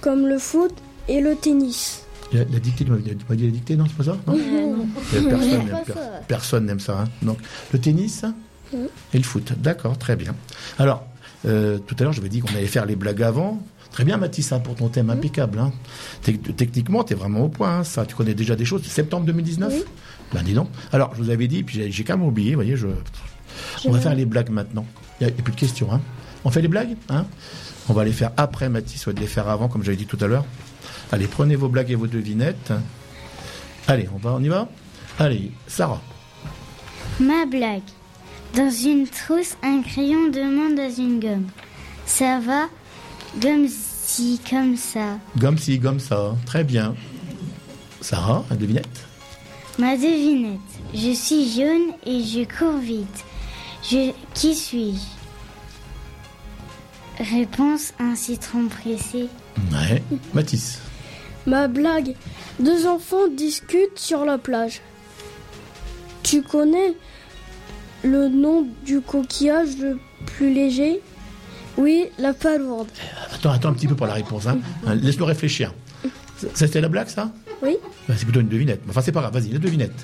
[0.00, 0.72] comme le foot
[1.08, 2.02] et le tennis.
[2.32, 4.16] La, la dictée, tu m'as tu m'as dit la dictée, non C'est pas ça?
[4.26, 4.86] Non?
[5.10, 5.92] Personne n'aime per-
[6.28, 7.00] personne n'aime ça.
[7.02, 7.04] hein.
[7.22, 7.38] Donc,
[7.72, 8.24] le tennis
[8.72, 8.80] Oui.
[9.14, 9.52] et le foot.
[9.58, 10.34] D'accord, très bien.
[10.78, 11.04] Alors,
[11.46, 13.62] euh, tout à l'heure, je vous ai dit qu'on allait faire les blagues avant.
[13.92, 15.58] Très bien, Mathis, hein, pour ton thème impeccable.
[15.58, 15.72] hein.
[16.22, 17.78] Tec- Techniquement, tu es vraiment au point.
[17.78, 18.82] hein, ça, tu connais déjà des choses.
[18.84, 19.84] Septembre 2019 Oui.
[20.34, 20.68] Ben, dis donc.
[20.92, 22.88] Alors, je vous avais dit, puis j'ai- j'ai quand même oublié, vous voyez, je...
[23.84, 24.86] on va faire les blagues maintenant.
[25.20, 25.92] Il n'y a, plus de questions.
[25.92, 26.00] Hein.
[26.44, 27.26] On fait les blagues hein?
[27.88, 30.18] On va les faire après, Mathis, ou de les faire avant, comme j'avais dit tout
[30.20, 30.44] à l'heure.
[31.12, 32.72] Allez, prenez vos blagues et vos devinettes.
[33.86, 34.68] Allez, on, va, on y va?
[35.18, 36.00] Allez, Sarah.
[37.20, 37.82] Ma blague.
[38.54, 41.46] Dans une trousse, un crayon demande dans une gomme.
[42.06, 42.66] Ça va?
[43.40, 45.18] Comme si, comme ça.
[45.38, 46.34] Gomme ci, gomme ça.
[46.44, 46.94] Très bien.
[48.00, 49.06] Sarah, une devinette?
[49.78, 50.60] Ma devinette.
[50.94, 53.24] Je suis jaune et je cours vite.
[53.88, 54.12] Je...
[54.34, 55.00] Qui suis-je?
[57.22, 59.28] Réponse un citron pressé.
[59.72, 60.02] Ouais.
[60.34, 60.80] Mathis.
[61.46, 62.14] Ma blague.
[62.60, 64.80] Deux enfants discutent sur la plage.
[66.22, 66.94] Tu connais
[68.02, 71.00] le nom du coquillage le plus léger?
[71.78, 72.88] Oui, la palourde.
[73.32, 74.46] Attends, attends un petit peu pour la réponse.
[74.46, 74.58] Hein.
[74.86, 75.72] Hein, Laisse-le réfléchir.
[76.38, 77.30] Ça, C'était la blague, ça?
[77.62, 77.76] Oui.
[78.08, 78.82] Ben, C'est plutôt une devinette.
[78.88, 79.32] Enfin, c'est pas grave.
[79.34, 79.94] Vas-y, la devinette.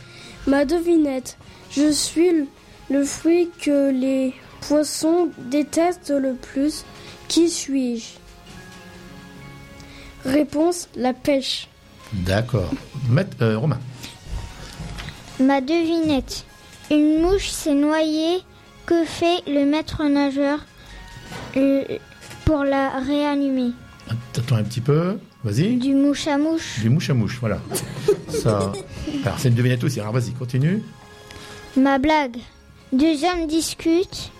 [0.46, 1.36] Ma devinette.
[1.70, 2.46] Je suis
[2.92, 6.84] le- fruit que les poissons détestent le plus.
[7.28, 8.04] Qui suis-je?
[10.24, 11.68] Réponse la pêche.
[12.12, 12.70] D'accord.
[13.40, 13.80] Euh, Romain.
[15.40, 16.44] Ma devinette.
[16.90, 18.38] Une mouche s'est noyée.
[18.84, 20.58] Que fait le maître nageur
[21.56, 21.84] euh,
[22.44, 23.70] pour la réanimer?
[24.36, 25.18] Attends un petit peu.
[25.44, 25.76] Vas-y.
[25.76, 26.80] Du mouche à mouche.
[26.80, 27.60] Du mouche à mouche, voilà.
[28.28, 28.72] Ça.
[29.24, 30.00] Alors, c'est une devinette aussi.
[30.00, 30.82] Alors, vas-y, continue.
[31.76, 32.38] Ma blague.
[32.92, 34.30] Deux hommes discutent.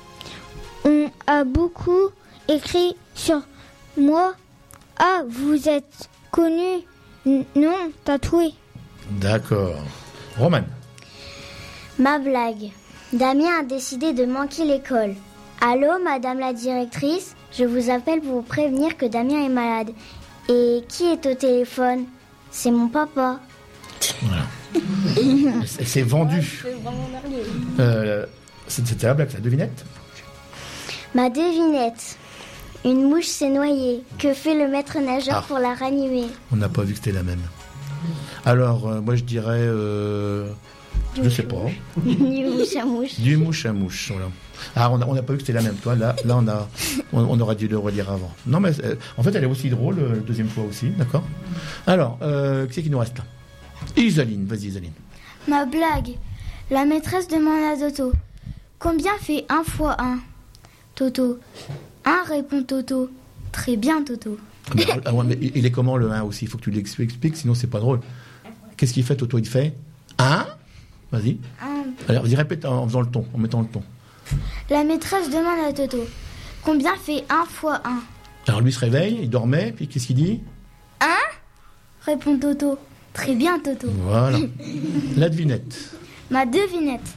[0.85, 2.11] On a beaucoup
[2.49, 3.41] écrit sur
[3.97, 4.35] moi.
[4.99, 6.83] Ah, vous êtes connu?
[7.25, 8.53] Non, tatoué.
[9.11, 9.77] D'accord.
[10.39, 10.63] Roman.
[11.99, 12.71] Ma blague.
[13.13, 15.15] Damien a décidé de manquer l'école.
[15.61, 17.35] Allô, madame la directrice?
[17.53, 19.91] Je vous appelle pour vous prévenir que Damien est malade.
[20.49, 22.05] Et qui est au téléphone?
[22.51, 23.41] C'est mon papa.
[24.01, 26.65] C'est c'est vendu.
[27.79, 28.27] Euh,
[28.73, 29.85] C'était la blague, la devinette
[31.15, 32.17] Ma devinette.
[32.87, 34.03] Une mouche s'est noyée.
[34.19, 35.45] Que fait le maître nageur Ah.
[35.47, 36.27] pour la ranimer?
[36.51, 37.43] On n'a pas vu que c'était la même.
[38.47, 39.61] Alors, euh, moi, je dirais.
[39.61, 40.51] euh,
[41.23, 41.57] je sais pas.
[42.05, 42.17] Du
[42.47, 43.21] mouche à mouche.
[43.21, 44.31] Du mouche à mouche, voilà.
[44.75, 45.75] Ah, on n'a on pas vu que c'était la même.
[45.77, 46.67] Toi, là, là on, a,
[47.13, 48.33] on, dû le redire avant.
[48.47, 51.25] Non, mais euh, en fait, elle est aussi drôle, la deuxième fois aussi, d'accord?
[51.87, 53.25] Alors, qui c'est qui nous reste là?
[53.97, 54.93] Isaline, vas-y, Isaline.
[55.47, 56.17] Ma blague.
[56.71, 58.13] La maîtresse demande à Toto.
[58.83, 60.19] Combien fait 1 fois 1
[60.97, 61.39] Toto.
[62.05, 63.11] 1 répond Toto.
[63.53, 64.37] Très bien Toto.
[64.69, 66.47] Ah, mais, ah ouais, mais il est comment le 1 aussi?
[66.47, 68.01] Il faut que tu l'expliques, sinon c'est pas drôle.
[68.77, 69.39] Qu'est-ce qu'il fait, Toto?
[69.39, 69.73] Il fait
[70.19, 70.47] 1
[71.13, 71.39] Vas-y.
[72.09, 73.85] Alors, vas-y, répète en faisant le ton, en mettant le ton.
[74.69, 76.05] La maîtresse demande à Toto.
[76.65, 78.01] Combien fait 1 fois 1
[78.49, 80.41] Alors, lui se réveille, il dormait, puis qu'est-ce qu'il dit?
[81.01, 81.07] 1
[82.05, 82.79] répond Toto.
[83.13, 83.87] Très bien Toto.
[84.01, 84.39] Voilà.
[85.17, 85.95] La devinette.
[86.33, 87.15] Ma devinette.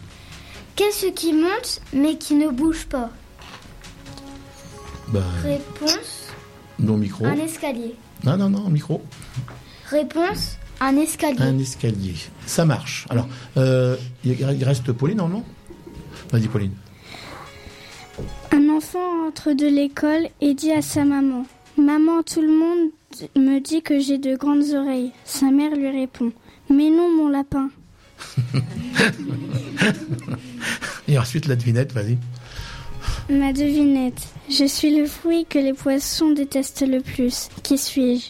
[0.75, 3.09] Qu'est-ce qui monte mais qui ne bouge pas
[5.09, 6.29] Bah, Réponse
[6.77, 7.25] non, micro.
[7.25, 7.95] un escalier.
[8.25, 9.01] Non, non, non, micro.
[9.89, 11.41] Réponse un escalier.
[11.41, 12.15] Un escalier.
[12.45, 13.05] Ça marche.
[13.09, 13.95] Alors, euh,
[14.25, 15.43] il il reste Pauline, non, non?
[16.31, 16.73] Vas-y, Pauline.
[18.51, 21.45] Un enfant entre de l'école et dit à sa maman
[21.77, 22.89] Maman, tout le monde
[23.35, 25.11] me dit que j'ai de grandes oreilles.
[25.23, 26.31] Sa mère lui répond
[26.69, 27.69] Mais non, mon lapin.
[31.07, 32.17] Et ensuite, la devinette, vas-y.
[33.29, 34.27] Ma devinette.
[34.49, 37.49] Je suis le fruit que les poissons détestent le plus.
[37.63, 38.27] Qui suis-je?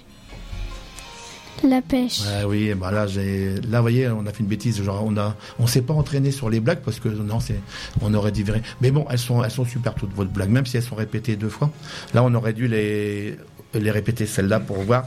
[1.68, 2.20] La pêche.
[2.28, 4.82] Ah oui, bah là, j'ai, là, vous voyez, on a fait une bêtise.
[4.84, 7.60] Genre, on a, on s'est pas entraîné sur les blagues parce que non, c'est,
[8.02, 8.62] on aurait dû virer.
[8.82, 11.38] Mais bon, elles sont, elles sont super toutes votre blagues, même si elles sont répétées
[11.38, 11.72] deux fois.
[12.14, 13.38] Là, on aurait dû les,
[13.74, 15.06] les répéter celles-là pour voir.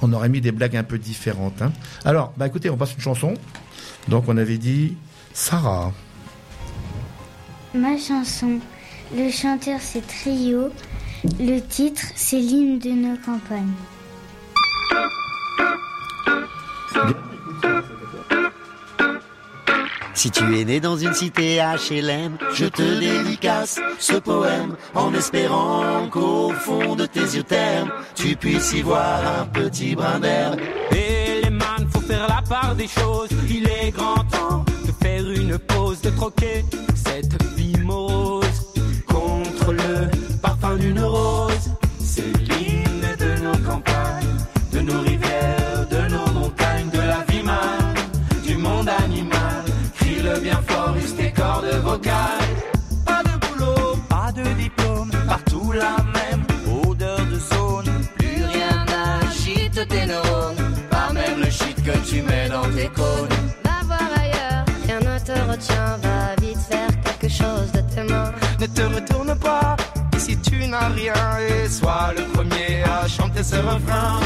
[0.00, 1.60] On aurait mis des blagues un peu différentes.
[1.60, 1.72] hein.
[2.04, 3.34] Alors, bah écoutez, on passe une chanson.
[4.06, 4.94] Donc, on avait dit
[5.34, 5.92] Sarah.
[7.74, 8.60] Ma chanson.
[9.14, 10.70] Le chanteur c'est Trio.
[11.38, 13.74] Le titre c'est l'hymne de nos campagnes.
[20.14, 26.08] Si tu es né dans une cité HLM, je te dédicace ce poème en espérant
[26.10, 30.58] qu'au fond de tes yeux ternes, tu puisses y voir un petit brin d'herbe.
[30.90, 33.28] Et les man, faut faire la part des choses.
[33.48, 36.64] Il est grand temps de faire une pause, de troquer
[36.96, 37.40] cette
[39.68, 41.70] être le parfum d'une rose.
[42.00, 44.36] C'est l'hymne de nos campagnes,
[44.72, 47.94] de nos rivières, de nos montagnes, de la vie mal,
[48.44, 49.64] du monde animal.
[49.96, 52.56] Crie-le bien fort, use tes cordes vocales.
[53.04, 56.44] Pas de boulot, pas de diplôme, partout la même
[56.84, 57.90] odeur de zone.
[58.16, 63.36] Plus rien n'agite tes neurones, pas même le shit que tu mets dans tes cônes.
[63.64, 65.98] Va voir ailleurs, rien ne te retient,
[68.60, 69.76] Ne te retourne pas,
[70.16, 74.18] ici tu n'as rien et sois le premier à chanter ce refrain.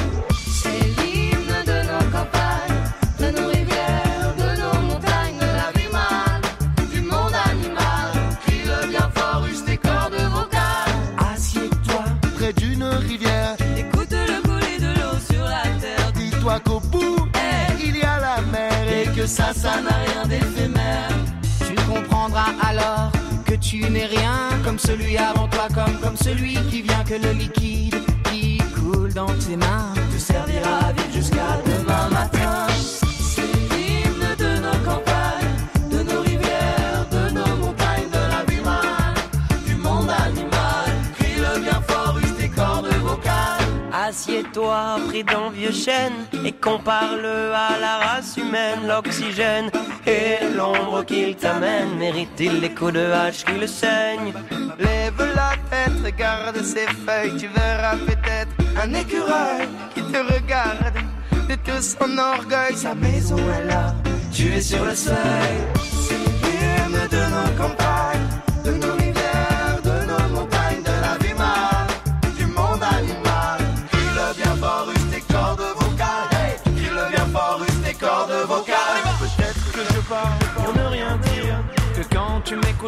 [23.92, 27.96] N'es rien comme celui avant toi, comme, comme celui qui vient que le liquide
[28.30, 32.41] qui coule dans tes mains te servira à vivre jusqu'à demain matin.
[45.08, 46.12] Pris d'un vieux chêne
[46.44, 48.86] et compare-le à la race humaine.
[48.86, 49.70] L'oxygène
[50.06, 54.32] et l'ombre qu'il t'amène mérite-t-il les coups de hache qui le saignent?
[54.78, 60.94] Lève la tête, regarde ses feuilles, tu verras peut-être un écureuil qui te regarde
[61.48, 62.76] de tout son orgueil.
[62.76, 63.94] Sa maison est là,
[64.32, 65.58] tu es sur le seuil.
[66.06, 66.14] C'est
[67.10, 69.01] de nos campagnes,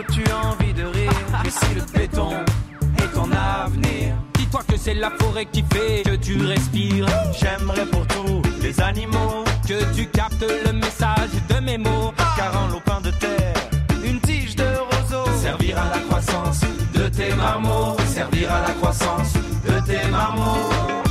[0.03, 1.11] tu as envie de rire.
[1.43, 2.33] Que si le béton
[2.99, 7.07] est ton avenir, Dis-toi que c'est la forêt qui fait que tu respires.
[7.39, 9.45] j'aimerais pour tous les animaux.
[9.67, 12.13] Que tu captes le message de mes mots.
[12.37, 13.55] Car en lopin de terre,
[14.05, 16.61] une tige de roseau servir à la croissance
[16.95, 21.04] de tes marmots, servir à la croissance de tes marmots.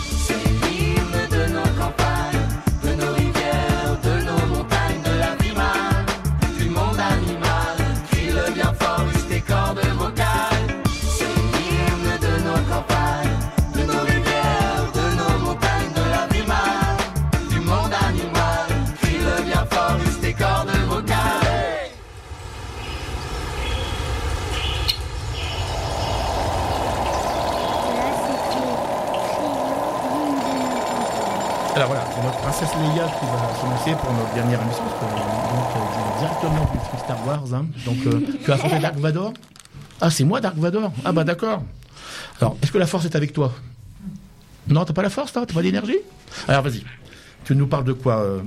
[32.72, 37.00] Leia qui va s'annoncer pour notre dernière émission, parce que donc, euh, directement du film
[37.04, 37.54] Star Wars.
[37.54, 37.66] hein.
[37.86, 39.34] Donc euh, tu as affronté Dark Vador?
[40.02, 40.92] Ah, c'est moi Dark Vador?
[41.04, 41.62] Ah bah d'accord.
[42.40, 43.52] Alors, est-ce que la force est avec toi?
[44.68, 45.98] Non, t'as pas la force, T'as pas d'énergie?
[46.48, 46.84] Alors vas-y,
[47.44, 48.42] tu nous parles de quoi, euh,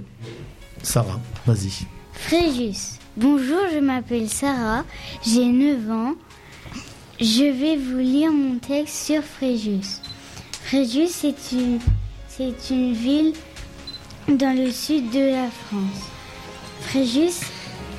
[0.83, 1.87] Sarah Vas-y.
[2.13, 2.99] Fréjus.
[3.19, 4.85] Bonjour, je m'appelle Sarah,
[5.25, 6.15] j'ai 9 ans.
[7.21, 10.01] Je vais vous lire mon texte sur Fréjus.
[10.65, 11.79] Fréjus, c'est une,
[12.29, 13.33] c'est une ville
[14.29, 16.11] dans le sud de la France.
[16.81, 17.47] Fréjus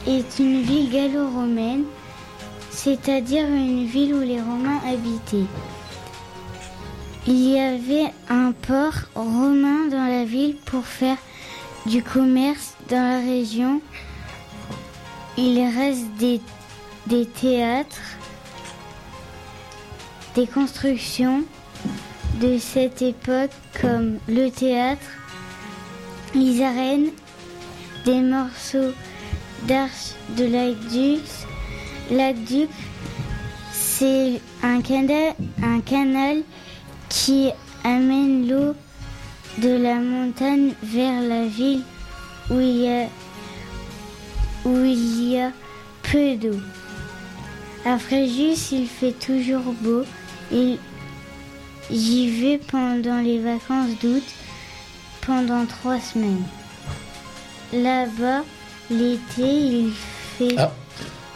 [0.06, 1.84] est une ville gallo-romaine,
[2.70, 5.48] c'est-à-dire une ville où les Romains habitaient.
[7.26, 11.18] Il y avait un port romain dans la ville pour faire
[11.86, 13.82] du commerce dans la région.
[15.38, 18.18] Il reste des, théâtres,
[20.36, 21.44] des constructions
[22.42, 23.52] de cette époque
[23.82, 25.17] comme le théâtre,
[26.34, 27.10] les arènes,
[28.06, 28.94] des morceaux
[29.68, 31.24] d'arches de l'aqueduc.
[32.12, 32.70] L'aqueduc,
[33.74, 36.44] c'est un canal, un canal
[37.10, 37.50] qui
[37.84, 38.76] amène l'eau
[39.58, 41.82] de la montagne vers la ville
[42.50, 43.08] où il y a,
[44.66, 45.52] où il y a
[46.04, 46.60] peu d'eau.
[47.86, 50.04] À Fréjus, il fait toujours beau.
[51.90, 54.24] J'y vais pendant les vacances d'août,
[55.28, 56.44] pendant trois semaines.
[57.74, 58.44] Là-bas,
[58.90, 59.92] l'été, il
[60.38, 60.56] fait...
[60.58, 60.72] Ah,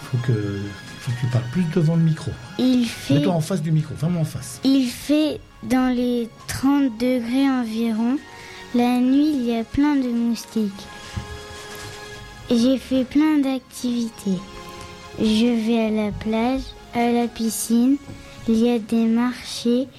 [0.04, 0.62] faut que,
[1.02, 2.32] faut que tu parles plus devant le micro.
[2.58, 3.16] Il fait...
[3.16, 4.62] Mets-toi en face du micro, vraiment en face.
[4.64, 8.18] Il fait dans les 30 degrés environ.
[8.74, 10.72] La nuit, il y a plein de moustiques.
[12.50, 14.40] J'ai fait plein d'activités.
[15.20, 16.62] Je vais à la plage,
[16.94, 17.98] à la piscine.
[18.48, 19.90] Il y a des marchés.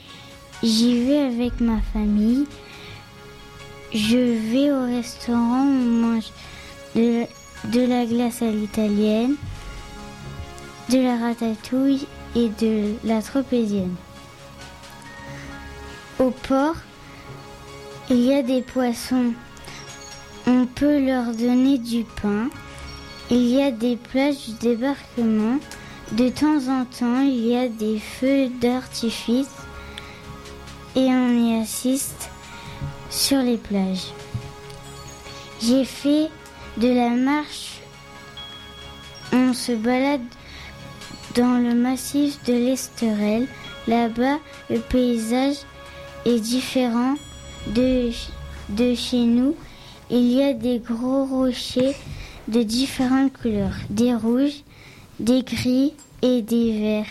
[0.63, 2.47] J'y vais avec ma famille.
[3.95, 6.31] Je vais au restaurant, on mange
[6.95, 7.27] de,
[7.67, 9.35] de la glace à l'italienne,
[10.89, 13.95] de la ratatouille et de la tropézienne.
[16.19, 16.77] Au port,
[18.09, 19.35] il y a des poissons.
[20.47, 22.49] On peut leur donner du pain.
[23.31, 25.59] Il y a des plages du débarquement.
[26.13, 29.51] De temps en temps, il y a des feux d'artifice
[30.97, 32.32] et on y assiste
[33.13, 34.11] sur les plages.
[35.61, 36.29] J'ai fait
[36.79, 37.81] de la marche.
[39.33, 40.23] On se balade
[41.35, 43.47] dans le massif de l'Esterel.
[43.87, 44.39] Là-bas,
[44.71, 45.57] le paysage
[46.25, 47.15] est différent
[47.75, 48.11] de,
[48.95, 49.57] chez nous.
[50.11, 51.95] Il y a des gros rochers
[52.49, 54.63] de différentes couleurs, des rouges,
[55.21, 57.07] des gris et des verts.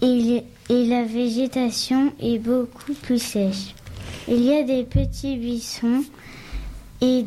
[0.00, 3.74] Et la végétation est beaucoup plus sèche.
[4.30, 6.04] Il y a des petits buissons
[7.00, 7.24] et,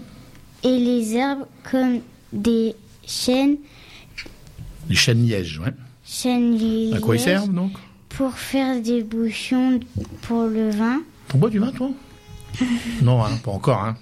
[0.63, 1.99] et les herbes comme
[2.31, 2.75] des
[3.07, 3.57] chênes,
[4.89, 5.73] Les chênes lièges, ouais.
[6.05, 7.71] chênes À quoi ils lièges servent donc?
[8.09, 9.79] pour faire des bouchons
[10.23, 11.89] pour le vin T'en bois du vin, toi?
[13.01, 13.95] Non, hein, pas encore, hein.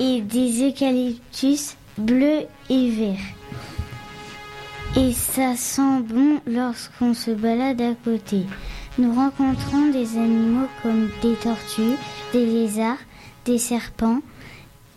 [0.00, 3.34] et des eucalyptus bleus et verts.
[4.96, 8.42] Et ça sent bon lorsqu'on se balade à côté.
[8.98, 11.96] Nous rencontrons des animaux comme des tortues,
[12.32, 12.96] des lézards,
[13.44, 14.22] des serpents,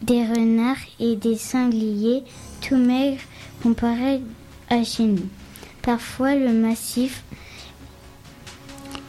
[0.02, 2.24] des renards et des sangliers,
[2.62, 3.22] tout maigres
[3.62, 4.22] comparés
[4.70, 5.28] à chez nous.
[5.82, 7.24] Parfois, le massif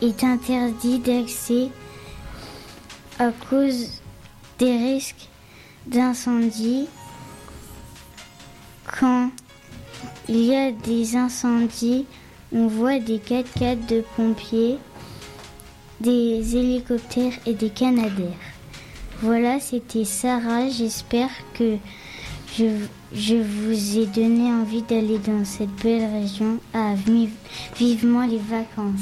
[0.03, 1.69] est interdit d'accès
[3.21, 4.01] à cause
[4.59, 5.29] des risques
[5.87, 6.89] d'incendie.
[8.99, 9.31] Quand
[10.29, 12.07] il y a des incendies,
[12.53, 14.79] on voit des 4x4 de pompiers,
[16.01, 18.27] des hélicoptères et des canadaires.
[19.23, 20.69] Voilà, c'était Sarah.
[20.71, 21.77] J'espère que
[22.59, 22.65] je,
[23.15, 26.59] je vous ai donné envie d'aller dans cette belle région.
[26.73, 27.29] Ah, vi-
[27.77, 29.01] vivement les vacances.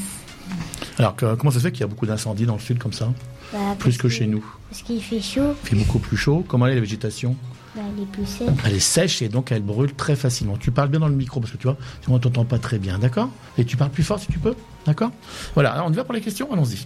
[0.98, 2.92] Alors, que- comment ça se fait qu'il y a beaucoup d'incendies dans le sud comme
[2.92, 3.12] ça?
[3.52, 4.44] Bah, Plus parce que chez nous.
[4.68, 6.44] Parce qu'il fait chaud, Il fait beaucoup plus chaud.
[6.48, 7.36] Comment est la végétation?
[7.78, 8.48] Elle est plus sèche.
[8.64, 10.56] Elle est sèche et donc elle brûle très facilement.
[10.56, 12.78] Tu parles bien dans le micro parce que tu vois, sinon on t'entend pas très
[12.78, 13.30] bien, d'accord?
[13.56, 14.54] Et tu parles plus fort si tu peux,
[14.86, 15.10] d'accord?
[15.54, 16.84] Voilà, alors on y va pour les questions, allons-y.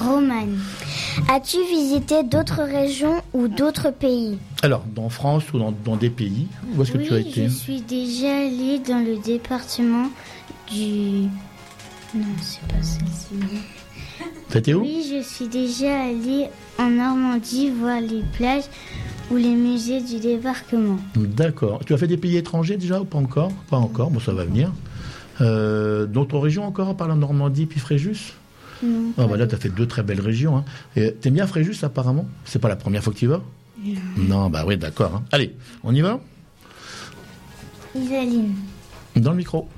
[0.00, 0.58] Romane,
[1.28, 4.38] as-tu visité d'autres régions ou d'autres pays?
[4.62, 6.46] Alors, dans France ou dans, dans des pays,
[6.76, 7.48] où est-ce que tu as été?
[7.48, 10.08] je suis déjà allée dans le département
[10.70, 11.28] du...
[12.14, 13.34] Non, c'est pas celle-ci.
[14.54, 14.80] Été où?
[14.80, 16.48] Oui, je suis déjà allée
[16.78, 18.64] en Normandie voir les plages
[19.30, 20.98] ou les musées du débarquement.
[21.16, 21.80] D'accord.
[21.86, 23.52] Tu as fait des pays étrangers déjà ou pas encore?
[23.70, 24.72] Pas encore, bon ça va venir.
[25.40, 28.32] Euh, D'autres régions encore, à part la Normandie puis Fréjus?
[28.82, 29.12] Non.
[29.18, 30.56] Ah bah là, tu as fait deux très belles régions.
[30.56, 30.64] Hein.
[30.96, 32.26] Et T'aimes bien Fréjus apparemment?
[32.44, 33.42] C'est pas la première fois que tu y vas?
[34.16, 35.14] Non, bah oui, d'accord.
[35.16, 35.22] hein.
[35.32, 36.18] Allez, on y va?
[37.94, 38.54] Isaline,
[39.16, 39.68] Dans le micro.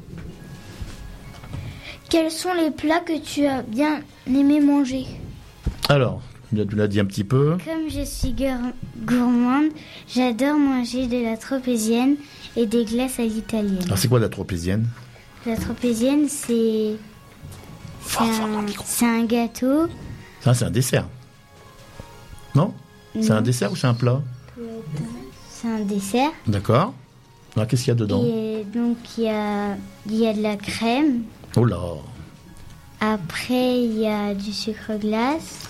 [2.09, 5.05] Quels sont les plats que tu as bien aimé manger?
[5.89, 6.21] Alors,
[6.55, 7.57] tu l'as dit un petit peu.
[7.65, 8.73] comme je suis gour-
[9.05, 9.71] gourmande,
[10.09, 12.17] j'adore manger de la tropézienne
[12.57, 13.83] et des glaces à l'italienne.
[13.87, 14.87] Alors, c'est quoi la tropézienne
[15.47, 16.97] La tropézienne, c'est...
[18.07, 19.87] C'est un, c'est un gâteau.
[20.41, 21.07] Ça, c'est un dessert.
[22.57, 22.75] Non
[23.21, 24.21] C'est un dessert ou c'est un plat
[25.53, 26.31] C'est un dessert.
[26.49, 26.93] D'accord.
[27.55, 30.43] Alors, qu'est-ce qu'il y a dedans Et donc, il y a, il y a de
[30.43, 31.23] la crème.
[31.57, 31.79] Oh là
[33.01, 35.69] Après, il y a du sucre glace,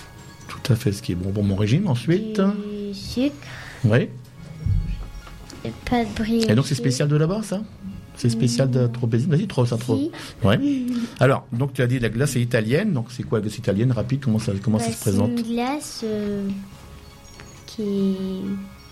[0.71, 1.89] Tout à fait ce qui est bon pour mon régime.
[1.89, 3.35] Ensuite, du sucre,
[3.85, 4.09] oui.
[5.65, 6.49] et pas de.
[6.49, 7.61] Et donc, c'est spécial de là-bas, ça?
[8.15, 9.97] C'est spécial de la tropézienne Vas-y, trop, ça trop.
[9.97, 10.13] Si.
[10.45, 10.61] Ouais.
[11.19, 12.93] Alors, donc tu as dit la glace est italienne.
[12.93, 13.91] Donc, c'est quoi la glace italienne?
[13.91, 15.31] Rapide, comment ça, comment ça Bah, se présente?
[15.35, 16.49] C'est une glace euh,
[17.67, 18.45] qui est...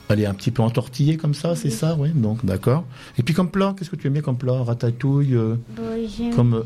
[0.08, 2.08] Elle est un petit peu entortillée comme ça, c'est ça, ouais.
[2.08, 2.86] Donc, d'accord.
[3.18, 4.64] Et puis comme plat, qu'est-ce que tu aimes bien comme plat?
[4.64, 6.62] Ratatouille euh, Bon, Comme, euh,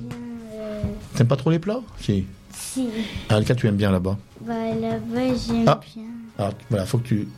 [0.54, 0.82] euh,
[1.16, 1.82] T'aimes pas trop les plats?
[2.00, 2.24] Si.
[2.54, 2.88] Si.
[3.28, 5.80] Ah, lequel tu aimes bien là-bas Bah, là-bas, j'aime Ah.
[5.94, 6.04] bien.
[6.38, 7.28] Ah, voilà, faut que tu,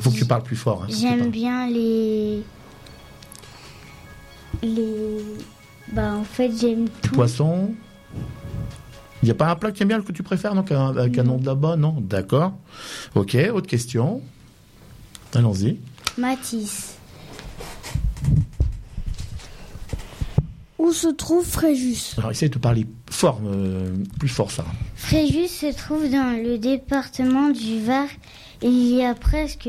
[0.00, 0.82] faut que tu parles plus fort.
[0.84, 2.42] hein, J'aime bien les...
[4.62, 5.18] Les...
[5.92, 7.12] Bah, en fait, j'aime tout.
[7.14, 7.74] Poisson.
[9.22, 10.96] Il n'y a pas un plat que tu aimes bien, que tu préfères, donc un-
[10.96, 11.76] avec un nom de là-bas?
[11.76, 12.54] Non, d'accord.
[13.14, 14.22] Ok, autre question.
[15.34, 15.78] Allons-y.
[16.16, 16.94] Matisse.
[20.78, 22.14] Où se trouve Fréjus?
[22.18, 24.64] Alors, essaye de parler fort, euh, plus fort, ça.
[24.94, 28.06] Fréjus se trouve dans le département du Var.
[28.62, 29.68] Il y a presque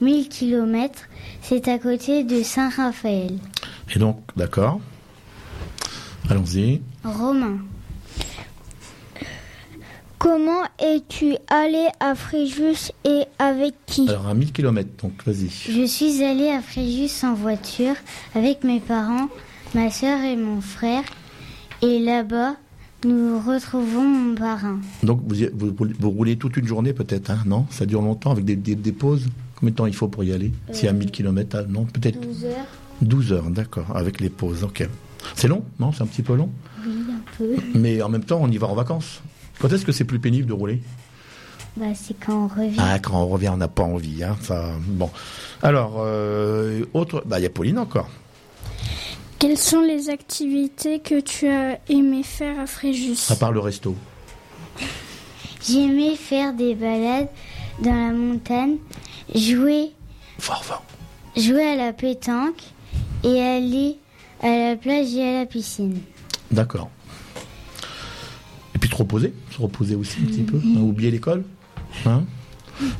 [0.00, 1.08] 1000 km.
[1.42, 3.38] C'est à côté de Saint-Raphaël.
[3.94, 4.80] Et donc, d'accord.
[6.30, 6.80] Allons-y.
[7.04, 7.58] Romain.
[10.18, 14.08] Comment es-tu allé à Fréjus et avec qui?
[14.08, 15.50] Alors, à 1000 km, donc vas-y.
[15.50, 17.96] Je suis allée à Fréjus en voiture
[18.34, 19.28] avec mes parents
[19.74, 21.02] ma soeur et mon frère.
[21.82, 22.56] Et là-bas,
[23.04, 24.78] nous retrouvons mon parrain.
[25.02, 27.66] Donc vous, y- vous, vous roulez toute une journée peut-être, hein, non?
[27.70, 29.28] Ça dure longtemps avec des, des- des pauses?
[29.56, 30.52] Combien de temps il faut pour y aller?
[30.72, 32.66] C'est à 1000 km, non Peut-être 12 heures
[33.02, 34.88] 12 heures, d'accord, avec les pauses, ok.
[35.34, 35.92] C'est long, non?
[35.92, 36.48] C'est un petit peu long?
[36.86, 37.56] Oui, un peu.
[37.78, 39.20] Mais en même temps, on y va en vacances.
[39.60, 40.80] Quand est-ce que c'est plus pénible de rouler?
[41.76, 42.76] Bah, c'est quand on revient.
[42.78, 44.22] Ah, quand on revient, on n'a pas envie.
[44.22, 45.10] Hein, ça, bon.
[45.62, 47.24] Alors, euh, autre.
[47.26, 48.08] Bah, il y a Pauline encore.
[49.38, 53.30] Quelles sont les activités que tu as aimé faire à Fréjus?
[53.30, 53.94] À part le resto.
[55.66, 57.28] J'aimais faire des balades
[57.80, 58.76] dans la montagne,
[59.34, 59.90] jouer,
[60.38, 60.84] Fort, fort.
[61.36, 62.62] jouer à la pétanque
[63.22, 63.96] et aller
[64.42, 65.98] à la plage et à la piscine.
[66.50, 66.90] D'accord.
[68.74, 69.32] Et puis se reposer.
[69.50, 70.58] Se reposer aussi un petit peu.
[70.58, 71.44] hein, oublier l'école.
[72.06, 72.24] Hein?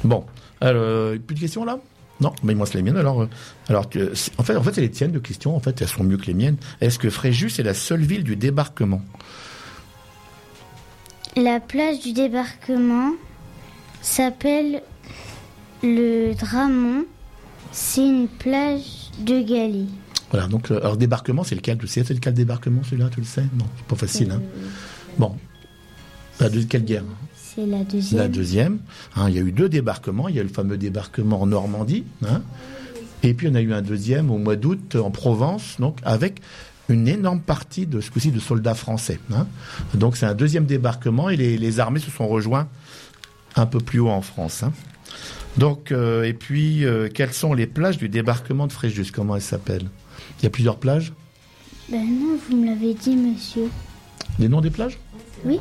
[0.03, 0.25] Bon.
[0.61, 1.79] Alors, euh, plus de questions là?
[2.21, 2.97] Non, mais me reste les miennes.
[2.97, 3.29] Alors, euh,
[3.69, 5.57] alors que, c'est- en fait, en fait, c'est les tiennes de questions.
[5.57, 6.57] En fait, elles sont mieux que les miennes.
[6.81, 9.03] Est-ce que Fréjus est la seule ville du débarquement?
[11.37, 13.11] La plage du débarquement
[14.01, 14.83] s'appelle
[15.83, 17.05] le Dramont.
[17.73, 19.89] C'est une plage de Galie.
[20.31, 20.47] Voilà.
[20.47, 21.79] Donc, euh, alors débarquement, c'est lequel?
[21.79, 23.09] Tu sais, c'est lequel débarquement celui-là?
[23.13, 23.43] Tu le sais?
[23.59, 24.31] Non, c'est pas facile.
[24.31, 24.41] Hein.
[25.19, 25.37] Bon.
[26.41, 27.05] La de quelle guerre
[27.35, 28.21] C'est la deuxième.
[28.21, 28.79] La deuxième.
[29.17, 30.29] Hein, il y a eu deux débarquements.
[30.29, 32.05] Il y a eu le fameux débarquement en Normandie.
[32.27, 32.43] hein.
[33.23, 36.41] et puis, on a eu un deuxième au mois d'août en Provence, donc avec
[36.91, 39.19] une énorme partie de ce coup-ci de soldats français.
[39.33, 39.47] hein.
[39.95, 42.69] Donc, c'est un deuxième débarquement et les, les armées se sont rejoints
[43.57, 44.65] un peu plus haut en France.
[44.65, 44.73] hein.
[45.57, 49.13] Donc, euh, et puis, euh, quelles sont les plages du débarquement de Fréjus?
[49.13, 49.89] Comment elles s'appellent?
[50.41, 51.13] Il y a plusieurs plages?
[51.89, 53.69] Ben non, vous me l'avez dit, monsieur.
[54.41, 54.99] Les noms des plages?
[55.45, 55.61] Oui.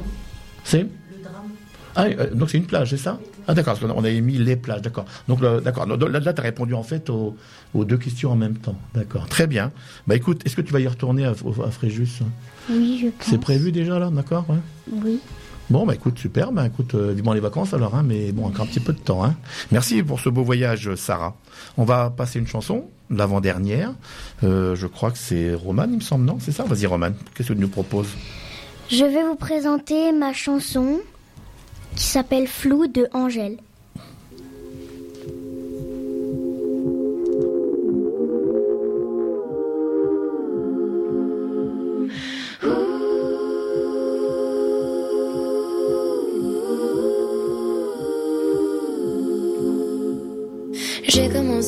[0.63, 0.85] C'est
[1.95, 4.55] Ah, euh, donc c'est une plage, c'est ça Ah d'accord, parce qu'on avait mis les
[4.55, 5.05] plages, d'accord.
[5.27, 7.35] Donc le- d'accord, là, là tu as répondu en fait aux,
[7.75, 8.75] aux deux questions en même temps.
[8.95, 9.71] D'accord, très bien.
[10.07, 12.19] Bah écoute, est-ce que tu vas y retourner à, Fréjus
[12.69, 13.27] Oui, je pense.
[13.29, 14.57] C'est prévu déjà là, d'accord ouais
[14.91, 15.19] Oui.
[15.69, 16.51] Bon, bah écoute, super.
[16.51, 18.99] Bah écoute, euh, vivement les vacances alors, hein, mais bon, encore un petit peu de
[18.99, 19.23] temps.
[19.23, 19.35] Hein.
[19.71, 21.35] Merci pour ce beau voyage, Sarah.
[21.77, 23.93] On va passer une chanson, l'avant-dernière.
[24.43, 26.37] Euh, je crois que c'est Roman, il me semble, non?
[26.39, 26.63] C'est ça?
[26.65, 27.11] Vas-y, Roman.
[27.33, 28.09] Qu'est-ce que tu nous proposes?
[28.89, 30.99] Je vais vous présenter ma chanson
[31.95, 33.57] qui s'appelle Flou de Angèle.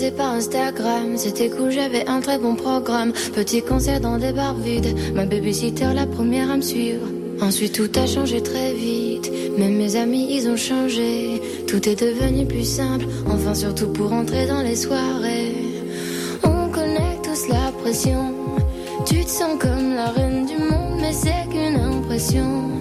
[0.03, 3.13] Instagram, c'était cool, j'avais un très bon programme.
[3.33, 7.07] Petit concert dans des bars vides, ma babysitter la première à me suivre.
[7.41, 11.41] Ensuite tout a changé très vite, même mes amis ils ont changé.
[11.67, 15.55] Tout est devenu plus simple, enfin surtout pour entrer dans les soirées.
[16.43, 18.33] On connaît tous la pression,
[19.05, 22.74] tu te sens comme la reine du monde, mais c'est qu'une impression.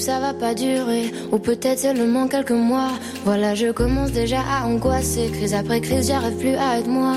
[0.00, 2.92] Ça va pas durer, ou peut-être seulement quelques mois.
[3.24, 5.30] Voilà, je commence déjà à angoisser.
[5.32, 7.14] Crise après crise, j'arrive plus à être moi.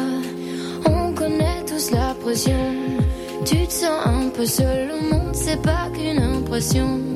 [0.86, 2.54] On connaît tous la pression.
[3.46, 7.09] Tu te sens un peu seul, le monde, c'est pas qu'une impression.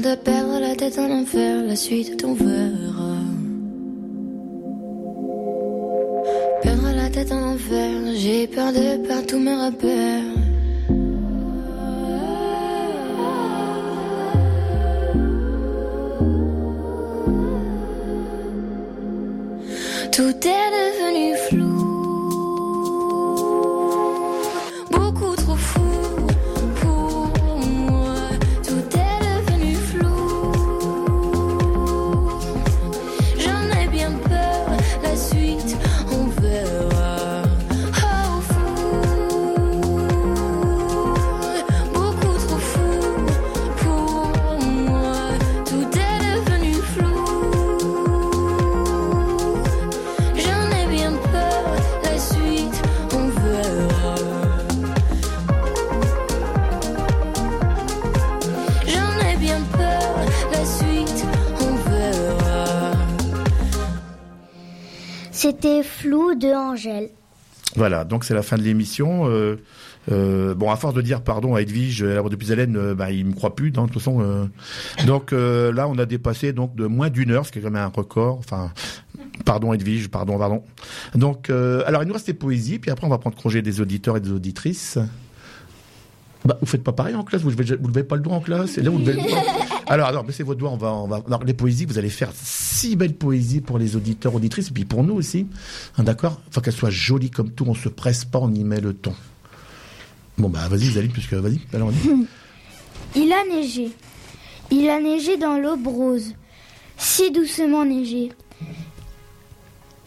[0.00, 3.16] De perdre la tête en enfer, la suite on verra.
[6.62, 10.22] Perdre la tête en enfer, j'ai peur de perdre tous mes repères.
[20.12, 21.69] Tout est devenu flou,
[65.40, 67.08] C'était Flou de Angèle.
[67.74, 69.26] Voilà, donc c'est la fin de l'émission.
[69.26, 69.56] Euh,
[70.12, 73.24] euh, bon, à force de dire pardon à Edwige, à la de euh, bah, il
[73.24, 73.70] me croit plus.
[73.70, 74.50] de toute façon,
[75.06, 77.82] donc là, on a dépassé donc de moins d'une heure, ce qui est quand même
[77.82, 78.36] un record.
[78.38, 78.70] Enfin,
[79.46, 80.62] pardon Edwige, pardon, pardon.
[81.14, 84.18] Donc, alors il nous reste les poésies, puis après on va prendre congé des auditeurs
[84.18, 84.98] et des auditrices.
[86.44, 88.76] Bah, vous faites pas pareil en classe, vous vous levez pas le doigt en classe,
[88.76, 88.98] et là vous
[89.90, 89.94] doigt.
[89.94, 92.30] Alors, alors, baissez vos doigts, on va, on va, alors, les poésies, vous allez faire
[92.34, 95.46] six belles poésies pour les auditeurs, auditrices, et puis pour nous aussi,
[95.98, 98.80] Hein, d'accord Faut qu'elles soient jolies comme tout, on se presse pas, on y met
[98.80, 99.14] le ton.
[100.38, 102.26] Bon bah vas-y Zaline, puisque vas-y, alors on y.
[103.16, 103.90] Il a neigé.
[104.70, 106.34] Il a neigé dans l'aube rose,
[106.96, 108.30] si doucement neigé,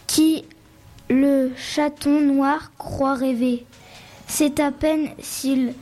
[0.08, 0.46] qui
[1.10, 3.66] le chaton noir croit rêver.
[4.28, 5.74] C'est à peine s'il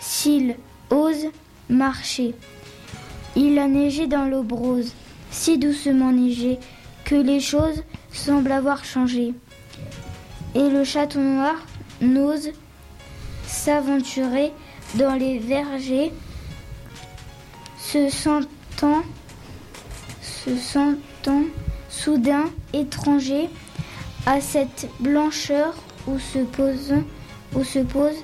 [0.00, 0.56] s'il
[0.90, 1.26] ose
[1.68, 2.34] marcher.
[3.36, 4.92] Il a neigé dans l'aube rose,
[5.30, 6.58] si doucement neigé,
[7.04, 7.82] que les choses
[8.12, 9.34] semblent avoir changé.
[10.54, 11.56] Et le chaton noir
[12.00, 12.50] n'ose
[13.46, 14.52] s'aventurer
[14.94, 16.12] dans les vergers,
[17.78, 19.02] se sentant,
[20.22, 21.42] se sentant
[21.88, 23.48] soudain étranger
[24.26, 25.74] à cette blancheur
[26.06, 26.94] où se pose,
[27.54, 28.16] où se pose,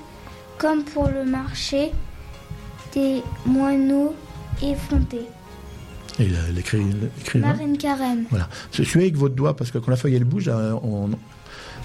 [0.57, 1.91] comme pour le marché,
[2.93, 4.13] des moineaux
[4.61, 5.25] effrontés.
[6.19, 6.27] Et
[6.57, 7.47] écrit là.
[7.47, 8.25] Marine Carême.
[8.29, 8.49] Voilà.
[8.71, 11.09] Suivez avec votre doigt, parce que quand la feuille elle bouge, euh, on,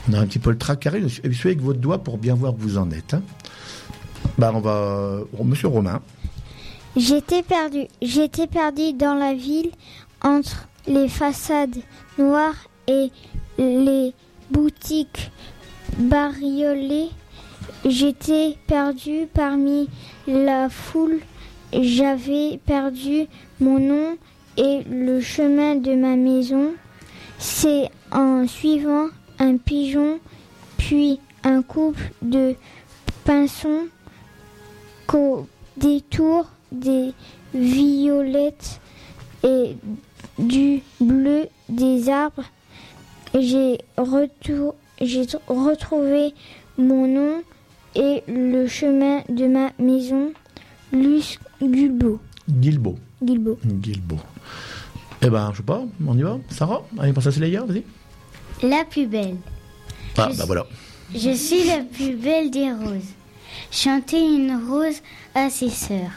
[0.09, 1.09] on a un petit peu le trac arrive.
[1.09, 3.15] Suivez avec votre doigt pour bien voir où vous en êtes.
[3.15, 3.23] hein.
[4.37, 6.01] Bah on va, Monsieur Romain.
[6.97, 7.87] J'étais perdu.
[8.03, 9.71] J'étais perdu dans la ville
[10.23, 11.77] entre les façades
[12.19, 13.11] noires et
[13.59, 14.13] les
[14.51, 15.31] boutiques
[15.99, 17.11] bariolées.
[17.85, 19.89] J'étais perdu parmi
[20.27, 21.21] la foule.
[21.73, 23.27] J'avais perdu
[23.61, 24.17] mon nom
[24.57, 26.73] et le chemin de ma maison.
[27.39, 29.09] C'est en suivant
[29.39, 30.21] un pigeon,
[30.79, 32.55] puis un couple de
[33.25, 33.89] pinsons
[35.07, 35.47] qu'au
[35.77, 37.13] détour des
[37.55, 38.81] violettes
[39.45, 39.77] et
[40.39, 42.45] du bleu des arbres,
[43.35, 43.79] j'ai
[45.47, 46.35] retrouvé
[46.79, 47.43] mon nom
[47.97, 50.33] et le chemin de ma maison,
[50.93, 52.21] Luce Gulbo.
[52.49, 52.99] Guilbeault.
[53.25, 53.59] Gilbo.
[53.65, 54.21] Guilbeault.
[55.23, 56.83] Eh ben, je sais pas, on y va Sarah?
[56.99, 57.83] Allez, pense à Célia, vas-y.
[58.63, 59.37] La plus belle.
[60.19, 60.67] Ah, Je bah voilà.
[61.15, 63.13] Je suis la plus belle des roses.
[63.71, 65.01] Chantez une rose
[65.35, 66.13] à ses sœurs.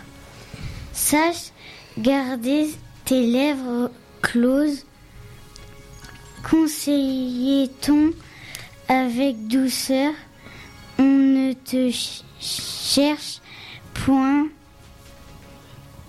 [0.93, 1.51] Sache
[1.97, 2.67] garder
[3.05, 3.89] tes lèvres
[4.21, 4.85] closes.
[6.49, 8.11] Conseillait-on
[8.87, 10.13] avec douceur.
[11.69, 13.41] Te ch- cherche
[13.93, 14.47] point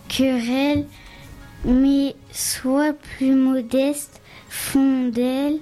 [0.09, 0.87] querelle,
[1.65, 5.59] mais sois plus modeste, fondelle.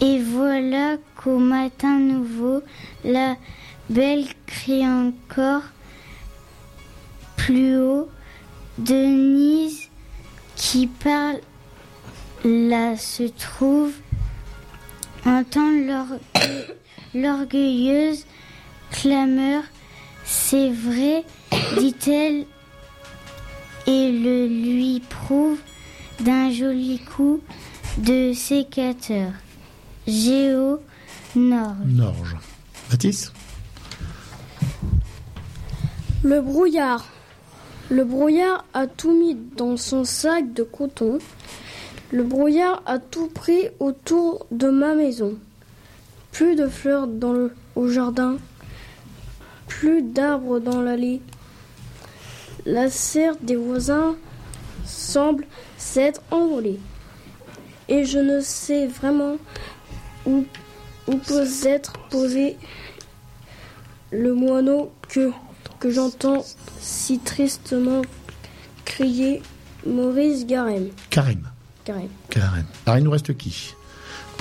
[0.00, 2.62] Et voilà qu'au matin nouveau,
[3.04, 3.36] la
[3.90, 5.62] belle crie encore
[7.36, 8.08] plus haut.
[8.78, 9.90] Denise
[10.56, 11.40] qui parle
[12.44, 13.92] là se trouve,
[15.26, 16.20] entend l'orgue-
[17.14, 18.26] l'orgueilleuse
[18.90, 19.62] clameur.
[20.24, 21.24] C'est vrai,
[21.78, 22.46] dit-elle,
[23.86, 25.58] et le lui prouve
[26.20, 27.40] d'un joli coup
[27.98, 29.32] de sécateur.
[30.06, 30.80] Géo
[31.34, 31.74] Nord.
[31.86, 32.36] Norge.
[32.90, 33.32] Mathis
[36.22, 37.06] Le brouillard.
[37.90, 41.18] Le brouillard a tout mis dans son sac de coton.
[42.10, 45.36] Le brouillard a tout pris autour de ma maison.
[46.32, 48.38] Plus de fleurs dans le, au jardin.
[49.68, 51.20] Plus d'arbres dans l'allée.
[52.66, 54.16] La serre des voisins
[54.84, 55.46] semble
[55.76, 56.80] s'être envolée.
[57.88, 59.36] Et je ne sais vraiment
[60.26, 60.44] où,
[61.06, 62.56] où peut être posé
[64.10, 65.30] le moineau que,
[65.80, 66.44] que j'entends
[66.80, 68.02] si tristement
[68.84, 69.42] crier
[69.86, 70.88] Maurice Garem.
[71.10, 71.48] Karim.
[71.84, 72.08] Garem.
[72.30, 72.66] Karen.
[72.86, 73.74] Alors, il nous reste qui?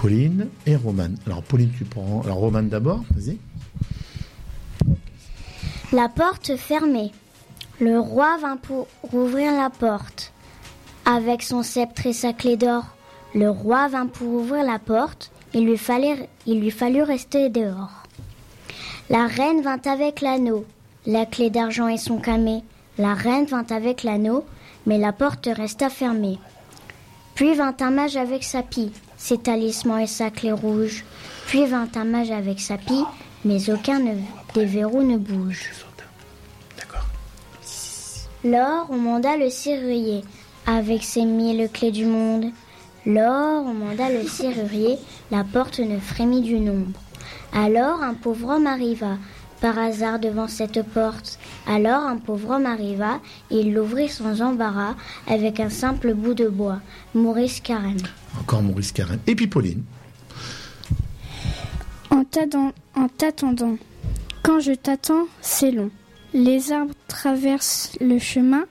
[0.02, 1.16] Pauline et Romane.
[1.28, 2.22] Alors, Pauline, tu prends.
[2.24, 3.38] Alors, Romane d'abord, vas-y.
[5.94, 7.12] La porte fermée.
[7.80, 10.34] Le roi vint pour ouvrir la porte.
[11.06, 12.86] Avec son sceptre et sa clé d'or,
[13.36, 15.32] le roi vint pour ouvrir la porte.
[15.54, 18.08] Il lui, fallait, il lui fallut rester dehors.
[19.12, 20.66] La reine vint avec l'anneau,
[21.06, 22.64] la clé d'argent et son camé.
[22.98, 24.46] La reine vint avec l'anneau,
[24.88, 26.40] mais la porte resta fermée.
[27.36, 28.92] Puis vint un mage avec sa pie,
[29.22, 31.06] ses talismans et sa clé rouge.
[31.46, 33.04] Puis vint un mage avec sa pie,
[33.46, 34.16] mais aucun ne-
[34.56, 35.70] des verrous ne bouge.
[38.44, 40.24] Lors, on manda le serrurier,
[40.66, 42.46] avec ses mille clés du monde.
[43.06, 44.98] Lors, on manda le serrurier,
[45.30, 47.00] la porte ne frémit du nombre.
[47.54, 49.18] Alors un pauvre homme arriva,
[49.60, 51.38] par hasard devant cette porte.
[51.68, 53.20] Alors un pauvre homme arriva,
[53.50, 54.96] et il l'ouvrit sans embarras,
[55.28, 56.80] avec un simple bout de bois.
[57.14, 57.98] Maurice Carême.
[58.40, 59.20] Encore Maurice Carême.
[59.28, 59.84] Et puis Pauline.
[62.10, 63.78] En t'attendant, en t'attendant.
[64.44, 65.92] Quand je t'attends, c'est long.
[66.34, 68.64] Les arbres traversent le chemin,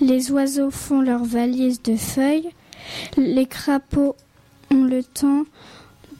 [0.00, 2.50] les oiseaux font leurs valises de feuilles,
[3.16, 4.16] les crapauds
[4.70, 5.44] ont le temps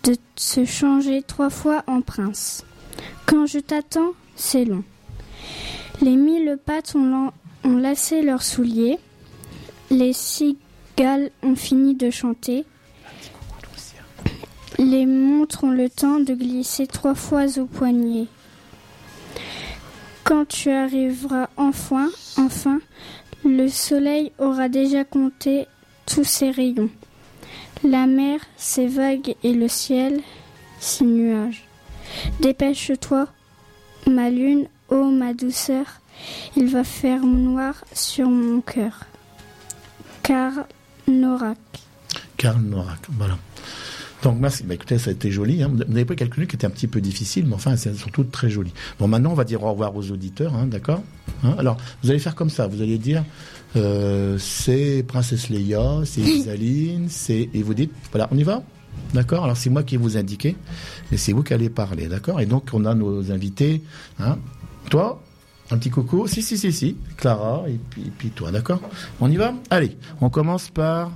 [0.05, 2.65] de se changer trois fois en prince.
[3.27, 4.85] Quand je t'attends, c'est long.
[6.01, 7.32] Les mille pattes ont,
[7.64, 8.98] lassé leurs souliers,
[9.90, 12.64] les cigales ont fini de chanter,
[14.78, 18.27] les montres ont le temps de glisser trois fois au poignet.
[20.24, 22.09] Quand tu arriveras enfin,
[22.39, 22.81] enfin,
[23.44, 25.66] le soleil aura déjà compté
[26.06, 26.90] tous ses rayons.
[27.85, 30.20] La mer, ses vagues et le ciel,
[30.78, 31.64] ses nuages.
[32.40, 33.27] Dépêche-toi,
[34.06, 35.86] ma lune, ô ma douceur,
[36.56, 39.05] il va faire noir sur mon cœur.
[40.23, 40.52] Car
[41.09, 41.59] Norak.
[42.36, 43.39] Karl Norak, voilà.
[44.23, 44.62] Donc merci.
[44.62, 45.62] Bah, écoutez, ça a été joli.
[45.62, 45.70] Hein.
[45.73, 48.51] Vous avez pas quelques-unes qui étaient un petit peu difficiles, mais enfin, sont toutes très
[48.51, 48.73] jolies.
[48.98, 51.02] Bon, maintenant, on va dire au revoir aux auditeurs, hein, d'accord
[51.43, 52.69] Hein Alors, vous allez faire comme ça.
[52.69, 53.24] Vous allez dire,
[53.77, 57.48] euh, c'est Princesse Leia, c'est Isaline, c'est...
[57.52, 58.62] Et vous dites, voilà, on y va?
[59.12, 59.44] D'accord?
[59.44, 60.55] Alors, c'est moi qui vais vous indiquer,
[61.10, 62.40] et c'est vous qui allez parler, d'accord?
[62.40, 63.82] Et donc, on a nos invités.
[64.93, 65.23] Toi
[65.70, 68.81] un petit coucou, si, si, si, si, Clara, et puis, et puis toi, d'accord?
[69.23, 69.55] On y va?
[69.70, 71.12] Allez, on commence par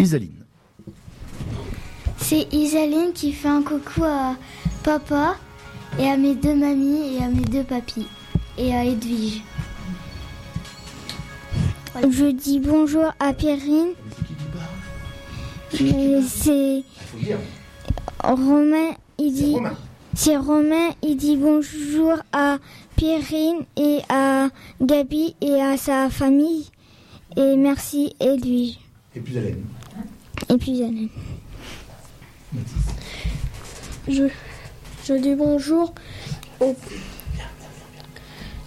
[0.00, 0.44] Isaline.
[2.16, 4.34] C'est Isaline qui fait un coucou à
[4.82, 5.36] papa
[6.00, 8.08] et à mes deux mamies et à mes deux papis
[8.56, 9.44] et à Edwige.
[12.02, 13.92] Je dis bonjour à Pierrine.
[15.70, 16.82] C'est
[18.24, 18.90] Romain,
[19.20, 19.54] il dit.
[20.20, 22.58] C'est Romain, il dit bonjour à
[22.96, 24.48] Pierrine et à
[24.82, 26.66] Gabi et à sa famille.
[27.36, 28.80] Et merci Edwige.
[29.14, 29.64] Et puis Hélène.
[30.50, 31.08] Et puis Hélène.
[34.08, 34.24] Je,
[35.04, 35.94] je dis bonjour
[36.58, 36.74] au.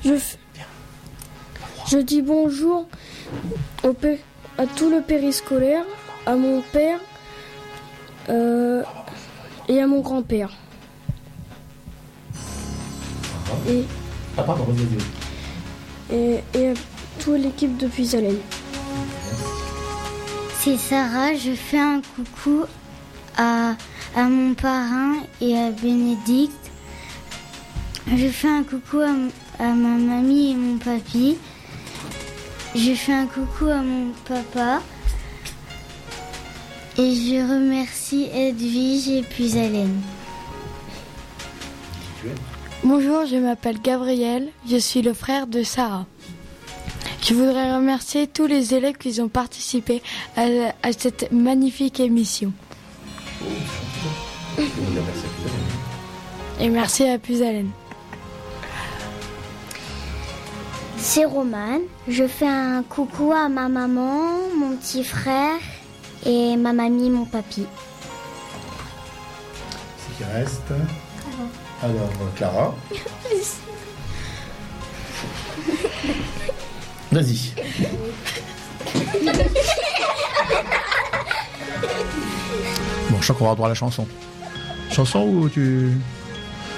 [0.05, 0.13] Je,
[1.89, 2.87] je dis bonjour
[3.83, 3.93] au
[4.57, 5.83] à tout le périscolaire,
[6.25, 7.01] à mon père
[8.29, 8.83] euh,
[9.67, 10.60] et à mon grand-père.
[13.69, 13.83] Et,
[14.37, 16.15] Ah, pardon, vas-y, vas-y.
[16.15, 16.73] et, et à
[17.19, 18.37] toute l'équipe de Puisalène.
[20.59, 22.65] C'est Sarah, je fais un coucou
[23.37, 23.73] à,
[24.15, 26.53] à mon parrain et à Bénédicte.
[28.15, 31.37] Je fais un coucou à ma mamie et mon papy.
[32.75, 34.81] Je fais un coucou à mon papa.
[36.97, 39.99] Et je remercie Edwige et puis Hélène.
[42.83, 46.07] Bonjour, je m'appelle Gabriel, je suis le frère de Sarah.
[47.21, 50.01] Je voudrais remercier tous les élèves qui ont participé
[50.35, 50.45] à,
[50.81, 52.51] à cette magnifique émission.
[56.59, 57.69] Et merci à Puisalène.
[60.97, 61.81] C'est Romane.
[62.07, 64.23] Je fais un coucou à ma maman,
[64.57, 65.59] mon petit frère
[66.25, 67.65] et ma mamie, mon papy.
[69.99, 70.73] Ce qui reste.
[71.83, 72.75] Alors, euh, Clara.
[77.11, 77.53] Vas-y.
[83.09, 84.07] Bon, je sens qu'on aura droit à la chanson.
[84.91, 85.89] Chanson ou tu.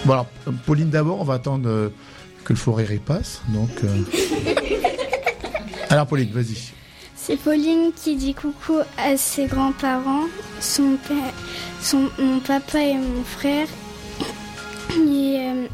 [0.06, 1.90] Bon, alors, euh, Pauline d'abord, on va attendre euh,
[2.46, 3.42] que le forêt passe.
[3.50, 3.70] Donc.
[5.90, 6.72] Alors, Pauline, vas-y.
[7.16, 10.28] C'est Pauline qui dit coucou à ses grands-parents,
[10.60, 11.34] son père,
[11.82, 13.68] son, mon papa et mon frère,
[14.98, 15.68] et euh,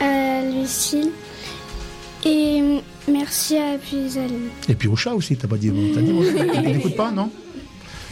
[0.00, 1.10] à Lucille.
[2.24, 2.80] Et
[3.10, 4.48] merci à Puisaline.
[4.68, 5.70] Et puis au chat aussi, t'as pas dit.
[5.94, 6.32] T'as dit, bonjour.
[6.54, 7.30] il n'écoute pas, non?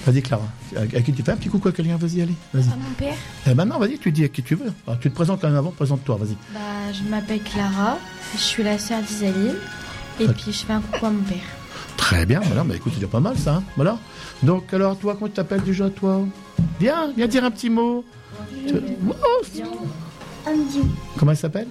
[0.07, 0.45] Vas-y, Clara.
[0.77, 1.97] À qui tu fais un petit coucou à quelqu'un?
[1.97, 2.35] Vas-y, allez.
[2.55, 2.69] Vas-y.
[2.73, 3.15] À mon père
[3.51, 4.73] Eh ben non, vas-y, tu dis à qui tu veux.
[4.87, 6.37] Alors, tu te présentes quand même avant, présente-toi, vas-y.
[6.55, 6.61] bah,
[6.93, 7.99] Je m'appelle Clara,
[8.35, 9.57] je suis la sœur d'Isaline
[10.21, 11.39] et puis je fais un coucou à mon père.
[11.97, 13.99] Très bien, voilà, bah écoute, c'est déjà pas mal ça, hein, voilà.
[14.45, 16.25] Donc alors, toi, comment tu t'appelles déjà, toi?
[16.79, 18.05] Viens, viens dire un petit mot.
[19.09, 19.13] Oh,
[21.18, 21.68] comment elle s'appelle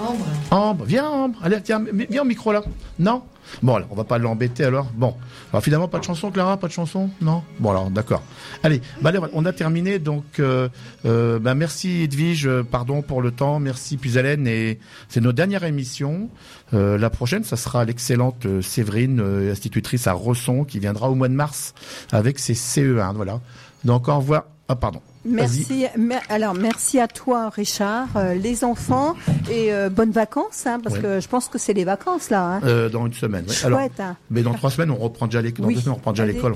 [0.00, 0.26] Ambre.
[0.50, 2.62] Ambre, viens Ambre, allez, tiens, viens au micro là.
[2.98, 3.22] Non
[3.62, 4.90] Bon, alors, on va pas l'embêter alors.
[4.94, 5.14] Bon,
[5.50, 7.10] alors finalement, pas de chanson, Clara, pas de chanson?
[7.20, 8.22] Non Bon, alors, d'accord.
[8.62, 10.68] Allez, bah, allez, on a terminé, donc, euh,
[11.06, 14.78] euh, bah, merci Edwige, euh, pardon pour le temps, merci Puisalène, et
[15.08, 16.28] c'est notre dernière émission.
[16.74, 21.14] Euh, la prochaine, ça sera l'excellente euh, Séverine, euh, institutrice à Resson, qui viendra au
[21.14, 21.74] mois de mars
[22.12, 23.40] avec ses CE1, voilà.
[23.84, 24.44] Donc, au revoir.
[24.70, 25.00] Ah, pardon.
[25.24, 25.86] Merci.
[25.96, 29.14] mer- Alors, merci à toi, Richard, euh, les enfants,
[29.50, 31.00] et euh, bonnes vacances, hein, parce Ouais.
[31.02, 32.42] que je pense que c'est les vacances là.
[32.56, 32.60] Hein.
[32.64, 33.44] Euh, dans une semaine.
[33.48, 33.54] oui.
[33.54, 34.16] Chouette, hein.
[34.30, 35.62] Mais dans trois semaines, on reprend déjà l'école.
[35.62, 35.74] Dans Oui.
[35.74, 36.54] deux semaines, on reprend déjà l'école.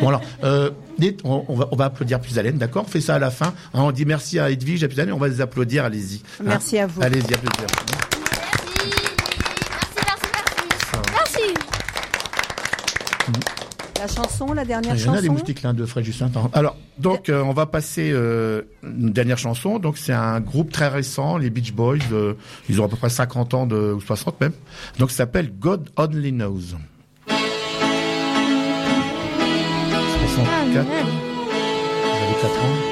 [0.00, 0.70] Bon alors, euh,
[1.22, 2.82] on, on va, on va applaudir Puisalène, d'accord?
[2.86, 3.54] On fait ça à la fin.
[3.74, 5.84] Hein, on dit merci à Edwige, à Puisalène, on va les applaudir.
[5.84, 6.16] Allez-y.
[6.40, 6.44] Hein?
[6.46, 7.00] Merci à vous.
[7.00, 7.66] Allez-y, applaudissements.
[11.12, 11.54] Merci.
[14.02, 15.32] La chanson, la dernière Il y en a des chanson.
[15.34, 16.28] moustiques là de Fred Justin.
[16.54, 19.78] Alors, donc, euh, on va passer euh, une dernière chanson.
[19.78, 21.98] Donc, c'est un groupe très récent, les Beach Boys.
[22.10, 22.34] euh,
[22.68, 24.54] ils ont à peu près 50 ans de, ou 60 même.
[24.98, 26.74] Donc, ça s'appelle God Only Knows.
[27.28, 27.36] 64.
[30.72, 32.91] Vous avez 4 ans.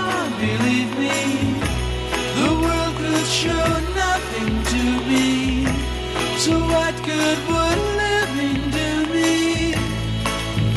[0.39, 1.55] believe me.
[2.21, 5.65] The world could show nothing to me.
[6.37, 9.73] So what good would living do me?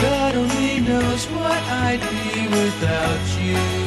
[0.02, 3.83] God only knows what I'd be without you.